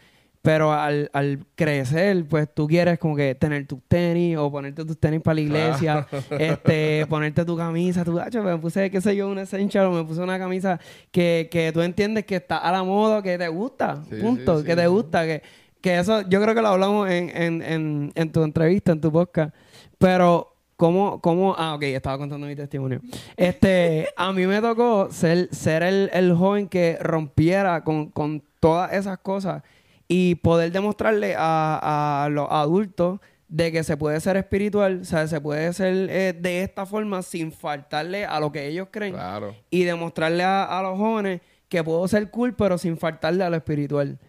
[0.41, 4.97] Pero al, al crecer, pues tú quieres como que tener tus tenis o ponerte tus
[4.97, 6.07] tenis para la iglesia,
[6.39, 10.03] este, ponerte tu camisa, tu gacho, me puse, qué sé yo, un essential o me
[10.05, 10.79] puse una camisa
[11.11, 14.65] que, que tú entiendes que está a la moda, que te gusta, Sí, punto, sí,
[14.65, 15.43] que te gusta, que,
[15.81, 19.11] que eso yo creo que lo hablamos en, en, en, en tu entrevista, en tu
[19.11, 19.53] podcast,
[19.97, 23.01] pero ¿cómo, cómo, ah, ok, estaba contando mi testimonio.
[23.37, 28.93] Este, a mí me tocó ser, ser el, el joven que rompiera con, con todas
[28.93, 29.63] esas cosas
[30.07, 35.27] y poder demostrarle a, a los adultos de que se puede ser espiritual, o sea,
[35.27, 39.55] se puede ser eh, de esta forma sin faltarle a lo que ellos creen Claro.
[39.71, 43.57] y demostrarle a, a los jóvenes que puedo ser cool, pero sin faltarle a lo
[43.57, 44.19] espiritual.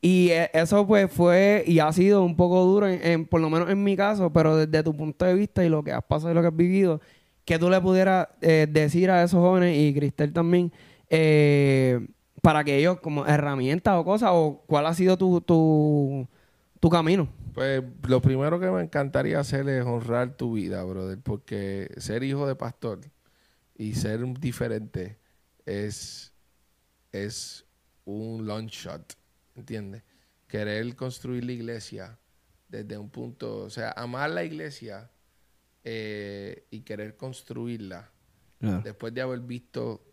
[0.00, 3.68] Y eh, eso pues fue y ha sido un poco duro, en, por lo menos
[3.68, 6.34] en mi caso, pero desde tu punto de vista y lo que has pasado y
[6.34, 7.00] lo que has vivido,
[7.44, 10.72] que tú le pudieras eh, decir a esos jóvenes y Cristel también,
[11.10, 12.06] eh,
[12.42, 16.28] para que ellos como herramientas o cosas, o cuál ha sido tu, tu,
[16.78, 17.28] tu camino.
[17.54, 22.46] Pues lo primero que me encantaría hacer es honrar tu vida, brother, porque ser hijo
[22.46, 23.00] de pastor
[23.76, 25.18] y ser diferente
[25.66, 26.32] es,
[27.10, 27.64] es
[28.04, 29.14] un long shot,
[29.58, 30.02] ¿entiendes?
[30.46, 32.18] Querer construir la iglesia
[32.68, 35.10] desde un punto, o sea, amar la iglesia
[35.84, 38.10] eh, y querer construirla
[38.82, 40.04] después de haber visto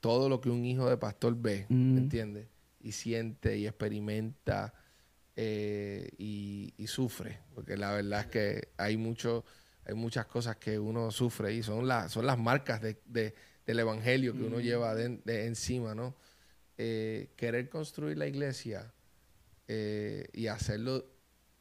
[0.00, 1.98] todo lo que un hijo de pastor ve, Mm.
[1.98, 2.48] ¿entiendes?
[2.80, 4.72] Y siente y experimenta
[5.36, 9.44] eh, y, y sufre, porque la verdad es que hay mucho,
[9.84, 13.34] hay muchas cosas que uno sufre y son las, son las marcas de, de-
[13.66, 16.16] del evangelio que uno lleva de, de encima, ¿no?
[16.84, 18.92] Eh, querer construir la iglesia
[19.68, 21.06] eh, y hacerlo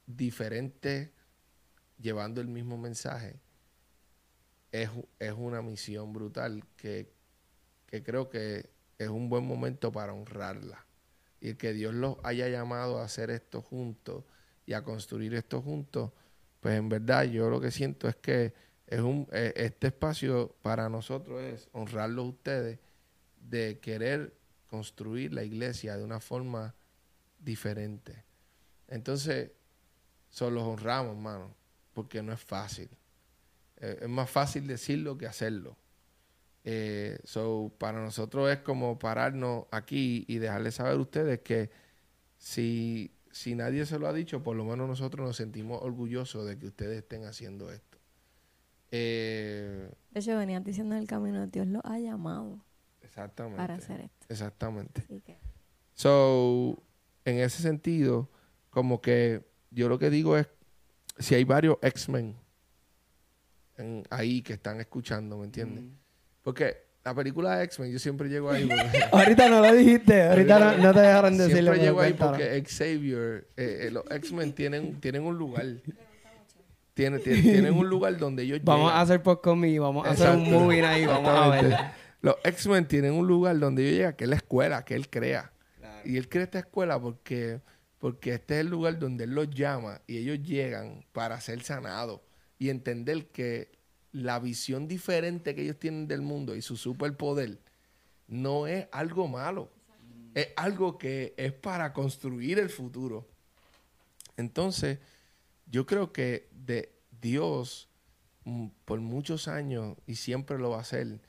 [0.07, 1.13] diferente,
[1.99, 3.39] llevando el mismo mensaje,
[4.71, 4.89] es,
[5.19, 7.13] es una misión brutal que,
[7.85, 10.87] que creo que es un buen momento para honrarla.
[11.39, 14.23] Y que Dios los haya llamado a hacer esto juntos
[14.65, 16.13] y a construir esto juntos,
[16.61, 18.55] pues en verdad yo lo que siento es que
[18.87, 22.79] es un, eh, este espacio para nosotros es honrarlos ustedes
[23.39, 24.40] de querer
[24.71, 26.73] construir la iglesia de una forma
[27.37, 28.23] diferente.
[28.87, 29.51] Entonces,
[30.29, 31.53] solo los honramos, hermano,
[31.93, 32.89] porque no es fácil.
[33.81, 35.75] Eh, es más fácil decirlo que hacerlo.
[36.63, 41.69] Eh, so, para nosotros es como pararnos aquí y dejarles saber a ustedes que
[42.37, 46.57] si, si nadie se lo ha dicho, por lo menos nosotros nos sentimos orgullosos de
[46.57, 47.97] que ustedes estén haciendo esto.
[48.91, 52.63] Eh, De hecho, diciendo en el camino, Dios lo ha llamado
[53.11, 53.57] exactamente.
[53.57, 54.25] para hacer esto.
[54.29, 55.03] Exactamente.
[55.25, 55.37] Que,
[55.93, 56.81] So,
[57.25, 58.29] en ese sentido,
[58.69, 60.47] como que yo lo que digo es,
[61.19, 62.35] si hay varios X-Men
[63.77, 65.83] en- ahí que están escuchando, ¿me entiendes?
[66.41, 69.03] Porque la película de X-Men, yo siempre llego ahí porque...
[69.11, 71.57] Ahorita no lo dijiste, ahorita no, no te dejaron decirlo.
[71.73, 75.65] Siempre llego ahí porque Xavier, eh, eh, los X-Men tienen, tienen un lugar.
[76.93, 78.97] Tienen, tienen, tienen un lugar donde ellos Vamos llegan.
[78.97, 81.75] a hacer podcast y vamos a hacer un movie ahí, vamos a ver.
[82.21, 85.51] Los X-Men tienen un lugar donde ellos llegan, que es la escuela, que él crea.
[86.05, 87.61] Y él crea esta escuela porque,
[87.99, 92.21] porque este es el lugar donde él los llama y ellos llegan para ser sanados
[92.57, 93.71] y entender que
[94.11, 97.59] la visión diferente que ellos tienen del mundo y su superpoder
[98.27, 99.71] no es algo malo.
[100.33, 103.27] Es algo que es para construir el futuro.
[104.37, 104.99] Entonces,
[105.65, 107.89] yo creo que de Dios,
[108.45, 111.19] mm, por muchos años, y siempre lo va a hacer,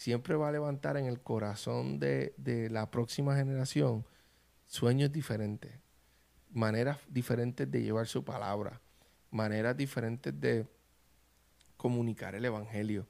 [0.00, 4.06] siempre va a levantar en el corazón de, de la próxima generación
[4.66, 5.72] sueños diferentes,
[6.48, 8.80] maneras diferentes de llevar su palabra,
[9.30, 10.66] maneras diferentes de
[11.76, 13.06] comunicar el evangelio.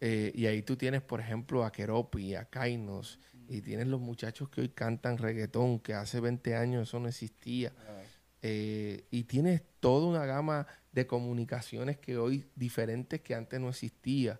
[0.00, 4.48] Eh, y ahí tú tienes, por ejemplo, a Keropi, a Kainos, y tienes los muchachos
[4.48, 7.72] que hoy cantan reggaetón, que hace 20 años eso no existía.
[8.42, 14.38] Eh, y tienes toda una gama de comunicaciones que hoy diferentes que antes no existía.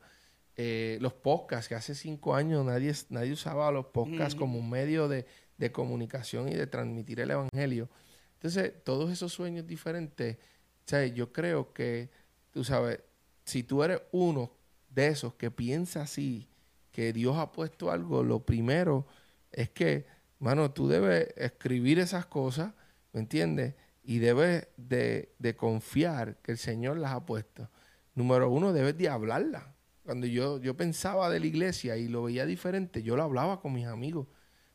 [0.61, 5.07] Eh, los podcasts, que hace cinco años nadie, nadie usaba los podcasts como un medio
[5.07, 5.25] de,
[5.57, 7.89] de comunicación y de transmitir el evangelio.
[8.35, 10.37] Entonces, todos esos sueños diferentes,
[10.85, 12.11] sea, yo creo que,
[12.51, 13.01] tú sabes,
[13.45, 14.53] si tú eres uno
[14.91, 16.49] de esos que piensa así,
[16.91, 19.07] que Dios ha puesto algo, lo primero
[19.53, 20.07] es que,
[20.39, 22.73] mano, tú debes escribir esas cosas,
[23.13, 23.75] ¿me entiendes?
[24.03, 27.71] Y debes de, de confiar que el Señor las ha puesto.
[28.15, 29.65] Número uno, debes de hablarlas.
[30.09, 33.75] Cuando yo, yo pensaba de la iglesia y lo veía diferente, yo lo hablaba con
[33.75, 34.27] mis amigos.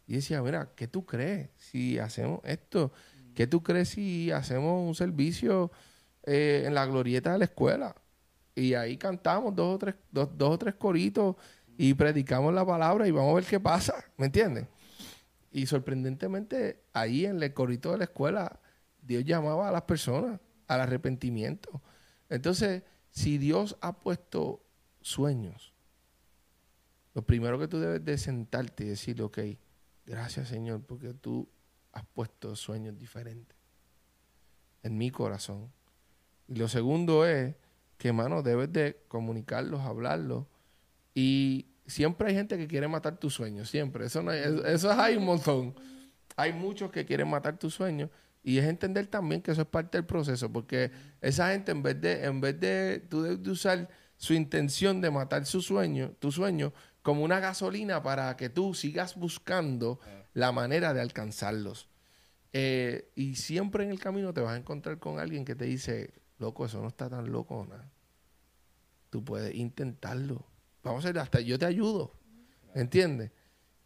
[0.06, 2.92] Y decía, mira, ¿qué tú crees si hacemos esto?
[3.34, 5.72] ¿Qué tú crees si hacemos un servicio
[6.22, 7.96] eh, en la glorieta de la escuela?
[8.54, 11.36] Y ahí cantamos dos o tres, dos, dos o tres coritos
[11.80, 14.68] y predicamos la palabra y vamos a ver qué pasa, ¿me entiendes?
[15.52, 18.60] Y sorprendentemente, ahí en el corito de la escuela,
[19.02, 21.82] Dios llamaba a las personas al arrepentimiento.
[22.30, 24.64] Entonces, si Dios ha puesto
[25.04, 25.74] sueños,
[27.14, 29.40] lo primero que tú debes de sentarte y decir, ok,
[30.06, 31.48] gracias Señor, porque tú
[31.92, 33.56] has puesto sueños diferentes
[34.82, 35.72] en mi corazón.
[36.48, 37.56] Y lo segundo es
[37.98, 40.46] que, hermano, debes de comunicarlos, hablarlos.
[41.14, 44.06] Y siempre hay gente que quiere matar tus sueños, siempre.
[44.08, 45.76] Eso, no hay- eso, eso es hay un montón.
[46.36, 48.10] Hay muchos que quieren matar tus sueños.
[48.44, 52.02] Y es entender también que eso es parte del proceso, porque esa gente en vez
[52.02, 53.90] de, en vez de, tú debes de usar
[54.24, 56.72] su intención de matar su sueño, tu sueño,
[57.02, 60.00] como una gasolina para que tú sigas buscando
[60.34, 61.90] la manera de alcanzarlos.
[62.54, 66.14] Eh, y siempre en el camino te vas a encontrar con alguien que te dice,
[66.40, 67.92] loco, eso no está tan loco, o nada.
[69.10, 70.46] Tú puedes intentarlo.
[70.84, 72.14] Vamos a hacer hasta yo te ayudo.
[72.74, 73.32] ¿Entiendes?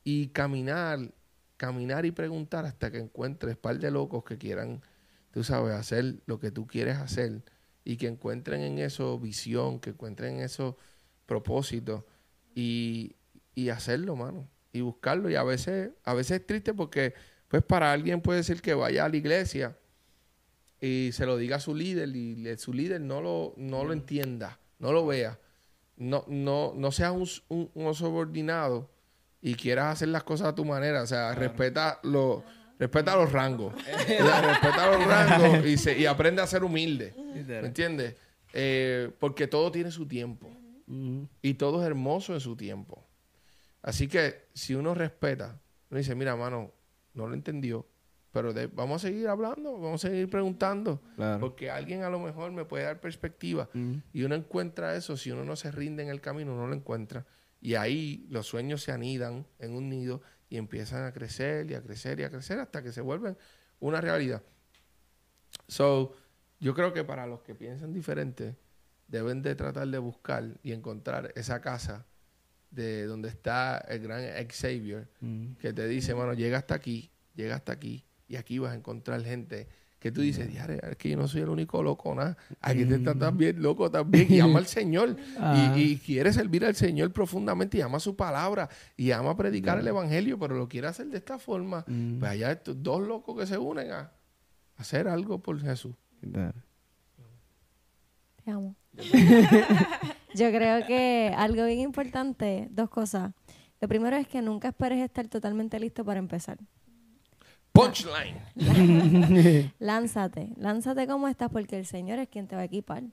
[0.03, 1.15] Y caminar,
[1.57, 4.83] caminar y preguntar hasta que encuentres par de locos que quieran,
[5.31, 7.41] tú sabes, hacer lo que tú quieres hacer
[7.89, 10.77] y que encuentren en eso visión, que encuentren en eso
[11.25, 12.05] propósito
[12.53, 13.15] y,
[13.55, 14.49] y hacerlo, mano.
[14.73, 15.29] y buscarlo.
[15.29, 17.13] Y a veces, a veces es triste porque,
[17.47, 19.77] pues, para alguien puede ser que vaya a la iglesia
[20.81, 23.93] y se lo diga a su líder y le- su líder no lo, no lo
[23.93, 25.39] entienda, no lo vea.
[25.95, 27.27] No, no, no seas un,
[27.57, 28.91] un- un subordinado
[29.41, 31.01] y quieras hacer las cosas a tu manera.
[31.01, 32.43] O sea, respeta, lo,
[32.79, 33.73] respeta los rangos.
[33.85, 37.13] O sea, respeta los rangos y, se- y aprende a ser humilde.
[37.17, 38.15] ¿Me entiendes?
[38.53, 40.49] Eh, porque todo tiene su tiempo.
[41.41, 43.03] Y todo es hermoso en su tiempo.
[43.81, 45.59] Así que si uno respeta,
[45.89, 46.71] uno dice, mira, mano,
[47.13, 47.85] no lo entendió,
[48.31, 51.39] pero de- vamos a seguir hablando, vamos a seguir preguntando, Claro.
[51.39, 53.69] porque alguien a lo mejor me puede dar perspectiva.
[54.13, 57.25] Y uno encuentra eso, si uno no se rinde en el camino, no lo encuentra.
[57.59, 61.81] Y ahí los sueños se anidan en un nido y empiezan a crecer y a
[61.81, 63.37] crecer y a crecer hasta que se vuelven
[63.79, 64.41] una realidad.
[65.67, 66.13] So,
[66.59, 68.55] yo creo que para los que piensan diferente,
[69.07, 72.05] deben de tratar de buscar y encontrar esa casa
[72.71, 75.55] de donde está el gran Xavier, Ujú.
[75.59, 79.23] que te dice, mano, llega hasta aquí, llega hasta aquí, y aquí vas a encontrar
[79.23, 79.67] gente
[79.99, 82.37] que tú dices, diare, es que yo no soy el único loco, nada.
[82.61, 85.73] Aquí te está también loco también, y ama al Señor, Ah.
[85.75, 89.87] y, y quiere servir al Señor profundamente, y ama su palabra, y ama predicar el
[89.87, 91.83] Evangelio, pero lo quiere hacer de esta forma.
[91.87, 92.19] Mm.
[92.19, 94.11] Pues allá estos dos locos que se unen a
[94.77, 95.95] hacer algo por Jesús.
[98.43, 98.75] Te amo.
[100.35, 103.33] Yo creo que algo bien importante, dos cosas.
[103.81, 106.57] Lo primero es que nunca esperes estar totalmente listo para empezar.
[107.77, 109.71] Punchline.
[109.79, 113.03] Lánzate, lánzate como estás porque el Señor es quien te va a equipar.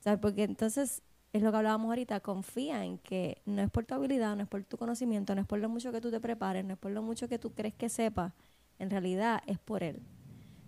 [0.00, 0.18] ¿Sabes?
[0.20, 1.02] Porque entonces
[1.32, 4.48] es lo que hablábamos ahorita, confía en que no es por tu habilidad, no es
[4.48, 6.90] por tu conocimiento, no es por lo mucho que tú te prepares, no es por
[6.90, 8.34] lo mucho que tú crees que sepas,
[8.78, 10.02] en realidad es por Él.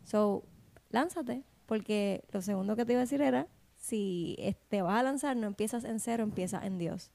[0.05, 0.45] So,
[0.91, 4.37] lánzate, porque lo segundo que te iba a decir era, si
[4.69, 7.11] te vas a lanzar, no empiezas en cero, empiezas en Dios.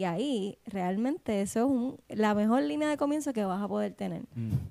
[0.00, 3.92] Y ahí realmente eso es un- la mejor línea de comienzo que vas a poder
[3.92, 4.22] tener.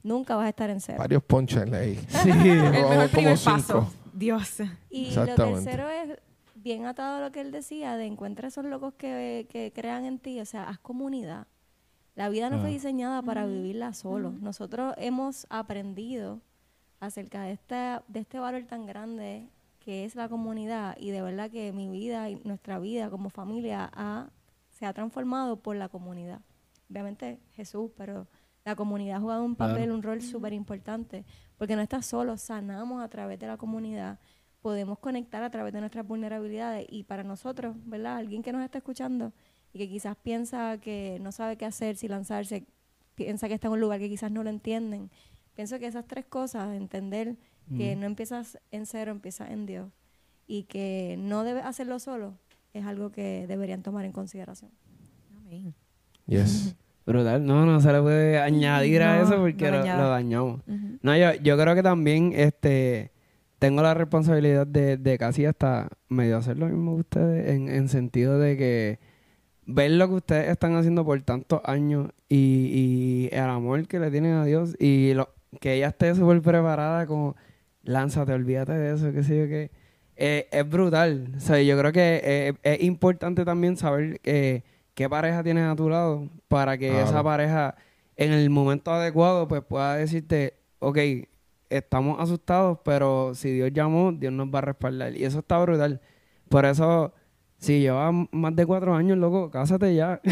[0.01, 0.97] Nunca vas a estar en cero.
[0.97, 1.95] Varios punchlines ahí.
[2.07, 2.30] Sí.
[2.49, 3.51] El mejor como primer cinco.
[3.57, 3.93] paso.
[4.11, 4.57] Dios.
[4.89, 6.18] Y lo tercero es
[6.56, 10.18] bien atado a lo que él decía, de encuentra esos locos que, que crean en
[10.18, 11.45] ti, o sea, haz comunidad.
[12.15, 14.31] La vida no fue diseñada para vivirla solo.
[14.41, 16.41] Nosotros hemos aprendido
[16.99, 19.47] acerca de, esta, de este valor tan grande
[19.80, 23.91] que es la comunidad y de verdad que mi vida y nuestra vida como familia
[23.93, 24.30] ha-
[24.80, 26.39] se ha transformado por la comunidad.
[26.89, 28.27] Obviamente Jesús, pero
[28.64, 29.73] la comunidad ha jugado un Claro.
[29.73, 31.26] papel, un rol súper importante,
[31.57, 34.19] porque no estás solo, sanamos a través de la comunidad,
[34.61, 38.18] podemos conectar a través de nuestras vulnerabilidades y para nosotros, ¿verdad?
[38.18, 39.34] Alguien que nos está escuchando
[39.73, 42.65] y que quizás piensa que no sabe qué hacer, si lanzarse,
[43.15, 45.11] piensa que está en un lugar que quizás no lo entienden.
[45.56, 47.35] Pienso que esas tres cosas, entender
[47.77, 49.91] que no empiezas en cero, empiezas en Dios
[50.47, 52.35] y que no debes hacerlo solo,
[52.80, 54.72] es algo que deberían tomar en consideración.
[55.38, 55.73] Amén.
[56.26, 56.76] Yes.
[57.06, 57.45] Brutal.
[57.45, 60.61] No, no se le puede añadir a eso porque no lo, dañamos.
[61.01, 63.11] No, yo, yo creo que también este
[63.57, 67.89] tengo la responsabilidad de, de casi hasta medio hacer lo mismo que ustedes, en, en
[67.89, 68.99] sentido de que
[69.65, 74.11] ver lo que ustedes están haciendo por tantos años y, y el amor que le
[74.11, 77.35] tienen a Dios y lo, que ella esté súper preparada como
[77.84, 79.72] lánzate, olvídate de eso, qué sé yo qué.
[80.21, 81.31] Eh, es brutal.
[81.37, 84.63] O sea, yo creo que eh, es importante también saber eh,
[84.93, 87.05] qué pareja tienes a tu lado para que Claro.
[87.05, 87.75] esa pareja
[88.17, 90.97] en el momento adecuado pues pueda decirte, ok,
[91.69, 95.15] estamos asustados, pero si Dios llamó, Dios nos va a respaldar.
[95.15, 96.01] Y eso está brutal.
[96.49, 97.13] Por eso,
[97.60, 100.19] si llevas más de cuatro años, loco, cásate ya.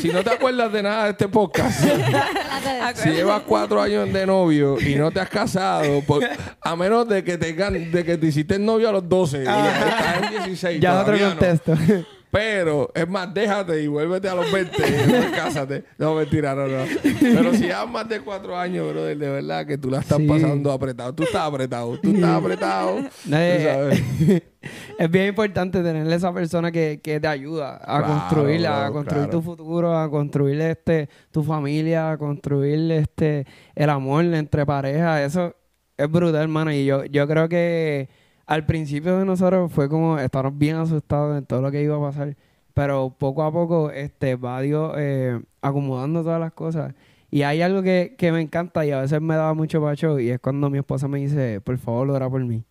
[0.00, 1.84] Si no te acuerdas de nada de este podcast,
[2.82, 6.22] Ah, si llevas cuatro años de novio y no te has casado, por-
[6.60, 10.22] a menos de que tengan, de que te hiciste novio a los 12 y estás
[10.22, 10.80] en 16.
[10.80, 11.28] ya otro no.
[11.30, 11.74] contexto.
[12.30, 15.84] Pero, es más, déjate y vuélvete a los 20 y cásate.
[15.98, 16.84] No, mentira, no, no.
[17.20, 20.26] Pero si llevas más de cuatro años, brother, de verdad que tú la estás Sí.
[20.28, 21.12] pasando apretado.
[21.12, 22.98] Tú estás apretado, tú estás apretado.
[23.26, 24.42] Nadie-
[24.98, 29.24] es bien importante tener esa persona que, que te ayuda a Claro, construir, a construir
[29.24, 29.30] claro.
[29.30, 33.44] tu futuro, a construir este tu familia, a construir este
[33.74, 35.22] el amor entre parejas.
[35.22, 35.56] Eso
[35.96, 36.72] es brutal, hermano.
[36.72, 38.08] Y yo, yo creo que
[38.50, 42.00] al principio de nosotros fue como estarnos bien asustados en todo lo que iba a
[42.00, 42.36] pasar.
[42.74, 46.94] Pero poco a poco este va Dios eh, acomodando todas las cosas.
[47.30, 50.30] Y hay algo que, que me encanta y a veces me da mucho pacho y
[50.30, 52.64] es cuando mi esposa me dice, por favor, ora por mí.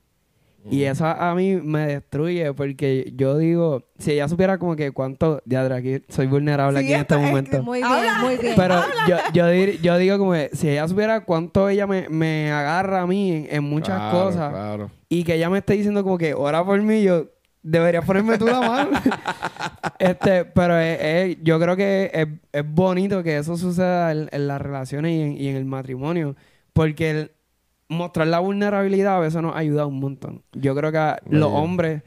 [0.70, 5.42] Y eso a mí me destruye porque yo digo, si ella supiera como que cuánto,
[5.46, 7.64] ya aquí soy vulnerable Sí, aquí en este es momento.
[7.64, 8.20] Muy bien, Habla.
[8.22, 8.54] muy bien.
[8.58, 8.76] Pero
[9.08, 13.02] yo, yo, dir- yo digo como que si ella supiera cuánto ella me, me agarra
[13.04, 14.92] a mí en, en muchas Claro, cosas Claro.
[15.10, 17.28] Y que ella me esté diciendo como que ora por mí, yo
[17.64, 18.92] deberías ponerme tú la mano.
[20.00, 24.48] este, pero es- es- yo creo que es, es bonito que eso suceda en, en
[24.48, 26.36] las relaciones y en, y en el matrimonio,
[26.74, 27.32] porque el-
[27.90, 30.44] mostrar la vulnerabilidad a veces nos ayuda un montón.
[30.54, 32.04] Yo creo que a los hombres,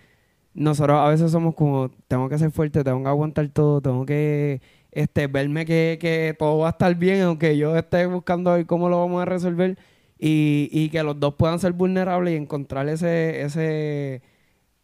[0.54, 4.60] nosotros a veces somos como, tengo que ser fuerte, tengo que aguantar todo, tengo que
[4.92, 8.88] este, verme que, que todo va a estar bien, aunque yo esté buscando ver cómo
[8.88, 9.76] lo vamos a resolver,
[10.24, 14.22] y, y que los dos puedan ser vulnerables y encontrar ese, ese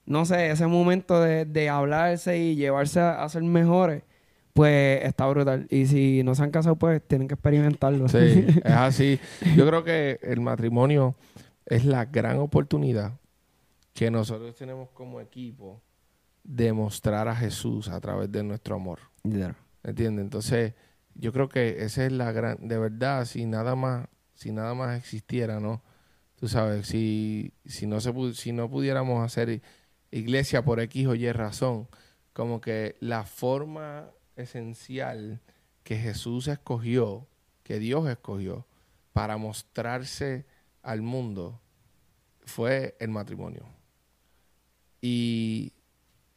[0.05, 4.03] no sé, ese momento de, de hablarse y llevarse a, a ser mejores,
[4.53, 5.69] pues está brutal.
[5.71, 8.09] Y si no se han casado, pues tienen que experimentarlo.
[8.09, 9.21] Sí, es así.
[9.57, 11.15] Yo creo que el matrimonio
[11.67, 13.13] es la gran oportunidad
[13.93, 15.81] que nosotros tenemos como equipo
[16.43, 18.99] de mostrar a Jesús a través de nuestro amor.
[19.23, 20.25] ¿Entiendes?
[20.25, 20.75] Entonces,
[21.15, 24.09] yo creo que esa es la gran, de verdad, si nada más,
[24.39, 25.83] si nada más existiera, ¿no?
[26.37, 29.61] Tú sabes, si, si no se si no pudiéramos hacer
[30.13, 31.89] iglesia por X o Y razón,
[32.33, 35.41] como que la forma esencial
[35.83, 37.27] que Jesús escogió,
[37.65, 38.65] que Dios escogió
[39.13, 40.47] para mostrarse
[40.83, 41.61] al mundo
[42.47, 43.67] fue el matrimonio.
[45.01, 45.73] Y,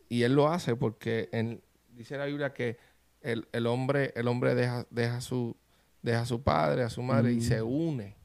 [0.10, 2.78] y él lo hace porque en- dice la Biblia que
[3.22, 5.56] el, el hombre, el hombre deja, deja, su,
[6.02, 8.16] deja a su padre, a su madre y se une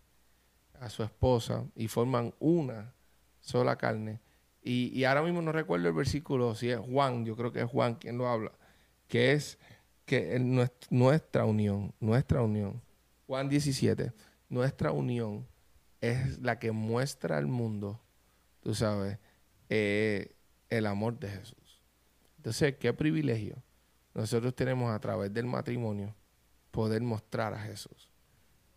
[0.81, 2.95] a su esposa y forman una
[3.41, 4.21] sola carne.
[4.63, 7.71] Y, y ahora mismo no recuerdo el versículo, si es Juan, yo creo que es
[7.71, 8.53] Juan quien lo habla,
[9.09, 9.59] que es
[10.05, 12.83] que el- nuestra unión, nuestra unión,
[13.27, 14.13] Juan 17,
[14.49, 15.47] nuestra unión
[16.01, 18.01] es la que muestra al mundo,
[18.61, 19.19] tú sabes,
[19.69, 20.35] eh,
[20.69, 21.83] el amor de Jesús.
[22.39, 23.63] Entonces, qué privilegio
[24.15, 26.15] nosotros tenemos a través del matrimonio
[26.77, 28.11] poder mostrar a Jesús.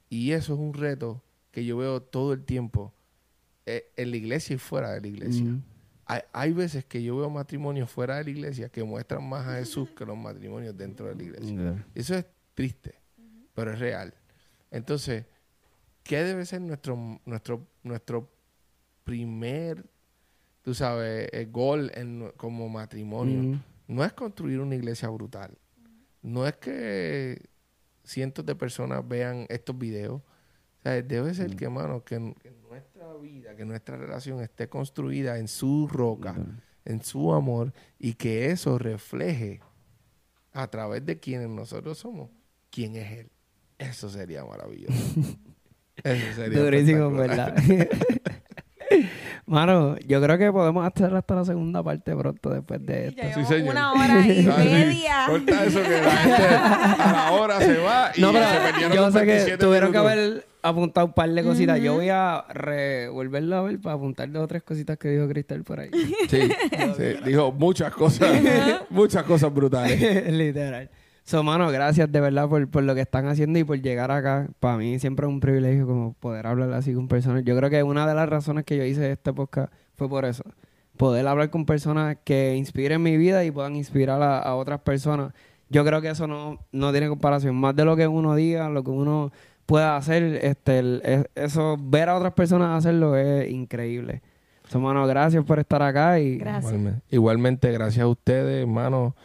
[0.09, 1.21] Y eso es un reto
[1.51, 2.93] que yo veo todo el tiempo
[3.65, 5.43] eh, en la iglesia y fuera de la iglesia.
[5.43, 5.61] Mm.
[6.05, 9.57] Hay, hay veces que yo veo matrimonios fuera de la iglesia que muestran más a
[9.57, 11.85] Jesús que los matrimonios dentro de la iglesia.
[11.93, 12.95] Eso es triste,
[13.53, 14.13] pero es real.
[14.71, 15.25] Entonces,
[16.01, 18.31] ¿qué debe ser nuestro, nuestro, nuestro
[19.03, 19.85] primer,
[20.61, 23.57] tú sabes, eh, gol en, como matrimonio?
[23.57, 23.63] Mm.
[23.89, 25.57] No es construir una iglesia brutal.
[26.21, 27.48] No es que
[28.03, 30.21] cientos de personas vean estos videos.
[30.21, 35.37] O sea, debe ser que, mano, que, que nuestra vida, que nuestra relación esté construida
[35.37, 36.35] en su roca,
[36.85, 39.59] en su amor, y que eso refleje
[40.53, 42.29] a través de quienes nosotros somos,
[42.69, 43.31] quién es Él.
[43.77, 44.93] Eso sería maravilloso.
[46.03, 47.11] Eso sería Durísimo.
[47.11, 47.55] ¿verdad?
[49.49, 53.21] Mano, yo creo que podemos hacer hasta la segunda parte pronto después de esto.
[53.33, 53.71] Sí, señor.
[53.71, 55.25] una hora y media.
[55.27, 58.91] Corta eso que la gente a la hora se va y No, pero se perdieron
[58.95, 61.79] yo los sé que 27 tuvieron que haber apuntado un par de cositas.
[61.79, 65.27] Yo voy a re- volverlo a ver para apuntar dos o tres cositas que dijo
[65.27, 65.89] Cristal por ahí.
[66.29, 66.49] Sí,
[66.97, 68.29] sí, dijo muchas cosas,
[68.89, 69.99] muchas cosas brutales.
[70.31, 70.89] Literal.
[71.29, 74.47] So, mano, gracias de verdad por, por lo que están haciendo y por llegar acá.
[74.59, 77.43] Para mí siempre es un privilegio como poder hablar así con personas.
[77.45, 80.43] Yo creo que una de las razones que yo hice este podcast fue por eso.
[80.97, 85.31] Poder hablar con personas que inspiren mi vida y puedan inspirar a, a otras personas.
[85.69, 87.55] Yo creo que eso no, no tiene comparación.
[87.57, 89.31] Más de lo que uno diga, lo que uno
[89.67, 94.23] pueda hacer, este, el- es- eso, ver a otras personas hacerlo es increíble.
[94.67, 96.65] So, mano, gracias por estar acá y Gracias.
[96.73, 99.15] Igualmente, igualmente, gracias a ustedes, hermano.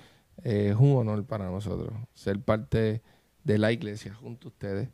[0.45, 3.03] Eh, es un honor para nosotros ser parte
[3.43, 4.89] de la iglesia junto a ustedes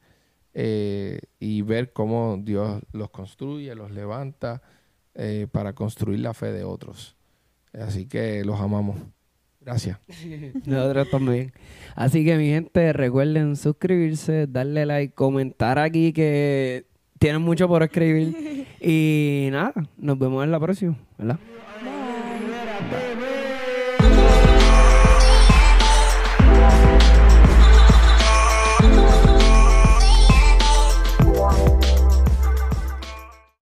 [0.54, 4.62] eh, y ver cómo Dios los construye, los levanta
[5.14, 7.16] eh, para construir la fe de otros.
[7.72, 8.96] Así que los amamos.
[9.60, 9.98] Gracias.
[10.64, 11.52] Nosotros también.
[11.94, 16.86] Así que mi gente, recuerden suscribirse, darle like, comentar aquí que
[17.18, 18.58] tienen mucho por escribir.
[18.82, 21.38] Y nada, nos vemos en la próxima, ¿verdad?